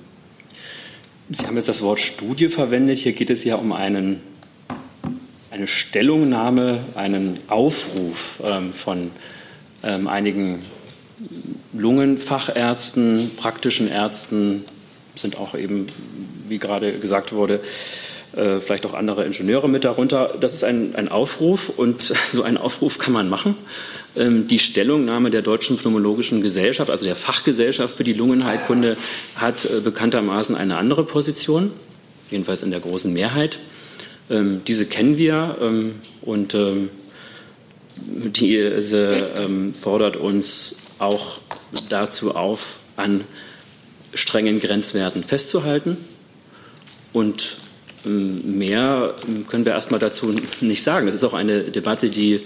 Sie 1.29 1.45
haben 1.45 1.55
jetzt 1.55 1.67
das 1.67 1.83
Wort 1.83 1.99
Studie 1.99 2.47
verwendet. 2.47 2.97
Hier 2.97 3.11
geht 3.11 3.29
es 3.29 3.43
ja 3.43 3.57
um 3.57 3.73
einen, 3.73 4.21
eine 5.51 5.67
Stellungnahme, 5.67 6.79
einen 6.95 7.37
Aufruf 7.47 8.41
ähm, 8.43 8.73
von 8.73 9.11
ähm, 9.83 10.07
einigen 10.07 10.63
Lungenfachärzten, 11.77 13.31
praktischen 13.35 13.87
Ärzten, 13.87 14.65
sind 15.15 15.37
auch 15.37 15.55
eben, 15.55 15.87
wie 16.47 16.59
gerade 16.59 16.91
gesagt 16.93 17.33
wurde, 17.33 17.61
äh, 18.37 18.59
vielleicht 18.59 18.85
auch 18.85 18.93
andere 18.93 19.25
Ingenieure 19.25 19.67
mit 19.67 19.83
darunter. 19.83 20.35
Das 20.39 20.53
ist 20.53 20.63
ein, 20.63 20.95
ein 20.95 21.07
Aufruf 21.07 21.69
und 21.69 22.03
so 22.31 22.43
einen 22.43 22.57
Aufruf 22.57 22.99
kann 22.99 23.13
man 23.13 23.29
machen. 23.29 23.55
Ähm, 24.15 24.47
die 24.47 24.59
Stellungnahme 24.59 25.31
der 25.31 25.41
Deutschen 25.41 25.77
Pneumologischen 25.77 26.41
Gesellschaft, 26.41 26.91
also 26.91 27.05
der 27.05 27.15
Fachgesellschaft 27.15 27.97
für 27.97 28.03
die 28.03 28.13
Lungenheilkunde, 28.13 28.97
hat 29.35 29.65
äh, 29.65 29.79
bekanntermaßen 29.79 30.55
eine 30.55 30.77
andere 30.77 31.03
Position, 31.03 31.71
jedenfalls 32.29 32.61
in 32.61 32.69
der 32.69 32.79
großen 32.79 33.11
Mehrheit. 33.11 33.59
Ähm, 34.29 34.61
diese 34.67 34.85
kennen 34.85 35.17
wir 35.17 35.57
ähm, 35.61 35.95
und 36.21 36.55
diese 38.35 39.39
fordert 39.73 40.17
uns 40.17 40.75
auch 40.99 41.46
dazu 41.89 42.35
auf, 42.35 42.79
an 42.95 43.23
strengen 44.13 44.59
Grenzwerten 44.59 45.23
festzuhalten 45.23 45.97
und 47.13 47.57
Mehr 48.07 49.15
können 49.49 49.65
wir 49.65 49.73
erstmal 49.73 49.99
dazu 49.99 50.33
nicht 50.61 50.83
sagen. 50.83 51.07
Das 51.07 51.15
ist 51.15 51.23
auch 51.23 51.33
eine 51.33 51.63
Debatte, 51.63 52.09
die 52.09 52.43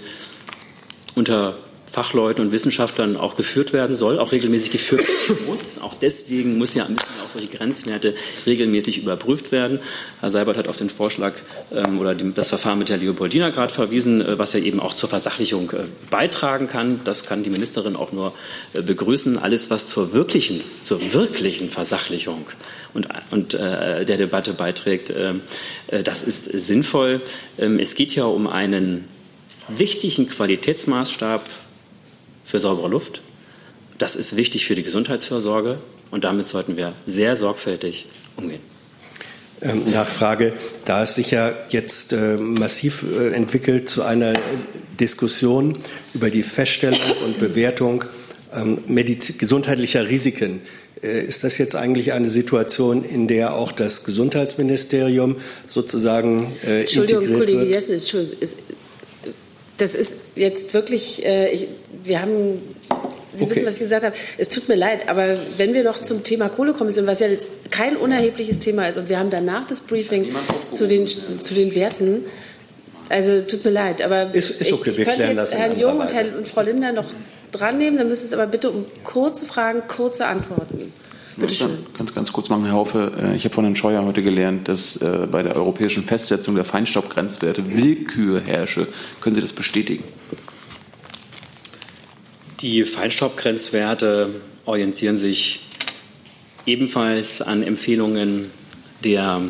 unter 1.14 1.58
Fachleuten 1.86 2.44
und 2.44 2.52
Wissenschaftlern 2.52 3.16
auch 3.16 3.36
geführt 3.36 3.72
werden 3.72 3.94
soll, 3.94 4.18
auch 4.18 4.32
regelmäßig 4.32 4.70
geführt 4.70 5.06
werden 5.28 5.46
muss. 5.46 5.78
Auch 5.78 5.94
deswegen 5.94 6.58
muss 6.58 6.74
ja 6.74 6.88
müssen 6.88 7.02
auch 7.21 7.21
solche 7.32 7.48
Grenzwerte 7.48 8.14
regelmäßig 8.46 8.98
überprüft 8.98 9.52
werden. 9.52 9.80
Herr 10.20 10.30
Seibert 10.30 10.56
hat 10.56 10.68
auf 10.68 10.76
den 10.76 10.90
Vorschlag 10.90 11.34
ähm, 11.72 11.98
oder 11.98 12.14
dem, 12.14 12.34
das 12.34 12.48
Verfahren 12.48 12.78
mit 12.78 12.88
der 12.88 12.98
Leopoldina 12.98 13.50
gerade 13.50 13.72
verwiesen, 13.72 14.20
äh, 14.20 14.38
was 14.38 14.52
ja 14.52 14.60
eben 14.60 14.80
auch 14.80 14.94
zur 14.94 15.08
Versachlichung 15.08 15.70
äh, 15.70 15.84
beitragen 16.10 16.68
kann. 16.68 17.00
Das 17.04 17.26
kann 17.26 17.42
die 17.42 17.50
Ministerin 17.50 17.96
auch 17.96 18.12
nur 18.12 18.34
äh, 18.74 18.82
begrüßen. 18.82 19.38
Alles, 19.38 19.70
was 19.70 19.88
zur 19.88 20.12
wirklichen, 20.12 20.60
zur 20.82 21.12
wirklichen 21.12 21.68
Versachlichung 21.68 22.46
und, 22.94 23.08
und 23.30 23.54
äh, 23.54 24.04
der 24.04 24.16
Debatte 24.16 24.52
beiträgt, 24.52 25.10
äh, 25.10 25.34
das 26.04 26.22
ist 26.22 26.44
sinnvoll. 26.44 27.20
Ähm, 27.58 27.78
es 27.78 27.94
geht 27.94 28.14
ja 28.14 28.24
um 28.24 28.46
einen 28.46 29.08
wichtigen 29.68 30.28
Qualitätsmaßstab 30.28 31.48
für 32.44 32.58
saubere 32.58 32.88
Luft. 32.88 33.22
Das 33.98 34.16
ist 34.16 34.36
wichtig 34.36 34.66
für 34.66 34.74
die 34.74 34.82
Gesundheitsfürsorge 34.82 35.78
und 36.12 36.22
damit 36.22 36.46
sollten 36.46 36.76
wir 36.76 36.92
sehr 37.06 37.34
sorgfältig 37.34 38.06
umgehen. 38.36 38.60
Ähm, 39.60 39.90
Nachfrage, 39.90 40.52
da 40.84 41.02
es 41.02 41.16
sich 41.16 41.32
ja 41.32 41.52
jetzt 41.70 42.12
äh, 42.12 42.36
massiv 42.36 43.04
äh, 43.04 43.32
entwickelt 43.32 43.88
zu 43.88 44.02
einer 44.02 44.34
Diskussion 45.00 45.78
über 46.14 46.30
die 46.30 46.42
Feststellung 46.42 47.00
und 47.24 47.40
Bewertung 47.40 48.04
ähm, 48.54 48.80
gesundheitlicher 49.38 50.08
Risiken. 50.08 50.60
Äh, 51.02 51.24
ist 51.24 51.44
das 51.44 51.58
jetzt 51.58 51.74
eigentlich 51.76 52.12
eine 52.12 52.28
Situation, 52.28 53.04
in 53.04 53.26
der 53.26 53.54
auch 53.54 53.72
das 53.72 54.04
Gesundheitsministerium 54.04 55.36
sozusagen 55.66 56.52
äh, 56.66 56.82
Entschuldigung, 56.82 57.22
integriert 57.22 57.46
Kollege 57.46 57.60
wird? 57.60 57.74
Jessen, 57.74 57.94
Entschuldigung, 57.94 58.38
das 59.78 59.94
ist 59.94 60.14
jetzt 60.36 60.74
wirklich, 60.74 61.24
äh, 61.24 61.50
ich, 61.52 61.68
wir 62.04 62.20
haben, 62.20 62.60
Sie 63.34 63.44
okay. 63.44 63.56
wissen, 63.56 63.66
was 63.66 63.74
ich 63.74 63.80
gesagt 63.80 64.04
habe. 64.04 64.14
Es 64.38 64.48
tut 64.48 64.68
mir 64.68 64.74
leid, 64.74 65.08
aber 65.08 65.38
wenn 65.56 65.74
wir 65.74 65.84
noch 65.84 66.02
zum 66.02 66.22
Thema 66.22 66.48
Kohlekommission, 66.48 67.06
was 67.06 67.20
ja 67.20 67.28
jetzt 67.28 67.48
kein 67.70 67.96
unerhebliches 67.96 68.58
Thema 68.58 68.86
ist, 68.86 68.98
und 68.98 69.08
wir 69.08 69.18
haben 69.18 69.30
danach 69.30 69.66
das 69.66 69.80
Briefing 69.80 70.28
zu 70.70 70.86
den, 70.86 71.06
zu 71.06 71.54
den 71.54 71.74
Werten, 71.74 72.24
also 73.08 73.42
tut 73.42 73.64
mir 73.64 73.70
leid, 73.70 74.02
aber 74.02 74.34
ist, 74.34 74.50
ist 74.50 74.72
okay. 74.72 74.90
ich, 74.90 74.98
ich 74.98 75.04
könnte 75.06 75.24
jetzt 75.24 75.54
Herrn 75.54 75.78
Jung 75.78 76.00
und, 76.00 76.12
Herrn, 76.12 76.34
und 76.34 76.48
Frau 76.48 76.62
Linder 76.62 76.92
noch 76.92 77.06
dran 77.50 77.78
nehmen, 77.78 77.98
dann 77.98 78.08
müssen 78.08 78.22
Sie 78.22 78.26
es 78.28 78.32
aber 78.32 78.46
bitte 78.46 78.70
um 78.70 78.84
kurze 79.04 79.44
Fragen, 79.44 79.82
kurze 79.86 80.26
Antworten. 80.26 80.92
Bitte 81.36 81.54
schön. 81.54 81.78
Ganz, 81.96 82.14
ganz 82.14 82.32
kurz 82.32 82.48
machen, 82.50 82.64
Herr 82.64 82.74
Haufe. 82.74 83.12
Äh, 83.18 83.36
ich 83.36 83.44
habe 83.44 83.54
von 83.54 83.64
Herrn 83.64 83.76
Scheuer 83.76 84.04
heute 84.04 84.22
gelernt, 84.22 84.68
dass 84.68 84.96
äh, 84.96 85.26
bei 85.30 85.42
der 85.42 85.56
europäischen 85.56 86.04
Festsetzung 86.04 86.54
der 86.54 86.64
Feinstaubgrenzwerte 86.64 87.74
Willkür 87.74 88.40
herrsche. 88.40 88.86
Können 89.20 89.34
Sie 89.34 89.40
das 89.40 89.52
bestätigen? 89.52 90.04
Die 92.62 92.84
Feinstaubgrenzwerte 92.84 94.30
orientieren 94.66 95.18
sich 95.18 95.58
ebenfalls 96.64 97.42
an 97.42 97.64
Empfehlungen 97.64 98.52
der 99.02 99.42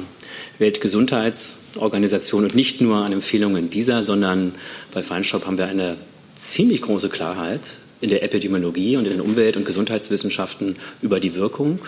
Weltgesundheitsorganisation 0.58 2.44
und 2.44 2.54
nicht 2.54 2.80
nur 2.80 3.04
an 3.04 3.12
Empfehlungen 3.12 3.68
dieser, 3.68 4.02
sondern 4.02 4.54
bei 4.94 5.02
Feinstaub 5.02 5.44
haben 5.44 5.58
wir 5.58 5.66
eine 5.66 5.98
ziemlich 6.36 6.80
große 6.80 7.10
Klarheit 7.10 7.76
in 8.00 8.08
der 8.08 8.22
Epidemiologie 8.22 8.96
und 8.96 9.04
in 9.04 9.12
den 9.12 9.20
Umwelt- 9.20 9.58
und 9.58 9.66
Gesundheitswissenschaften 9.66 10.76
über 11.02 11.20
die 11.20 11.34
Wirkung. 11.34 11.80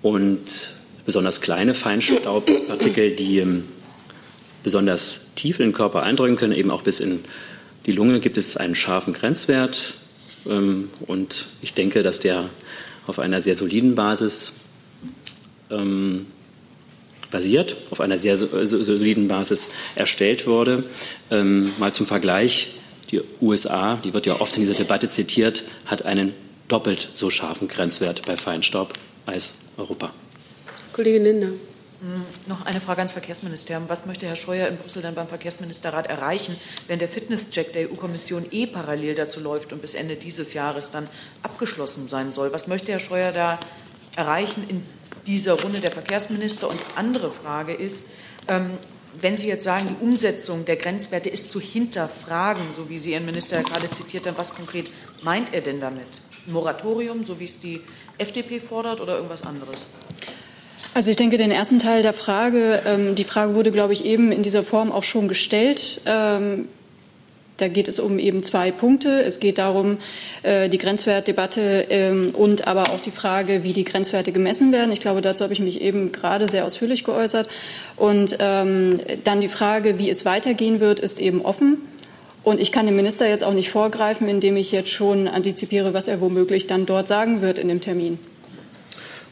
Und 0.00 0.70
besonders 1.04 1.42
kleine 1.42 1.74
Feinstaubpartikel, 1.74 3.12
die 3.12 3.40
ähm, 3.40 3.64
besonders 4.62 5.20
tief 5.34 5.60
in 5.60 5.66
den 5.66 5.72
Körper 5.74 6.04
eindringen 6.04 6.38
können, 6.38 6.54
eben 6.54 6.70
auch 6.70 6.80
bis 6.80 7.00
in 7.00 7.22
die 7.84 7.92
Lunge, 7.92 8.20
gibt 8.20 8.38
es 8.38 8.56
einen 8.56 8.74
scharfen 8.74 9.12
Grenzwert. 9.12 9.96
Ähm, 10.48 10.90
und 11.06 11.48
ich 11.62 11.74
denke, 11.74 12.02
dass 12.02 12.20
der 12.20 12.50
auf 13.06 13.18
einer 13.18 13.40
sehr 13.40 13.54
soliden 13.54 13.94
Basis 13.94 14.52
ähm, 15.70 16.26
basiert, 17.30 17.76
auf 17.90 18.00
einer 18.00 18.18
sehr 18.18 18.36
soliden 18.36 19.28
Basis 19.28 19.70
erstellt 19.94 20.46
wurde. 20.46 20.84
Ähm, 21.30 21.72
mal 21.78 21.92
zum 21.92 22.06
Vergleich, 22.06 22.68
die 23.10 23.20
USA, 23.40 23.96
die 23.96 24.14
wird 24.14 24.26
ja 24.26 24.40
oft 24.40 24.56
in 24.56 24.62
dieser 24.62 24.74
Debatte 24.74 25.08
zitiert, 25.08 25.64
hat 25.84 26.04
einen 26.04 26.34
doppelt 26.68 27.10
so 27.14 27.30
scharfen 27.30 27.68
Grenzwert 27.68 28.24
bei 28.26 28.36
Feinstaub 28.36 28.94
als 29.26 29.54
Europa. 29.76 30.12
Kollegin 30.92 31.24
Lindner. 31.24 31.52
Hm, 32.00 32.24
noch 32.46 32.66
eine 32.66 32.80
Frage 32.80 32.98
ans 32.98 33.14
Verkehrsministerium. 33.14 33.88
Was 33.88 34.04
möchte 34.04 34.26
Herr 34.26 34.36
Scheuer 34.36 34.68
in 34.68 34.76
Brüssel 34.76 35.00
dann 35.00 35.14
beim 35.14 35.28
Verkehrsministerrat 35.28 36.06
erreichen, 36.08 36.60
wenn 36.88 36.98
der 36.98 37.08
Fitnesscheck 37.08 37.72
der 37.72 37.90
EU-Kommission 37.90 38.46
eh 38.50 38.66
parallel 38.66 39.14
dazu 39.14 39.40
läuft 39.40 39.72
und 39.72 39.80
bis 39.80 39.94
Ende 39.94 40.16
dieses 40.16 40.52
Jahres 40.52 40.90
dann 40.90 41.08
abgeschlossen 41.42 42.06
sein 42.06 42.32
soll? 42.32 42.52
Was 42.52 42.66
möchte 42.66 42.92
Herr 42.92 43.00
Scheuer 43.00 43.32
da 43.32 43.58
erreichen 44.14 44.64
in 44.68 44.84
dieser 45.26 45.58
Runde 45.58 45.80
der 45.80 45.90
Verkehrsminister? 45.90 46.68
Und 46.68 46.80
andere 46.96 47.30
Frage 47.30 47.72
ist, 47.72 48.08
ähm, 48.46 48.72
wenn 49.18 49.38
Sie 49.38 49.48
jetzt 49.48 49.64
sagen, 49.64 49.88
die 49.88 50.04
Umsetzung 50.04 50.66
der 50.66 50.76
Grenzwerte 50.76 51.30
ist 51.30 51.50
zu 51.50 51.60
hinterfragen, 51.60 52.72
so 52.72 52.90
wie 52.90 52.98
Sie 52.98 53.12
Ihren 53.12 53.24
Minister 53.24 53.62
gerade 53.62 53.90
zitiert 53.90 54.26
haben, 54.26 54.36
was 54.36 54.54
konkret 54.54 54.90
meint 55.22 55.54
er 55.54 55.62
denn 55.62 55.80
damit? 55.80 56.08
Moratorium, 56.44 57.24
so 57.24 57.40
wie 57.40 57.44
es 57.44 57.58
die 57.58 57.80
FDP 58.18 58.60
fordert, 58.60 59.00
oder 59.00 59.16
irgendwas 59.16 59.42
anderes? 59.42 59.88
Also 60.96 61.10
ich 61.10 61.18
denke, 61.18 61.36
den 61.36 61.50
ersten 61.50 61.78
Teil 61.78 62.00
der 62.00 62.14
Frage, 62.14 62.80
ähm, 62.86 63.16
die 63.16 63.24
Frage 63.24 63.54
wurde, 63.54 63.70
glaube 63.70 63.92
ich, 63.92 64.06
eben 64.06 64.32
in 64.32 64.42
dieser 64.42 64.62
Form 64.62 64.90
auch 64.90 65.02
schon 65.02 65.28
gestellt. 65.28 66.00
Ähm, 66.06 66.68
da 67.58 67.68
geht 67.68 67.86
es 67.86 68.00
um 68.00 68.18
eben 68.18 68.42
zwei 68.42 68.70
Punkte. 68.70 69.22
Es 69.22 69.38
geht 69.38 69.58
darum, 69.58 69.98
äh, 70.42 70.70
die 70.70 70.78
Grenzwertdebatte 70.78 71.84
ähm, 71.90 72.30
und 72.32 72.66
aber 72.66 72.84
auch 72.94 73.00
die 73.00 73.10
Frage, 73.10 73.62
wie 73.62 73.74
die 73.74 73.84
Grenzwerte 73.84 74.32
gemessen 74.32 74.72
werden. 74.72 74.90
Ich 74.90 75.02
glaube, 75.02 75.20
dazu 75.20 75.44
habe 75.44 75.52
ich 75.52 75.60
mich 75.60 75.82
eben 75.82 76.12
gerade 76.12 76.48
sehr 76.48 76.64
ausführlich 76.64 77.04
geäußert. 77.04 77.46
Und 77.96 78.38
ähm, 78.38 78.98
dann 79.22 79.42
die 79.42 79.50
Frage, 79.50 79.98
wie 79.98 80.08
es 80.08 80.24
weitergehen 80.24 80.80
wird, 80.80 80.98
ist 80.98 81.20
eben 81.20 81.42
offen. 81.42 81.76
Und 82.42 82.58
ich 82.58 82.72
kann 82.72 82.86
dem 82.86 82.96
Minister 82.96 83.28
jetzt 83.28 83.44
auch 83.44 83.52
nicht 83.52 83.68
vorgreifen, 83.68 84.30
indem 84.30 84.56
ich 84.56 84.72
jetzt 84.72 84.88
schon 84.88 85.28
antizipiere, 85.28 85.92
was 85.92 86.08
er 86.08 86.22
womöglich 86.22 86.66
dann 86.66 86.86
dort 86.86 87.06
sagen 87.06 87.42
wird 87.42 87.58
in 87.58 87.68
dem 87.68 87.82
Termin. 87.82 88.18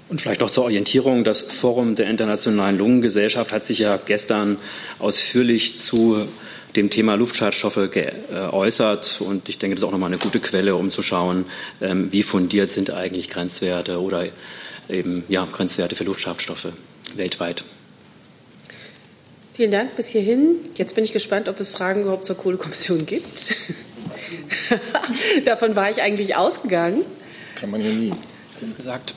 Und 0.08 0.20
vielleicht 0.20 0.40
noch 0.40 0.50
zur 0.50 0.64
Orientierung. 0.64 1.24
Das 1.24 1.40
Forum 1.40 1.94
der 1.94 2.08
Internationalen 2.08 2.78
Lungengesellschaft 2.78 3.52
hat 3.52 3.64
sich 3.64 3.78
ja 3.78 3.96
gestern 3.96 4.58
ausführlich 4.98 5.78
zu 5.78 6.28
dem 6.76 6.90
Thema 6.90 7.14
Luftschadstoffe 7.14 7.90
geäußert. 7.90 9.20
Und 9.20 9.48
ich 9.48 9.58
denke, 9.58 9.76
das 9.76 9.82
ist 9.82 9.88
auch 9.88 9.92
nochmal 9.92 10.10
eine 10.10 10.18
gute 10.18 10.40
Quelle, 10.40 10.76
um 10.76 10.90
zu 10.90 11.02
schauen, 11.02 11.46
ähm, 11.80 12.12
wie 12.12 12.22
fundiert 12.22 12.70
sind 12.70 12.90
eigentlich 12.90 13.30
Grenzwerte 13.30 14.00
oder 14.00 14.26
eben 14.88 15.24
ja, 15.28 15.46
Grenzwerte 15.50 15.94
für 15.94 16.04
Luftschadstoffe 16.04 16.68
weltweit. 17.14 17.64
Vielen 19.54 19.70
Dank 19.70 19.94
bis 19.94 20.08
hierhin. 20.08 20.56
Jetzt 20.76 20.96
bin 20.96 21.04
ich 21.04 21.12
gespannt, 21.12 21.48
ob 21.48 21.60
es 21.60 21.70
Fragen 21.70 22.02
überhaupt 22.02 22.24
zur 22.24 22.36
Kohlekommission 22.36 23.06
gibt. 23.06 23.54
Davon 25.44 25.76
war 25.76 25.90
ich 25.90 26.02
eigentlich 26.02 26.34
ausgegangen. 26.34 27.04
Kann 27.54 27.70
man 27.70 27.80
ja 27.80 27.90
nie. 27.90 28.12
Alles 28.60 28.76
gesagt. 28.76 29.14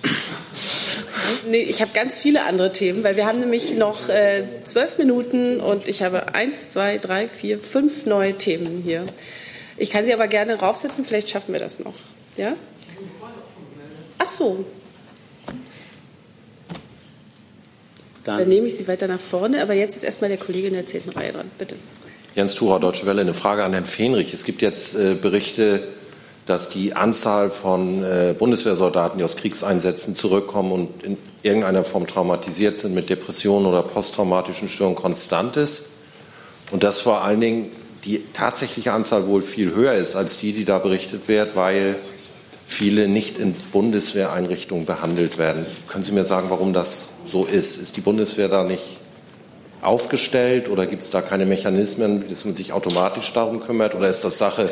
Nee, 1.50 1.62
ich 1.62 1.82
habe 1.82 1.92
ganz 1.94 2.18
viele 2.20 2.44
andere 2.44 2.72
Themen, 2.74 3.04
weil 3.04 3.16
wir 3.16 3.26
haben 3.26 3.40
nämlich 3.40 3.76
noch 3.76 4.10
äh, 4.10 4.44
zwölf 4.64 4.98
Minuten 4.98 5.60
und 5.60 5.88
ich 5.88 6.02
habe 6.04 6.34
eins, 6.34 6.70
zwei, 6.70 6.98
drei, 6.98 7.30
vier, 7.30 7.60
fünf 7.60 8.06
neue 8.06 8.38
Themen 8.38 8.82
hier. 8.84 9.06
Ich 9.78 9.90
kann 9.90 10.06
sie 10.06 10.14
aber 10.14 10.28
gerne 10.28 10.56
raufsetzen, 10.56 11.06
vielleicht 11.06 11.30
schaffen 11.30 11.54
wir 11.54 11.60
das 11.60 11.80
noch. 11.80 11.94
Ja? 12.38 12.56
Ach 14.18 14.30
so. 14.30 14.66
Dann, 18.24 18.40
Dann 18.40 18.50
nehme 18.50 18.68
ich 18.68 18.76
sie 18.76 18.88
weiter 18.88 19.08
nach 19.08 19.20
vorne, 19.20 19.62
aber 19.62 19.74
jetzt 19.74 19.96
ist 19.96 20.04
erstmal 20.04 20.30
der 20.30 20.38
Kollege 20.38 20.68
in 20.68 20.74
der 20.74 20.86
zehnten 20.86 21.12
Reihe 21.12 21.32
dran. 21.32 21.50
Bitte. 21.58 21.76
Jens 22.36 22.56
Thurer, 22.56 22.80
Deutsche 22.80 23.06
Welle. 23.06 23.22
Eine 23.22 23.34
Frage 23.34 23.64
an 23.64 23.72
Herrn 23.72 23.86
Fenrich. 23.86 24.34
Es 24.34 24.44
gibt 24.44 24.62
jetzt 24.62 24.96
äh, 24.96 25.16
Berichte 25.16 25.88
dass 26.48 26.70
die 26.70 26.96
Anzahl 26.96 27.50
von 27.50 28.04
äh, 28.04 28.34
Bundeswehrsoldaten, 28.38 29.20
die 29.20 29.24
aus 29.26 29.36
Kriegseinsätzen 29.36 30.16
zurückkommen 30.16 30.72
und 30.72 31.04
in 31.04 31.18
irgendeiner 31.44 31.84
Form 31.84 32.08
traumatisiert 32.08 32.78
sind 32.78 32.96
mit 32.96 33.10
Depressionen 33.10 33.66
oder 33.66 33.84
posttraumatischen 33.84 34.70
Störungen, 34.70 34.98
konstant 34.98 35.58
ist. 35.58 35.88
Und 36.72 36.84
dass 36.84 37.02
vor 37.02 37.22
allen 37.24 37.42
Dingen 37.42 37.72
die 38.06 38.24
tatsächliche 38.34 38.94
Anzahl 38.94 39.28
wohl 39.28 39.42
viel 39.42 39.76
höher 39.76 39.94
ist 39.94 40.16
als 40.16 40.40
die, 40.40 40.54
die 40.54 40.64
da 40.64 40.80
berichtet 40.80 41.28
wird, 41.28 41.58
weil 41.58 41.98
viele 42.66 43.10
nicht 43.10 43.40
in 43.40 43.54
Bundeswehreinrichtungen 43.74 44.86
behandelt 44.86 45.38
werden. 45.38 45.66
Können 45.88 46.04
Sie 46.04 46.14
mir 46.14 46.26
sagen, 46.26 46.50
warum 46.50 46.72
das 46.72 47.12
so 47.26 47.44
ist? 47.44 47.78
Ist 47.78 47.98
die 47.98 48.02
Bundeswehr 48.02 48.48
da 48.48 48.64
nicht 48.64 49.00
aufgestellt 49.82 50.70
oder 50.70 50.88
gibt 50.88 51.04
es 51.04 51.10
da 51.10 51.22
keine 51.22 51.46
Mechanismen, 51.46 52.24
dass 52.30 52.46
man 52.46 52.56
sich 52.56 52.72
automatisch 52.72 53.32
darum 53.34 53.60
kümmert? 53.60 53.96
Oder 53.96 54.10
ist 54.10 54.24
das 54.24 54.38
Sache 54.38 54.70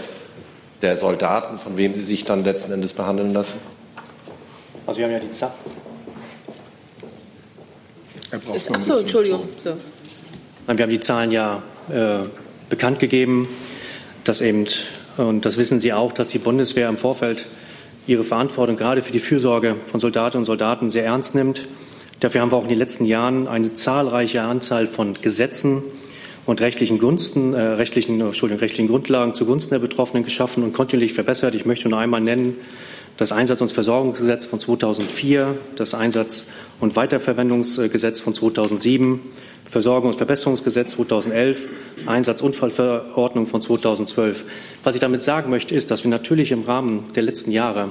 der 0.86 0.96
Soldaten, 0.96 1.58
von 1.58 1.78
wem 1.78 1.96
sie 1.96 2.02
sich 2.02 2.26
dann 2.26 2.44
letzten 2.44 2.72
Endes 2.72 2.94
behandeln 2.94 3.34
lassen? 3.34 3.56
Also 4.86 5.00
wir 5.00 5.06
haben 5.08 5.14
ja 5.14 5.20
die 5.20 5.32
Zahlen. 5.32 5.54
Achso, 8.54 9.00
Entschuldigung. 9.00 9.50
So. 9.58 9.72
Wir 10.68 10.84
haben 10.84 10.90
die 10.92 11.00
Zahlen 11.00 11.32
ja 11.32 11.64
äh, 11.90 12.28
bekannt 12.70 13.00
gegeben, 13.00 13.48
dass 14.26 14.42
eben, 14.42 14.66
und 15.18 15.46
das 15.46 15.58
wissen 15.58 15.80
Sie 15.80 15.92
auch, 15.92 16.12
dass 16.12 16.28
die 16.28 16.38
Bundeswehr 16.38 16.88
im 16.88 17.00
Vorfeld 17.00 17.48
ihre 18.06 18.24
Verantwortung 18.24 18.78
gerade 18.78 19.02
für 19.02 19.12
die 19.12 19.20
Fürsorge 19.20 19.78
von 19.86 20.00
Soldatinnen 20.00 20.42
und 20.42 20.46
Soldaten 20.46 20.92
sehr 20.92 21.06
ernst 21.06 21.34
nimmt. 21.34 21.68
Dafür 22.20 22.42
haben 22.42 22.52
wir 22.52 22.58
auch 22.58 22.64
in 22.64 22.70
den 22.70 22.78
letzten 22.78 23.06
Jahren 23.06 23.48
eine 23.48 23.74
zahlreiche 23.74 24.44
Anzahl 24.44 24.86
von 24.86 25.16
Gesetzen 25.16 25.84
und 26.46 26.62
rechtlichen 26.62 27.00
Gunsten, 27.00 27.54
äh, 27.54 27.62
rechtlichen, 27.62 28.22
Entschuldigung, 28.22 28.60
rechtlichen 28.60 28.88
Grundlagen 28.88 29.34
zugunsten 29.34 29.72
der 29.72 29.80
Betroffenen 29.80 30.24
geschaffen 30.24 30.64
und 30.64 30.74
kontinuierlich 30.74 31.14
verbessert. 31.14 31.56
Ich 31.56 31.66
möchte 31.66 31.90
nur 31.90 32.00
einmal 32.00 32.22
nennen 32.22 32.56
das 33.18 33.32
Einsatz- 33.32 33.62
und 33.62 33.72
Versorgungsgesetz 33.72 34.46
von 34.46 34.60
2004, 34.60 35.58
das 35.76 35.94
Einsatz- 35.94 36.48
und 36.80 36.96
Weiterverwendungsgesetz 36.96 38.20
von 38.20 38.34
2007, 38.34 39.22
Versorgung- 39.64 40.10
und 40.10 40.18
Verbesserungsgesetz 40.18 40.92
2011, 40.92 41.68
Einsatzunfallverordnung 42.06 43.48
von 43.48 43.62
2012. 43.62 44.46
Was 44.84 44.96
ich 44.96 45.02
damit 45.02 45.24
sagen 45.24 45.50
möchte, 45.50 45.74
ist, 45.74 45.92
dass 45.92 46.04
wir 46.04 46.12
natürlich 46.12 46.52
im 46.52 46.62
Rahmen 46.62 47.06
der 47.16 47.24
letzten 47.24 47.52
Jahre 47.52 47.90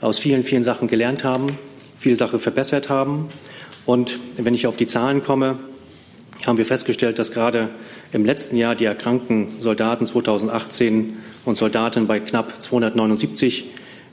aus 0.00 0.18
vielen, 0.18 0.44
vielen 0.44 0.62
Sachen 0.62 0.88
gelernt 0.88 1.24
haben, 1.24 1.48
viele 1.96 2.16
Sachen 2.16 2.38
verbessert 2.38 2.88
haben. 2.88 3.26
Und 3.86 4.20
wenn 4.36 4.54
ich 4.54 4.66
auf 4.66 4.76
die 4.76 4.86
Zahlen 4.86 5.22
komme, 5.22 5.58
haben 6.46 6.58
wir 6.58 6.66
festgestellt, 6.66 7.18
dass 7.18 7.32
gerade 7.32 7.68
im 8.12 8.24
letzten 8.24 8.56
Jahr 8.56 8.74
die 8.74 8.86
erkrankten 8.86 9.60
Soldaten 9.60 10.06
2018 10.06 11.16
und 11.44 11.56
Soldatinnen 11.56 12.06
bei 12.06 12.20
knapp 12.20 12.62
279 12.62 13.66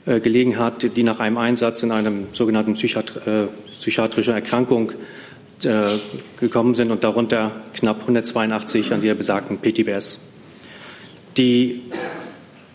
äh, 0.06 0.20
gelegen 0.20 0.58
hat, 0.58 0.96
die 0.96 1.02
nach 1.02 1.20
einem 1.20 1.38
Einsatz 1.38 1.82
in 1.82 1.90
einem 1.90 2.26
sogenannten 2.32 2.74
Psychiat 2.74 3.16
äh, 3.26 3.46
psychiatrischen 3.78 4.34
Erkrankung 4.34 4.92
äh, 5.64 5.98
gekommen 6.38 6.74
sind 6.74 6.90
und 6.90 7.02
darunter 7.02 7.62
knapp 7.74 8.00
182 8.02 8.92
an 8.92 9.00
der 9.00 9.14
besagten 9.14 9.58
PTBS. 9.58 10.20
Die, 11.36 11.82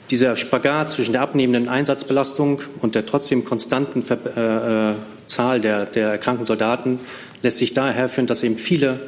dieser 0.10 0.36
Spagat 0.36 0.90
zwischen 0.90 1.14
der 1.14 1.22
abnehmenden 1.22 1.70
Einsatzbelastung 1.70 2.62
und 2.82 2.96
der 2.96 3.06
trotzdem 3.06 3.46
konstanten 3.46 4.02
Ver 4.04 4.94
äh, 4.94 4.96
Zahl 5.28 5.62
der, 5.62 5.86
der 5.86 6.10
erkrankten 6.10 6.46
Soldaten 6.46 7.00
lässt 7.42 7.60
sich 7.60 7.74
daher 7.74 8.10
führen, 8.10 8.28
dass 8.28 8.44
eben 8.44 8.58
viele 8.58 9.00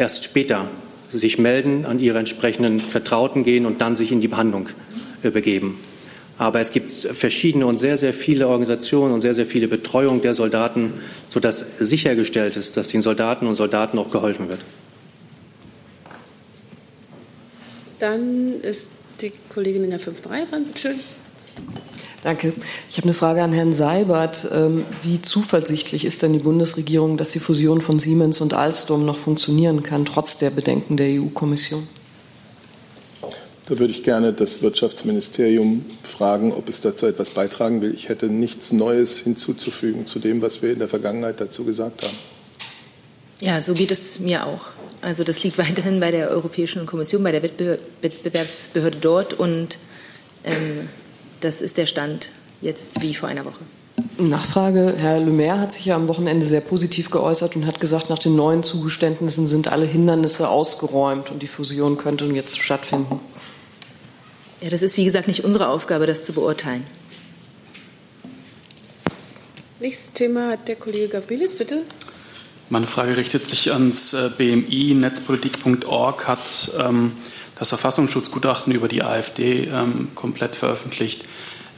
erst 0.00 0.24
später 0.24 0.68
sich 1.08 1.38
melden, 1.38 1.84
an 1.86 2.00
ihre 2.00 2.18
entsprechenden 2.18 2.80
Vertrauten 2.80 3.44
gehen 3.44 3.66
und 3.66 3.80
dann 3.80 3.96
sich 3.96 4.12
in 4.12 4.20
die 4.20 4.28
Behandlung 4.28 4.68
äh, 5.22 5.30
begeben. 5.30 5.78
Aber 6.38 6.60
es 6.60 6.72
gibt 6.72 6.90
verschiedene 6.90 7.66
und 7.66 7.78
sehr, 7.78 7.98
sehr 7.98 8.14
viele 8.14 8.48
Organisationen 8.48 9.12
und 9.12 9.20
sehr, 9.20 9.34
sehr 9.34 9.44
viele 9.44 9.68
Betreuung 9.68 10.22
der 10.22 10.34
Soldaten, 10.34 10.94
sodass 11.28 11.66
sichergestellt 11.78 12.56
ist, 12.56 12.78
dass 12.78 12.88
den 12.88 13.02
Soldaten 13.02 13.46
und 13.46 13.56
Soldaten 13.56 13.98
auch 13.98 14.10
geholfen 14.10 14.48
wird. 14.48 14.60
Dann 17.98 18.58
ist 18.62 18.90
die 19.20 19.32
Kollegin 19.50 19.84
in 19.84 19.90
der 19.90 20.00
fünften 20.00 20.28
Reihe 20.28 20.46
dran. 20.46 20.64
Bitte 20.64 20.78
schön. 20.80 21.00
Danke. 22.22 22.52
Ich 22.90 22.98
habe 22.98 23.04
eine 23.04 23.14
Frage 23.14 23.42
an 23.42 23.52
Herrn 23.52 23.72
Seibert. 23.72 24.46
Ähm, 24.52 24.84
wie 25.02 25.22
zuversichtlich 25.22 26.04
ist 26.04 26.22
denn 26.22 26.32
die 26.34 26.38
Bundesregierung, 26.38 27.16
dass 27.16 27.30
die 27.30 27.40
Fusion 27.40 27.80
von 27.80 27.98
Siemens 27.98 28.40
und 28.40 28.52
Alstom 28.52 29.06
noch 29.06 29.16
funktionieren 29.16 29.82
kann, 29.82 30.04
trotz 30.04 30.36
der 30.36 30.50
Bedenken 30.50 30.96
der 30.96 31.20
EU-Kommission? 31.20 31.88
Da 33.70 33.78
würde 33.78 33.92
ich 33.92 34.02
gerne 34.02 34.32
das 34.32 34.62
Wirtschaftsministerium 34.62 35.84
fragen, 36.02 36.52
ob 36.52 36.68
es 36.68 36.80
dazu 36.80 37.06
etwas 37.06 37.30
beitragen 37.30 37.80
will. 37.80 37.94
Ich 37.94 38.08
hätte 38.08 38.26
nichts 38.26 38.72
Neues 38.72 39.18
hinzuzufügen 39.18 40.06
zu 40.06 40.18
dem, 40.18 40.42
was 40.42 40.60
wir 40.60 40.72
in 40.72 40.80
der 40.80 40.88
Vergangenheit 40.88 41.40
dazu 41.40 41.64
gesagt 41.64 42.02
haben. 42.02 42.18
Ja, 43.40 43.62
so 43.62 43.72
geht 43.72 43.92
es 43.92 44.18
mir 44.18 44.44
auch. 44.44 44.66
Also 45.00 45.24
das 45.24 45.42
liegt 45.42 45.56
weiterhin 45.56 46.00
bei 46.00 46.10
der 46.10 46.28
Europäischen 46.30 46.84
Kommission, 46.84 47.22
bei 47.22 47.32
der 47.32 47.42
Wettbewerbsbehörde 47.42 48.98
dort 48.98 49.34
und 49.34 49.78
ähm, 50.44 50.88
das 51.40 51.60
ist 51.60 51.78
der 51.78 51.86
Stand 51.86 52.30
jetzt 52.60 53.00
wie 53.02 53.14
vor 53.14 53.28
einer 53.28 53.44
Woche. 53.44 53.60
Nachfrage. 54.18 54.94
Herr 54.98 55.18
Le 55.18 55.30
Maire 55.30 55.60
hat 55.60 55.72
sich 55.72 55.86
ja 55.86 55.96
am 55.96 56.08
Wochenende 56.08 56.44
sehr 56.46 56.60
positiv 56.60 57.10
geäußert 57.10 57.56
und 57.56 57.66
hat 57.66 57.80
gesagt, 57.80 58.10
nach 58.10 58.18
den 58.18 58.36
neuen 58.36 58.62
Zugeständnissen 58.62 59.46
sind 59.46 59.68
alle 59.68 59.86
Hindernisse 59.86 60.48
ausgeräumt 60.48 61.30
und 61.30 61.42
die 61.42 61.46
Fusion 61.46 61.98
könnte 61.98 62.26
jetzt 62.26 62.58
stattfinden. 62.58 63.20
Ja, 64.60 64.68
das 64.68 64.82
ist 64.82 64.96
wie 64.96 65.04
gesagt 65.04 65.26
nicht 65.26 65.44
unsere 65.44 65.68
Aufgabe, 65.68 66.06
das 66.06 66.24
zu 66.24 66.32
beurteilen. 66.32 66.84
Nächstes 69.80 70.12
Thema 70.12 70.50
hat 70.50 70.68
der 70.68 70.76
Kollege 70.76 71.08
Gavrilis, 71.08 71.56
bitte. 71.56 71.82
Meine 72.68 72.86
Frage 72.86 73.16
richtet 73.16 73.46
sich 73.46 73.72
ans 73.72 74.12
äh, 74.12 74.30
BMI. 74.36 74.94
Netzpolitik.org 74.94 76.28
hat 76.28 76.72
ähm, 76.78 77.12
das 77.60 77.68
Verfassungsschutzgutachten 77.68 78.72
über 78.72 78.88
die 78.88 79.02
AfD 79.02 79.68
ähm, 79.72 80.08
komplett 80.14 80.56
veröffentlicht. 80.56 81.24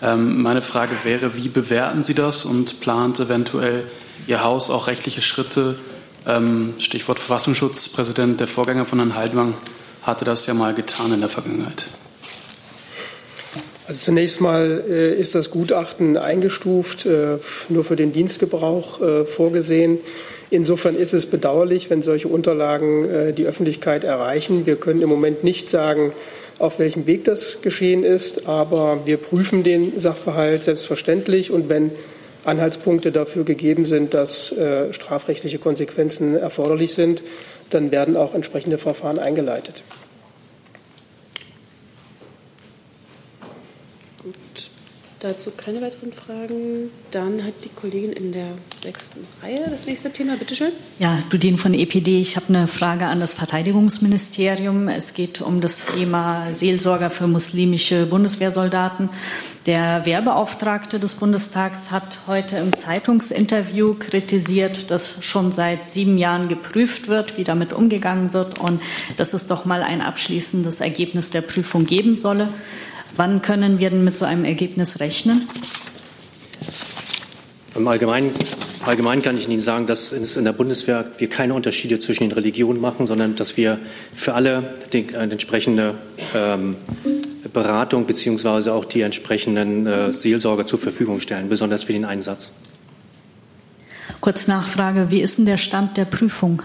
Ähm, 0.01 0.41
meine 0.41 0.62
Frage 0.62 0.95
wäre, 1.03 1.37
wie 1.37 1.49
bewerten 1.49 2.05
Sie 2.05 2.14
das 2.14 2.45
und 2.45 2.80
plant 2.80 3.18
eventuell 3.18 3.85
Ihr 4.28 4.45
Haus 4.45 4.70
auch 4.70 4.87
rechtliche 4.87 5.22
Schritte? 5.22 5.76
Ähm, 6.24 6.74
Stichwort 6.78 7.18
Verfassungsschutz. 7.18 7.89
Präsident, 7.89 8.39
der 8.39 8.47
Vorgänger 8.47 8.87
von 8.87 9.01
Herrn 9.01 9.16
Heidwang, 9.16 9.55
hatte 10.03 10.24
das 10.24 10.47
ja 10.47 10.55
mal 10.55 10.72
getan 10.72 11.12
in 11.12 11.18
der 11.18 11.28
Vergangenheit. 11.28 11.87
Also 13.89 14.05
zunächst 14.05 14.41
mal 14.41 14.85
äh, 14.89 15.14
ist 15.16 15.35
das 15.35 15.51
Gutachten 15.51 16.16
eingestuft, 16.16 17.07
äh, 17.07 17.39
nur 17.68 17.85
für 17.85 17.97
den 17.97 18.12
Dienstgebrauch 18.12 19.01
äh, 19.01 19.24
vorgesehen. 19.24 19.99
Insofern 20.53 20.96
ist 20.96 21.14
es 21.14 21.24
bedauerlich, 21.24 21.88
wenn 21.88 22.03
solche 22.03 22.28
Unterlagen 22.28 23.09
äh, 23.09 23.32
die 23.32 23.46
Öffentlichkeit 23.46 24.05
erreichen. 24.05 24.66
Wir 24.66 24.76
können 24.76 25.00
im 25.00 25.09
Moment 25.09 25.42
nicht 25.42 25.70
sagen, 25.70 26.12
auf 26.59 26.78
welchem 26.78 27.07
Weg 27.07 27.24
das 27.24 27.62
geschehen 27.62 28.05
ist. 28.05 28.46
Aber 28.46 29.07
wir 29.07 29.16
prüfen 29.16 29.62
den 29.62 29.98
Sachverhalt 29.98 30.62
selbstverständlich. 30.62 31.50
Und 31.50 31.70
wenn 31.70 31.90
Anhaltspunkte 32.44 33.12
dafür 33.12 33.44
gegeben 33.44 33.86
sind, 33.86 34.12
dass 34.12 34.53
äh, 34.53 34.92
strafrechtliche 34.92 35.59
Konsequenzen 35.59 36.36
erforderlich 36.36 36.92
sind, 36.92 37.22
dann 37.70 37.90
werden 37.90 38.14
auch 38.14 38.34
entsprechende 38.34 38.76
Verfahren 38.76 39.18
eingeleitet. 39.18 39.82
Dazu 45.23 45.53
keine 45.57 45.81
weiteren 45.81 46.12
Fragen. 46.12 46.91
Dann 47.12 47.45
hat 47.45 47.55
die 47.62 47.68
Kollegin 47.68 48.12
in 48.12 48.33
der 48.33 48.49
sechsten 48.75 49.20
Reihe 49.41 49.68
das 49.70 49.87
nächste 49.87 50.11
Thema. 50.11 50.35
Bitte 50.37 50.57
schön. 50.57 50.73
Ja, 50.99 51.23
Dudin 51.31 51.59
von 51.59 51.75
EPD. 51.75 52.20
Ich 52.20 52.35
habe 52.35 52.49
eine 52.49 52.66
Frage 52.66 53.07
an 53.07 53.20
das 53.20 53.33
Verteidigungsministerium. 53.33 54.89
Es 54.89 55.14
geht 55.14 55.41
um 55.41 55.61
das 55.61 55.85
Thema 55.85 56.53
Seelsorger 56.53 57.09
für 57.09 57.29
muslimische 57.29 58.05
Bundeswehrsoldaten. 58.07 59.11
Der 59.66 60.05
Wehrbeauftragte 60.05 60.99
des 60.99 61.14
Bundestags 61.14 61.93
hat 61.93 62.18
heute 62.27 62.57
im 62.57 62.77
Zeitungsinterview 62.77 63.95
kritisiert, 63.95 64.91
dass 64.91 65.25
schon 65.25 65.53
seit 65.53 65.85
sieben 65.87 66.18
Jahren 66.18 66.49
geprüft 66.49 67.07
wird, 67.07 67.39
wie 67.39 67.45
damit 67.45 67.73
umgegangen 67.73 68.33
wird 68.33 68.59
und 68.59 68.83
dass 69.18 69.35
es 69.35 69.47
doch 69.47 69.66
mal 69.66 69.85
ein 69.85 70.01
abschließendes 70.01 70.81
Ergebnis 70.81 71.31
der 71.31 71.43
Prüfung 71.43 71.87
geben 71.87 72.16
solle. 72.16 72.49
Wann 73.17 73.43
können 73.43 73.79
wir 73.79 73.91
denn 73.91 74.05
mit 74.05 74.17
so 74.17 74.25
einem 74.25 74.45
Ergebnis 74.45 75.01
rechnen? 75.01 75.49
Im 77.75 77.89
Allgemeinen, 77.89 78.31
allgemein 78.85 79.23
kann 79.23 79.37
ich 79.39 79.49
Ihnen 79.49 79.61
sagen, 79.61 79.87
dass 79.87 80.13
in 80.13 80.45
der 80.45 80.53
Bundeswehr 80.53 81.07
wir 81.17 81.29
keine 81.29 81.55
Unterschiede 81.55 81.99
zwischen 81.99 82.29
den 82.29 82.33
Religionen 82.33 82.81
machen, 82.81 83.07
sondern 83.07 83.35
dass 83.35 83.57
wir 83.57 83.79
für 84.15 84.35
alle 84.35 84.75
die, 84.93 85.09
äh, 85.09 85.23
entsprechende 85.23 85.95
ähm, 86.35 86.77
Beratung 87.53 88.07
beziehungsweise 88.07 88.73
auch 88.73 88.85
die 88.85 89.01
entsprechenden 89.01 89.87
äh, 89.87 90.13
Seelsorger 90.13 90.67
zur 90.67 90.79
Verfügung 90.79 91.21
stellen, 91.21 91.49
besonders 91.49 91.83
für 91.83 91.93
den 91.93 92.05
Einsatz. 92.05 92.53
Kurz 94.21 94.47
Nachfrage, 94.47 95.11
wie 95.11 95.21
ist 95.21 95.39
denn 95.39 95.47
der 95.47 95.57
Stand 95.57 95.97
der 95.97 96.05
Prüfung? 96.05 96.63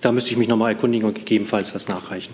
Da 0.00 0.12
müsste 0.12 0.30
ich 0.30 0.36
mich 0.36 0.48
noch 0.48 0.56
mal 0.56 0.70
erkundigen 0.70 1.06
und 1.06 1.14
gegebenenfalls 1.14 1.74
was 1.74 1.88
nachreichen. 1.88 2.32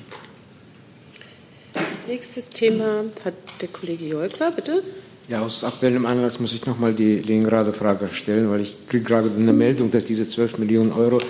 Nächstes 2.08 2.48
Thema 2.48 3.04
hat 3.22 3.34
der 3.60 3.68
Kollege 3.68 4.06
Jolkwa, 4.06 4.48
bitte. 4.48 4.82
Ja, 5.28 5.42
aus 5.42 5.62
aktuellem 5.62 6.06
Anlass 6.06 6.40
muss 6.40 6.54
ich 6.54 6.64
noch 6.64 6.78
mal 6.78 6.94
die 6.94 7.16
Leningrader 7.16 7.74
Frage 7.74 8.08
stellen, 8.10 8.50
weil 8.50 8.62
ich 8.62 8.86
kriege 8.86 9.04
gerade 9.04 9.30
eine 9.36 9.52
Meldung, 9.52 9.90
dass 9.90 10.06
diese 10.06 10.26
12 10.26 10.56
Millionen 10.56 10.90
Euro 10.90 11.20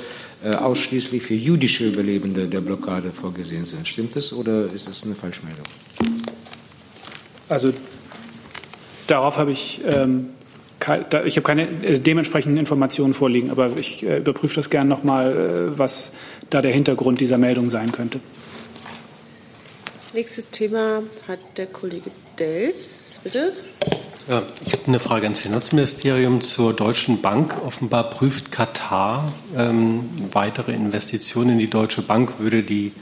äh, 0.44 0.54
ausschließlich 0.54 1.20
für 1.20 1.34
jüdische 1.34 1.84
Überlebende 1.88 2.46
der 2.46 2.60
Blockade 2.60 3.10
vorgesehen 3.10 3.64
sind. 3.66 3.88
Stimmt 3.88 4.14
das 4.14 4.32
oder 4.32 4.72
ist 4.72 4.86
das 4.86 5.04
eine 5.04 5.16
Falschmeldung? 5.16 5.64
Also 7.48 7.72
darauf 9.08 9.36
habe 9.36 9.50
ich, 9.50 9.80
ähm, 9.84 10.28
ich 11.24 11.36
habe 11.36 11.42
keine 11.42 11.62
äh, 11.82 11.98
dementsprechenden 11.98 12.56
Informationen 12.56 13.14
vorliegen, 13.14 13.50
aber 13.50 13.76
ich 13.76 14.06
äh, 14.06 14.18
überprüfe 14.18 14.54
das 14.54 14.70
gerne 14.70 14.88
noch 14.88 15.02
mal, 15.02 15.32
äh, 15.72 15.76
was 15.76 16.12
da 16.50 16.62
der 16.62 16.70
Hintergrund 16.70 17.20
dieser 17.20 17.36
Meldung 17.36 17.68
sein 17.68 17.90
könnte. 17.90 18.20
Nächstes 20.14 20.48
Thema 20.48 21.02
hat 21.26 21.38
der 21.56 21.66
Kollege 21.66 22.10
Delfs, 22.38 23.20
bitte. 23.22 23.52
Ja, 24.26 24.42
ich 24.64 24.72
habe 24.72 24.84
eine 24.86 25.00
Frage 25.00 25.24
ans 25.24 25.40
Finanzministerium 25.40 26.40
zur 26.40 26.72
Deutschen 26.74 27.20
Bank. 27.20 27.60
Offenbar 27.64 28.10
prüft 28.10 28.50
Katar 28.50 29.32
ähm, 29.56 30.08
weitere 30.32 30.72
Investitionen 30.72 31.50
in 31.52 31.58
die 31.58 31.70
Deutsche 31.70 32.00
Bank. 32.00 32.38
Würde 32.38 32.62
die 32.62 32.92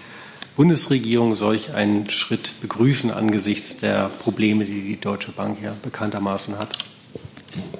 Bundesregierung 0.57 1.35
solch 1.35 1.75
einen 1.75 2.11
Schritt 2.11 2.61
begrüßen 2.61 3.13
angesichts 3.13 3.77
der 3.77 4.09
Probleme, 4.09 4.65
die 4.65 4.81
die 4.81 5.01
Deutsche 5.01 5.31
Bank 5.31 5.59
ja 5.63 5.77
bekanntermaßen 5.83 6.59
hat? 6.59 6.77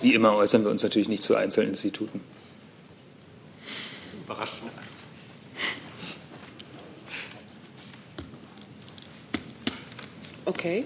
Wie 0.03 0.15
immer 0.15 0.35
äußern 0.35 0.63
wir 0.63 0.71
uns 0.71 0.83
natürlich 0.83 1.09
nicht 1.09 1.23
zu 1.23 1.35
Einzelinstituten. 1.35 2.21
Überrascht. 4.25 4.55
Okay. 10.47 10.85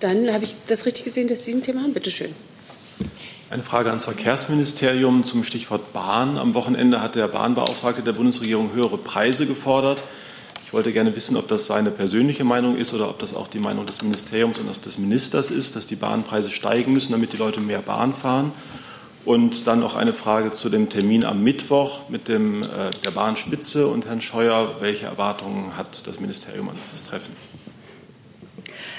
Dann 0.00 0.32
habe 0.32 0.44
ich 0.44 0.56
das 0.66 0.84
richtig 0.84 1.04
gesehen, 1.04 1.28
dass 1.28 1.44
Sie 1.44 1.52
ein 1.54 1.62
Thema 1.62 1.82
haben. 1.82 1.94
Bitte 1.94 2.10
schön. 2.10 2.34
Eine 3.50 3.62
Frage 3.62 3.90
ans 3.90 4.04
Verkehrsministerium 4.04 5.24
zum 5.24 5.44
Stichwort 5.44 5.92
Bahn. 5.92 6.38
Am 6.38 6.54
Wochenende 6.54 7.00
hat 7.00 7.14
der 7.14 7.28
Bahnbeauftragte 7.28 8.02
der 8.02 8.12
Bundesregierung 8.12 8.72
höhere 8.72 8.98
Preise 8.98 9.46
gefordert. 9.46 10.02
Ich 10.64 10.72
wollte 10.72 10.90
gerne 10.90 11.14
wissen, 11.14 11.36
ob 11.36 11.48
das 11.48 11.66
seine 11.66 11.90
persönliche 11.90 12.44
Meinung 12.44 12.76
ist 12.76 12.94
oder 12.94 13.10
ob 13.10 13.18
das 13.18 13.34
auch 13.34 13.46
die 13.46 13.58
Meinung 13.58 13.84
des 13.84 14.02
Ministeriums 14.02 14.58
und 14.58 14.86
des 14.86 14.98
Ministers 14.98 15.50
ist, 15.50 15.76
dass 15.76 15.86
die 15.86 15.96
Bahnpreise 15.96 16.50
steigen 16.50 16.94
müssen, 16.94 17.12
damit 17.12 17.34
die 17.34 17.36
Leute 17.36 17.60
mehr 17.60 17.82
Bahn 17.82 18.14
fahren. 18.14 18.52
Und 19.24 19.66
dann 19.66 19.80
noch 19.80 19.94
eine 19.94 20.14
Frage 20.14 20.52
zu 20.52 20.68
dem 20.68 20.88
Termin 20.88 21.24
am 21.24 21.44
Mittwoch 21.44 22.08
mit 22.08 22.26
dem, 22.26 22.62
äh, 22.62 22.66
der 23.04 23.10
Bahnspitze 23.12 23.86
und 23.86 24.06
Herrn 24.06 24.22
Scheuer. 24.22 24.76
Welche 24.80 25.04
Erwartungen 25.04 25.76
hat 25.76 26.06
das 26.06 26.18
Ministerium 26.18 26.70
an 26.70 26.76
dieses 26.90 27.04
Treffen? 27.04 27.36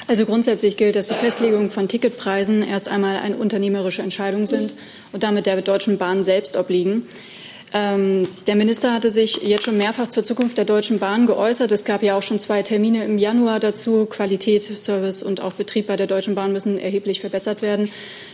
Also 0.08 0.26
grundsätzlich 0.26 0.78
gilt, 0.78 0.96
dass 0.96 1.08
die 1.08 1.14
Festlegung 1.14 1.72
von 1.72 1.88
Ticketpreisen 1.88 2.64
erst 2.64 2.90
einmal 2.90 3.18
eine 3.18 3.38
unternehmerische 3.38 4.02
Entscheidung 4.02 4.46
sind 4.46 4.74
und 5.12 5.24
damit 5.24 5.46
der 5.46 5.62
Deutschen 5.62 5.98
Bahn 5.98 6.24
selbst 6.24 6.58
obliegen. 6.58 7.08
Ähm, 7.76 8.28
der 8.46 8.56
Minister 8.56 8.94
hatte 8.94 9.10
sich 9.10 9.38
jetzt 9.38 9.64
schon 9.64 9.78
mehrfach 9.78 10.08
zur 10.08 10.24
Zukunft 10.24 10.60
der 10.60 10.66
Deutschen 10.66 11.00
Bahn 11.00 11.26
geäußert. 11.26 11.72
Es 11.72 11.86
gab 11.86 12.04
ja 12.04 12.16
auch 12.16 12.22
schon 12.22 12.40
zwei 12.40 12.62
Termine 12.62 13.04
im 13.04 13.18
Januar 13.18 13.60
dazu. 13.60 14.06
Qualität, 14.06 14.62
Service 14.62 15.24
und 15.24 15.42
auch 15.42 15.54
Betrieb 15.54 15.88
bei 15.88 15.96
der 15.96 16.06
Deutschen 16.06 16.36
Bahn 16.36 16.54
müssen 16.54 16.78
erheblich 16.78 17.20
verbessert 17.20 17.64
werden. 17.64 17.90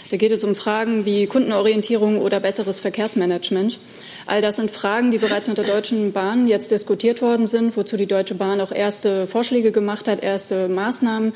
Da 0.09 0.17
geht 0.17 0.31
es 0.31 0.43
um 0.43 0.55
Fragen 0.55 1.05
wie 1.05 1.27
Kundenorientierung 1.27 2.19
oder 2.19 2.39
besseres 2.39 2.79
Verkehrsmanagement. 2.79 3.77
All 4.25 4.41
das 4.41 4.55
sind 4.55 4.71
Fragen, 4.71 5.11
die 5.11 5.19
bereits 5.19 5.47
mit 5.47 5.59
der 5.59 5.65
Deutschen 5.65 6.13
Bahn 6.13 6.47
jetzt 6.47 6.71
diskutiert 6.71 7.21
worden 7.21 7.45
sind, 7.45 7.77
wozu 7.77 7.95
die 7.95 8.07
Deutsche 8.07 8.33
Bahn 8.33 8.59
auch 8.59 8.71
erste 8.71 9.27
Vorschläge 9.27 9.71
gemacht 9.71 10.07
hat, 10.07 10.23
erste 10.23 10.67
Maßnahmen, 10.67 11.33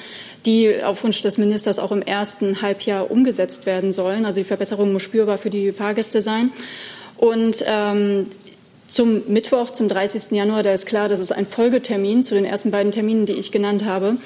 die 0.47 0.83
auf 0.83 1.03
Wunsch 1.03 1.21
des 1.21 1.37
Ministers 1.37 1.77
auch 1.77 1.91
im 1.91 2.01
ersten 2.01 2.63
Halbjahr 2.63 3.11
umgesetzt 3.11 3.67
werden 3.67 3.93
sollen. 3.93 4.25
Also 4.25 4.41
die 4.41 4.45
Verbesserung 4.45 4.91
muss 4.91 5.03
spürbar 5.03 5.37
für 5.37 5.51
die 5.51 5.71
Fahrgäste 5.71 6.23
sein. 6.23 6.51
Und 7.17 7.63
ähm, 7.67 8.27
zum 8.93 9.23
Mittwoch, 9.27 9.71
zum 9.71 9.87
30. 9.89 10.31
Januar, 10.31 10.61
da 10.61 10.71
ist 10.71 10.85
klar, 10.85 11.09
das 11.09 11.19
ist 11.19 11.31
ein 11.31 11.47
Folgetermin 11.47 12.23
zu 12.23 12.35
den 12.35 12.45
ersten 12.45 12.69
beiden 12.69 12.91
Terminen, 12.91 13.25
die 13.25 13.33
ich 13.33 13.51
genannt 13.51 13.85
habe. 13.85 14.17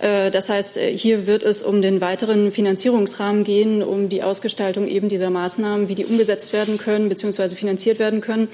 Äh, 0.00 0.32
das 0.32 0.48
heißt, 0.48 0.76
äh, 0.76 0.96
hier 0.96 1.28
wird 1.28 1.44
es 1.44 1.62
um 1.62 1.82
den 1.82 2.00
weiteren 2.00 2.50
Finanzierungsrahmen 2.50 3.44
gehen, 3.44 3.80
um 3.80 4.08
die 4.08 4.24
Ausgestaltung 4.24 4.88
eben 4.88 5.08
dieser 5.08 5.30
Maßnahmen, 5.30 5.88
wie 5.88 5.94
die 5.94 6.04
umgesetzt 6.04 6.52
werden 6.52 6.78
können 6.78 7.08
bzw. 7.08 7.50
finanziert 7.50 8.00
werden 8.00 8.20
können. 8.20 8.48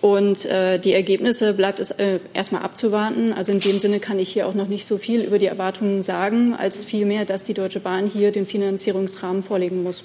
Und 0.00 0.46
äh, 0.46 0.80
die 0.80 0.92
Ergebnisse 0.92 1.54
bleibt 1.54 1.78
es 1.78 1.94
erstmal 2.32 2.62
abzuwarten. 2.62 3.32
Also 3.32 3.52
in 3.52 3.60
dem 3.60 3.78
Sinne 3.78 4.00
kann 4.00 4.18
ich 4.18 4.32
hier 4.32 4.48
auch 4.48 4.54
noch 4.54 4.66
nicht 4.66 4.84
so 4.84 4.98
viel 4.98 5.22
über 5.22 5.38
die 5.38 5.46
Erwartungen 5.46 6.02
sagen, 6.02 6.54
als 6.54 6.82
vielmehr, 6.82 7.24
dass 7.24 7.44
die 7.44 7.54
Deutsche 7.54 7.78
Bahn 7.78 8.06
hier 8.06 8.32
den 8.32 8.46
Finanzierungsrahmen 8.46 9.44
vorlegen 9.44 9.84
muss. 9.84 10.02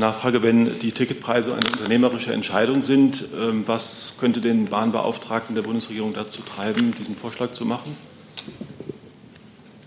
Nachfrage, 0.00 0.42
wenn 0.42 0.78
die 0.80 0.92
Ticketpreise 0.92 1.52
eine 1.52 1.66
unternehmerische 1.70 2.32
Entscheidung 2.32 2.82
sind, 2.82 3.24
ähm, 3.38 3.64
was 3.66 4.14
könnte 4.18 4.40
den 4.40 4.66
Bahnbeauftragten 4.66 5.54
der 5.54 5.62
Bundesregierung 5.62 6.14
dazu 6.14 6.42
treiben, 6.42 6.94
diesen 6.98 7.16
Vorschlag 7.16 7.52
zu 7.52 7.64
machen? 7.64 7.96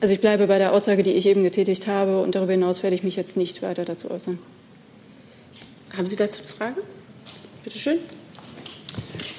Also 0.01 0.14
ich 0.14 0.22
bleibe 0.22 0.47
bei 0.47 0.58
der 0.58 0.74
Aussage, 0.74 1.03
die 1.03 1.12
ich 1.12 1.26
eben 1.26 1.43
getätigt 1.43 1.88
habe, 1.88 2.20
und 2.20 2.36
darüber 2.36 2.51
hinaus 2.51 2.84
werde 2.84 2.95
ich 2.95 3.03
mich 3.03 3.16
jetzt 3.16 3.38
nicht 3.38 3.62
weiter 3.62 3.86
dazu 3.86 4.12
äußern. 4.12 4.39
Haben 5.97 6.08
Sie 6.08 6.16
dazu 6.16 6.41
eine 6.41 6.47
Frage? 6.47 6.82
Bitte 7.64 7.80
schön. 7.80 7.97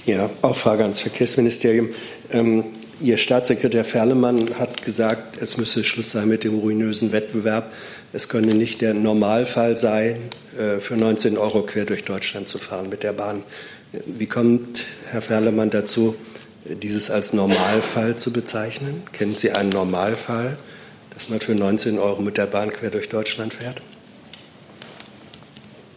Ja, 0.07 0.31
auch 0.43 0.57
Frage 0.57 0.83
ans 0.83 1.01
Verkehrsministerium. 1.01 1.91
Ähm, 2.31 2.65
Ihr 2.99 3.19
Staatssekretär 3.19 3.85
Ferlemann 3.85 4.59
hat 4.59 4.83
gesagt, 4.83 5.43
es 5.43 5.59
müsse 5.59 5.85
Schluss 5.85 6.13
sein 6.13 6.29
mit 6.29 6.45
dem 6.45 6.59
ruinösen 6.59 7.13
Wettbewerb. 7.13 7.71
Es 8.15 8.31
könne 8.31 8.55
nicht 8.55 8.81
der 8.81 8.95
Normalfall 8.95 9.77
sein, 9.77 10.17
äh, 10.59 10.81
für 10.81 10.97
19 10.97 11.37
Euro 11.37 11.63
quer 11.63 11.85
durch 11.85 12.05
Deutschland 12.05 12.49
zu 12.49 12.57
fahren 12.57 12.89
mit 12.89 13.03
der 13.03 13.13
Bahn. 13.13 13.43
Wie 14.07 14.27
kommt 14.27 14.85
Herr 15.11 15.21
Ferlemann 15.21 15.69
dazu, 15.69 16.17
dieses 16.65 17.11
als 17.11 17.35
Normalfall 17.35 18.17
zu 18.17 18.33
bezeichnen? 18.33 19.03
Kennen 19.13 19.35
Sie 19.35 19.53
einen 19.53 19.69
Normalfall, 19.69 20.57
dass 21.13 21.29
man 21.29 21.41
für 21.41 21.55
19 21.55 21.99
Euro 21.99 22.23
mit 22.23 22.39
der 22.39 22.47
Bahn 22.47 22.71
quer 22.71 22.91
durch 22.91 23.11
Deutschland 23.11 23.53
fährt? 23.53 23.83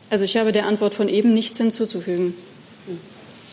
Also 0.10 0.26
ich 0.26 0.36
habe 0.36 0.52
der 0.52 0.66
Antwort 0.66 0.95
von 0.95 1.08
eben 1.08 1.34
nichts 1.34 1.58
hinzuzufügen. 1.58 2.34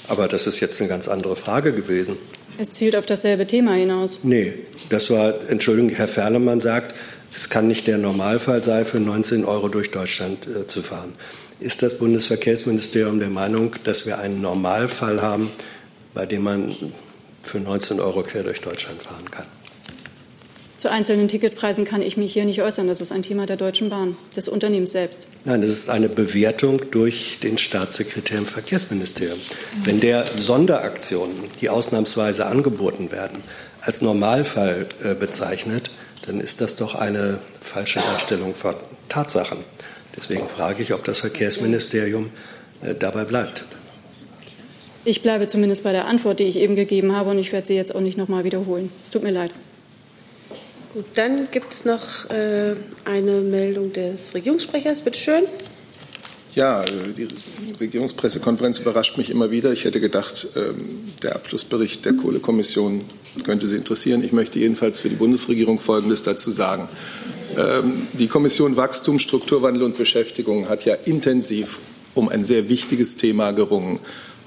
Aber 0.09 0.29
das 0.29 0.47
ist 0.47 0.61
jetzt 0.61 0.81
eine 0.81 0.89
ganz 0.89 1.09
andere 1.09 1.37
Frage 1.37 1.73
gewesen. 1.73 2.17
Es 2.59 2.71
zielt 2.71 2.97
auf 2.97 3.07
dasselbe 3.07 3.47
Thema 3.47 3.75
hinaus. 3.75 4.21
Nee, 4.23 4.55
das 4.89 5.11
war, 5.11 5.35
Entschuldigung, 5.49 5.91
Herr 5.91 6.09
Ferlemann 6.09 6.61
sagt, 6.61 6.95
es 7.35 7.51
kann 7.51 7.69
nicht 7.69 7.87
der 7.87 7.99
Normalfall 7.99 8.65
sein, 8.65 8.85
für 8.85 8.99
19 8.99 9.45
Euro 9.45 9.69
durch 9.69 9.91
Deutschland 9.91 10.47
äh, 10.47 10.67
zu 10.67 10.83
fahren. 10.83 11.15
Ist 11.61 11.83
das 11.83 11.99
Bundesverkehrsministerium 11.99 13.19
der 13.19 13.31
Meinung, 13.31 13.75
dass 13.85 14.07
wir 14.07 14.19
einen 14.19 14.41
Normalfall 14.41 15.21
haben, 15.23 15.51
bei 16.15 16.25
dem 16.25 16.43
man 16.43 16.75
für 17.43 17.61
19 17.61 18.01
Euro 18.01 18.23
quer 18.23 18.43
durch 18.43 18.61
Deutschland 18.61 19.03
fahren 19.03 19.31
kann. 19.31 19.47
Zu 20.87 20.93
einzelnen 20.93 21.27
Ticketpreisen 21.27 21.85
kann 21.85 22.01
ich 22.01 22.17
mich 22.17 22.33
hier 22.33 22.45
nicht 22.45 22.63
äußern. 22.63 22.87
Das 22.87 23.01
ist 23.01 23.11
ein 23.11 23.23
Thema 23.23 23.45
der 23.45 23.57
Deutschen 23.57 23.91
Bahn, 23.91 24.17
des 24.37 24.47
Unternehmens 24.47 24.93
selbst. 24.93 25.27
Nein, 25.45 25.61
das 25.61 25.71
ist 25.73 25.91
eine 25.91 26.09
Bewertung 26.09 26.81
durch 26.93 27.41
den 27.43 27.59
Staatssekretär 27.59 28.39
im 28.39 28.47
Verkehrsministerium. 28.47 29.41
Wenn 29.83 29.99
der 29.99 30.33
Sonderaktionen, 30.33 31.35
die 31.61 31.71
ausnahmsweise 31.71 32.47
angeboten 32.47 33.11
werden, 33.11 33.43
als 33.81 34.01
Normalfall 34.01 34.87
äh, 35.03 35.17
bezeichnet, 35.17 35.91
dann 36.25 36.39
ist 36.39 36.61
das 36.61 36.77
doch 36.77 36.95
eine 36.95 37.41
falsche 37.61 37.99
Darstellung 37.99 38.55
von 38.55 38.77
Tatsachen. 39.09 39.59
Deswegen 40.17 40.47
frage 40.47 40.85
ich, 40.85 40.95
ob 40.95 41.03
das 41.03 41.19
Verkehrsministerium 41.19 42.31
äh, 42.83 42.95
dabei 42.95 43.25
bleibt. 43.25 43.65
Ich 45.05 45.23
bleibe 45.23 45.49
zumindest 45.49 45.83
bei 45.83 45.91
der 45.91 46.07
Antwort, 46.07 46.39
die 46.39 46.45
ich 46.45 46.57
eben 46.57 46.77
gegeben 46.77 47.17
habe, 47.17 47.31
und 47.31 47.41
ich 47.41 47.51
werde 47.51 47.67
sie 47.67 47.75
jetzt 47.75 47.93
auch 47.93 48.01
nicht 48.01 48.17
noch 48.17 48.29
mal 48.29 48.45
wiederholen. 48.45 48.93
Es 49.03 49.11
tut 49.11 49.25
mir 49.25 49.33
leid. 49.33 49.51
Gut, 50.97 51.05
dann 51.13 51.49
gibt 51.51 51.75
es 51.75 51.85
noch 51.85 52.31
äh, 52.31 52.75
eine 53.05 53.43
Meldung 53.43 53.93
des 53.93 54.33
Regierungssprechers. 54.33 55.03
Bitte 55.03 55.19
schön. 55.19 55.43
Ja, 56.55 56.85
äh, 56.85 57.13
die 57.15 57.29
Regierungspressekonferenz 57.79 58.79
überrascht 58.79 59.19
mich 59.19 59.29
immer 59.29 59.51
wieder. 59.51 59.73
Ich 59.73 59.85
hätte 59.85 60.01
gedacht, 60.01 60.49
ähm, 60.57 61.13
der 61.23 61.35
Abschlussbericht 61.35 62.07
der 62.07 62.15
Kohlekommission 62.15 63.03
könnte 63.45 63.67
Sie 63.67 63.77
interessieren. 63.77 64.25
Ich 64.25 64.33
möchte 64.33 64.59
jedenfalls 64.59 65.01
für 65.01 65.11
die 65.11 65.17
Bundesregierung 65.17 65.81
Folgendes 65.81 66.23
dazu 66.23 66.51
sagen. 66.51 66.89
Ähm, 67.59 68.09
die 68.15 68.29
Kommission 68.29 68.79
Wachstum, 68.79 69.19
Strukturwandel 69.19 69.83
und 69.83 69.99
Beschäftigung 69.99 70.71
hat 70.71 70.87
ja 70.87 70.95
intensiv 70.95 71.81
um 72.15 72.31
ein 72.31 72.43
sehr 72.43 72.71
wichtiges 72.71 73.19
Thema 73.19 73.53
gerungen 73.53 74.01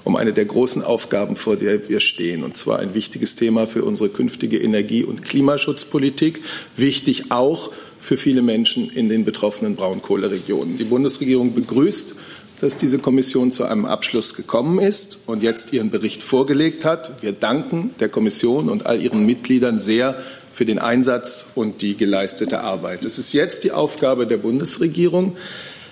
um 0.04 0.16
eine 0.16 0.32
der 0.32 0.44
großen 0.44 0.82
Aufgaben, 0.82 1.36
vor 1.36 1.56
der 1.56 1.88
wir 1.88 2.00
stehen. 2.00 2.42
Und 2.42 2.56
zwar 2.56 2.78
ein 2.78 2.94
wichtiges 2.94 3.34
Thema 3.34 3.66
für 3.66 3.84
unsere 3.84 4.08
künftige 4.08 4.58
Energie- 4.58 5.04
und 5.04 5.22
Klimaschutzpolitik, 5.22 6.42
wichtig 6.76 7.30
auch 7.30 7.70
für 7.98 8.16
viele 8.16 8.42
Menschen 8.42 8.90
in 8.90 9.08
den 9.08 9.24
betroffenen 9.24 9.74
Braunkohleregionen. 9.74 10.78
Die 10.78 10.84
Bundesregierung 10.84 11.54
begrüßt, 11.54 12.14
dass 12.60 12.76
diese 12.76 12.98
Kommission 12.98 13.52
zu 13.52 13.64
einem 13.64 13.86
Abschluss 13.86 14.34
gekommen 14.34 14.78
ist 14.78 15.18
und 15.26 15.42
jetzt 15.42 15.72
ihren 15.72 15.90
Bericht 15.90 16.22
vorgelegt 16.22 16.84
hat. 16.84 17.22
Wir 17.22 17.32
danken 17.32 17.94
der 18.00 18.08
Kommission 18.08 18.68
und 18.68 18.86
all 18.86 19.00
ihren 19.00 19.24
Mitgliedern 19.24 19.78
sehr 19.78 20.22
für 20.52 20.64
den 20.64 20.78
Einsatz 20.78 21.46
und 21.54 21.80
die 21.80 21.96
geleistete 21.96 22.60
Arbeit. 22.60 23.04
Es 23.04 23.18
ist 23.18 23.32
jetzt 23.32 23.64
die 23.64 23.72
Aufgabe 23.72 24.26
der 24.26 24.36
Bundesregierung, 24.36 25.36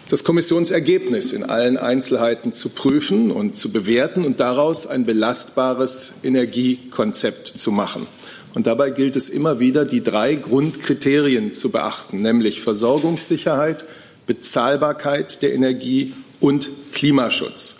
das 0.08 0.24
Kommissionsergebnis 0.24 1.32
in 1.32 1.44
allen 1.44 1.76
Einzelheiten 1.76 2.52
zu 2.52 2.70
prüfen 2.70 3.30
und 3.30 3.58
zu 3.58 3.70
bewerten 3.70 4.24
und 4.24 4.40
daraus 4.40 4.86
ein 4.86 5.04
belastbares 5.04 6.12
Energiekonzept 6.22 7.48
zu 7.48 7.70
machen. 7.70 8.06
Und 8.54 8.66
dabei 8.66 8.90
gilt 8.90 9.16
es 9.16 9.28
immer 9.28 9.60
wieder, 9.60 9.84
die 9.84 10.02
drei 10.02 10.34
Grundkriterien 10.34 11.52
zu 11.52 11.70
beachten, 11.70 12.22
nämlich 12.22 12.62
Versorgungssicherheit, 12.62 13.84
Bezahlbarkeit 14.26 15.42
der 15.42 15.54
Energie 15.54 16.14
und 16.40 16.70
Klimaschutz. 16.92 17.76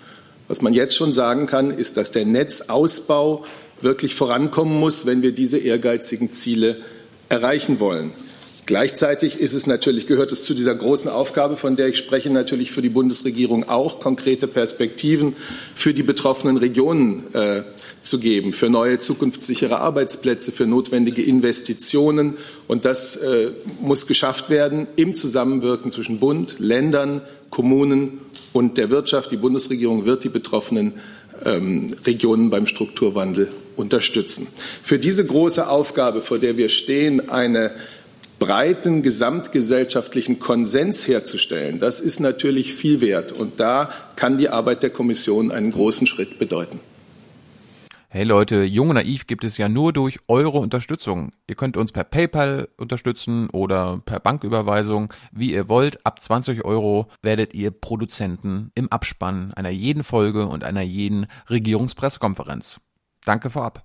Was 0.48 0.62
man 0.62 0.74
jetzt 0.74 0.96
schon 0.96 1.12
sagen 1.12 1.46
kann, 1.46 1.70
ist, 1.70 1.96
dass 1.96 2.12
der 2.12 2.26
Netzausbau 2.26 3.44
wirklich 3.80 4.14
vorankommen 4.14 4.78
muss, 4.78 5.06
wenn 5.06 5.22
wir 5.22 5.32
diese 5.32 5.58
ehrgeizigen 5.58 6.32
Ziele 6.32 6.78
erreichen 7.28 7.80
wollen. 7.80 8.12
Gleichzeitig 8.68 9.40
ist 9.40 9.54
es 9.54 9.66
natürlich, 9.66 10.06
gehört 10.06 10.30
es 10.30 10.44
zu 10.44 10.52
dieser 10.52 10.74
großen 10.74 11.10
Aufgabe, 11.10 11.56
von 11.56 11.76
der 11.76 11.88
ich 11.88 11.96
spreche, 11.96 12.28
natürlich 12.28 12.70
für 12.70 12.82
die 12.82 12.90
Bundesregierung 12.90 13.66
auch 13.66 13.98
konkrete 13.98 14.46
Perspektiven 14.46 15.34
für 15.74 15.94
die 15.94 16.02
betroffenen 16.02 16.58
Regionen 16.58 17.34
äh, 17.34 17.62
zu 18.02 18.18
geben, 18.18 18.52
für 18.52 18.68
neue 18.68 18.98
zukunftssichere 18.98 19.80
Arbeitsplätze, 19.80 20.52
für 20.52 20.66
notwendige 20.66 21.22
Investitionen. 21.22 22.36
Und 22.66 22.84
das 22.84 23.16
äh, 23.16 23.52
muss 23.80 24.06
geschafft 24.06 24.50
werden 24.50 24.86
im 24.96 25.14
Zusammenwirken 25.14 25.90
zwischen 25.90 26.20
Bund, 26.20 26.56
Ländern, 26.58 27.22
Kommunen 27.48 28.20
und 28.52 28.76
der 28.76 28.90
Wirtschaft. 28.90 29.32
Die 29.32 29.38
Bundesregierung 29.38 30.04
wird 30.04 30.24
die 30.24 30.28
betroffenen 30.28 30.92
ähm, 31.42 31.96
Regionen 32.04 32.50
beim 32.50 32.66
Strukturwandel 32.66 33.48
unterstützen. 33.76 34.46
Für 34.82 34.98
diese 34.98 35.24
große 35.24 35.70
Aufgabe, 35.70 36.20
vor 36.20 36.38
der 36.38 36.58
wir 36.58 36.68
stehen, 36.68 37.30
eine 37.30 37.72
breiten 38.38 39.02
gesamtgesellschaftlichen 39.02 40.38
Konsens 40.38 41.06
herzustellen, 41.08 41.80
das 41.80 42.00
ist 42.00 42.20
natürlich 42.20 42.74
viel 42.74 43.00
wert. 43.00 43.32
Und 43.32 43.60
da 43.60 43.90
kann 44.16 44.38
die 44.38 44.48
Arbeit 44.48 44.82
der 44.82 44.90
Kommission 44.90 45.50
einen 45.50 45.72
großen 45.72 46.06
Schritt 46.06 46.38
bedeuten. 46.38 46.80
Hey 48.10 48.24
Leute, 48.24 48.62
Jung 48.62 48.88
und 48.88 48.94
Naiv 48.94 49.26
gibt 49.26 49.44
es 49.44 49.58
ja 49.58 49.68
nur 49.68 49.92
durch 49.92 50.16
eure 50.28 50.56
Unterstützung. 50.56 51.32
Ihr 51.46 51.56
könnt 51.56 51.76
uns 51.76 51.92
per 51.92 52.04
PayPal 52.04 52.68
unterstützen 52.78 53.50
oder 53.50 54.00
per 54.02 54.18
Banküberweisung, 54.18 55.12
wie 55.30 55.52
ihr 55.52 55.68
wollt. 55.68 56.06
Ab 56.06 56.22
20 56.22 56.64
Euro 56.64 57.08
werdet 57.20 57.52
ihr 57.52 57.70
Produzenten 57.70 58.70
im 58.74 58.90
Abspann 58.90 59.52
einer 59.52 59.68
jeden 59.68 60.04
Folge 60.04 60.46
und 60.46 60.64
einer 60.64 60.80
jeden 60.80 61.26
Regierungspressekonferenz. 61.50 62.80
Danke 63.26 63.50
vorab. 63.50 63.84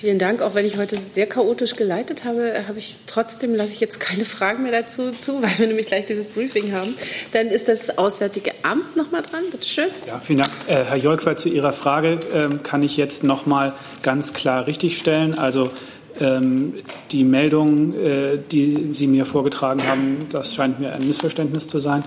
Vielen 0.00 0.18
Dank. 0.18 0.40
Auch 0.40 0.54
wenn 0.54 0.64
ich 0.64 0.78
heute 0.78 0.96
sehr 0.96 1.26
chaotisch 1.26 1.76
geleitet 1.76 2.24
habe, 2.24 2.54
habe 2.66 2.78
ich 2.78 2.94
trotzdem 3.06 3.54
lasse 3.54 3.74
ich 3.74 3.80
jetzt 3.80 4.00
keine 4.00 4.24
Fragen 4.24 4.62
mehr 4.62 4.72
dazu 4.72 5.10
zu, 5.10 5.42
weil 5.42 5.50
wir 5.58 5.66
nämlich 5.66 5.84
gleich 5.84 6.06
dieses 6.06 6.26
Briefing 6.26 6.72
haben. 6.72 6.94
Dann 7.32 7.48
ist 7.48 7.68
das 7.68 7.98
Auswärtige 7.98 8.52
Amt 8.62 8.96
noch 8.96 9.10
mal 9.10 9.20
dran. 9.20 9.42
Bitte 9.50 9.66
schön. 9.66 9.88
Ja, 10.06 10.18
vielen 10.18 10.38
Dank, 10.38 10.50
äh, 10.68 10.84
Herr 10.84 10.96
Jolkwald. 10.96 11.38
Zu 11.38 11.50
Ihrer 11.50 11.74
Frage 11.74 12.18
ähm, 12.32 12.62
kann 12.62 12.82
ich 12.82 12.96
jetzt 12.96 13.24
noch 13.24 13.44
mal 13.44 13.74
ganz 14.02 14.32
klar 14.32 14.66
richtigstellen. 14.66 15.38
Also 15.38 15.70
ähm, 16.18 16.76
die 17.10 17.24
Meldung, 17.24 17.92
äh, 17.92 18.38
die 18.50 18.94
Sie 18.94 19.06
mir 19.06 19.26
vorgetragen 19.26 19.86
haben, 19.86 20.28
das 20.32 20.54
scheint 20.54 20.80
mir 20.80 20.94
ein 20.94 21.06
Missverständnis 21.06 21.68
zu 21.68 21.78
sein. 21.78 22.02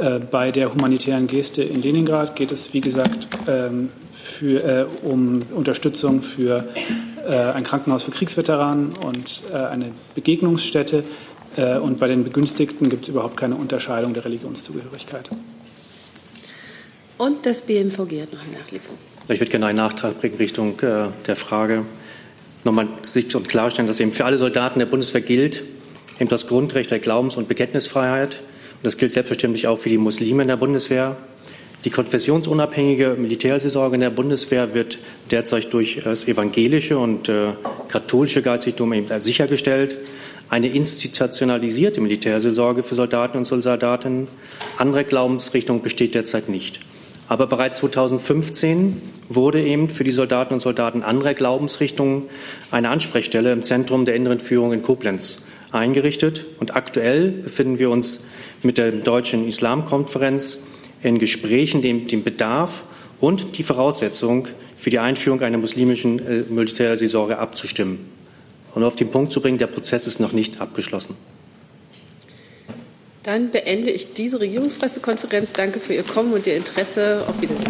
Äh, 0.00 0.20
bei 0.20 0.50
der 0.50 0.72
humanitären 0.72 1.26
Geste 1.26 1.62
in 1.62 1.82
Leningrad 1.82 2.34
geht 2.34 2.50
es, 2.50 2.72
wie 2.72 2.80
gesagt, 2.80 3.28
ähm, 3.46 3.90
für, 4.14 4.64
äh, 4.64 4.86
um 5.06 5.42
Unterstützung 5.54 6.22
für 6.22 6.64
äh, 6.74 7.05
ein 7.28 7.64
Krankenhaus 7.64 8.02
für 8.02 8.10
Kriegsveteranen 8.10 8.92
und 9.04 9.42
äh, 9.52 9.56
eine 9.56 9.92
Begegnungsstätte. 10.14 11.04
Äh, 11.56 11.78
und 11.78 11.98
bei 11.98 12.06
den 12.06 12.24
Begünstigten 12.24 12.88
gibt 12.88 13.04
es 13.04 13.08
überhaupt 13.08 13.36
keine 13.36 13.56
Unterscheidung 13.56 14.14
der 14.14 14.24
Religionszugehörigkeit. 14.24 15.30
Und 17.18 17.46
das 17.46 17.62
BMVG 17.62 18.22
hat 18.22 18.32
noch 18.32 18.42
eine 18.42 18.58
Nachlieferung. 18.58 18.98
Ich 19.28 19.40
würde 19.40 19.50
gerne 19.50 19.66
einen 19.66 19.78
Nachtrag 19.78 20.20
bringen 20.20 20.36
Richtung 20.36 20.78
äh, 20.80 21.08
der 21.26 21.36
Frage. 21.36 21.84
Nochmal 22.64 22.88
sich 23.02 23.34
und 23.34 23.48
klarstellen, 23.48 23.86
dass 23.86 24.00
eben 24.00 24.12
für 24.12 24.24
alle 24.24 24.38
Soldaten 24.38 24.78
der 24.78 24.86
Bundeswehr 24.86 25.20
gilt, 25.20 25.64
eben 26.20 26.28
das 26.28 26.46
Grundrecht 26.46 26.90
der 26.90 26.98
Glaubens- 26.98 27.36
und 27.36 27.48
Bekenntnisfreiheit. 27.48 28.40
Und 28.76 28.84
das 28.84 28.98
gilt 28.98 29.12
selbstverständlich 29.12 29.66
auch 29.66 29.78
für 29.78 29.88
die 29.88 29.98
Muslime 29.98 30.42
in 30.42 30.48
der 30.48 30.56
Bundeswehr. 30.56 31.16
Die 31.86 31.92
konfessionsunabhängige 31.92 33.14
Militärseelsorge 33.16 33.94
in 33.94 34.00
der 34.00 34.10
Bundeswehr 34.10 34.74
wird 34.74 34.98
derzeit 35.30 35.72
durch 35.72 36.00
das 36.02 36.26
evangelische 36.26 36.98
und 36.98 37.28
äh, 37.28 37.52
katholische 37.86 38.42
Geistigtum 38.42 38.92
eben 38.92 39.06
sichergestellt. 39.20 39.96
Eine 40.48 40.66
institutionalisierte 40.66 42.00
Militärseelsorge 42.00 42.82
für 42.82 42.96
Soldaten 42.96 43.38
und 43.38 43.44
Soldatinnen 43.44 44.26
anderer 44.78 45.04
Glaubensrichtung 45.04 45.80
besteht 45.80 46.16
derzeit 46.16 46.48
nicht. 46.48 46.80
Aber 47.28 47.46
bereits 47.46 47.78
2015 47.78 49.00
wurde 49.28 49.62
eben 49.62 49.88
für 49.88 50.02
die 50.02 50.10
Soldaten 50.10 50.54
und 50.54 50.60
Soldaten 50.60 51.04
anderer 51.04 51.34
Glaubensrichtungen 51.34 52.24
eine 52.72 52.88
Ansprechstelle 52.88 53.52
im 53.52 53.62
Zentrum 53.62 54.06
der 54.06 54.16
inneren 54.16 54.40
Führung 54.40 54.72
in 54.72 54.82
Koblenz 54.82 55.44
eingerichtet. 55.70 56.46
Und 56.58 56.74
aktuell 56.74 57.30
befinden 57.30 57.78
wir 57.78 57.90
uns 57.90 58.24
mit 58.64 58.76
der 58.76 58.90
Deutschen 58.90 59.46
Islamkonferenz 59.46 60.58
in 61.02 61.18
Gesprächen, 61.18 61.82
dem 61.82 62.08
den 62.08 62.24
Bedarf 62.24 62.84
und 63.20 63.58
die 63.58 63.62
Voraussetzung 63.62 64.48
für 64.76 64.90
die 64.90 64.98
Einführung 64.98 65.40
einer 65.40 65.58
muslimischen 65.58 66.18
äh, 66.18 66.44
Militärseelsorge 66.48 67.38
abzustimmen. 67.38 67.98
Und 68.74 68.84
auf 68.84 68.96
den 68.96 69.10
Punkt 69.10 69.32
zu 69.32 69.40
bringen, 69.40 69.58
der 69.58 69.68
Prozess 69.68 70.06
ist 70.06 70.20
noch 70.20 70.32
nicht 70.32 70.60
abgeschlossen. 70.60 71.16
Dann 73.22 73.50
beende 73.50 73.90
ich 73.90 74.12
diese 74.12 74.38
Regierungspressekonferenz. 74.38 75.52
Danke 75.52 75.80
für 75.80 75.94
Ihr 75.94 76.04
Kommen 76.04 76.32
und 76.32 76.46
Ihr 76.46 76.56
Interesse. 76.56 77.24
Auf 77.26 77.40
Wiedersehen. 77.40 77.66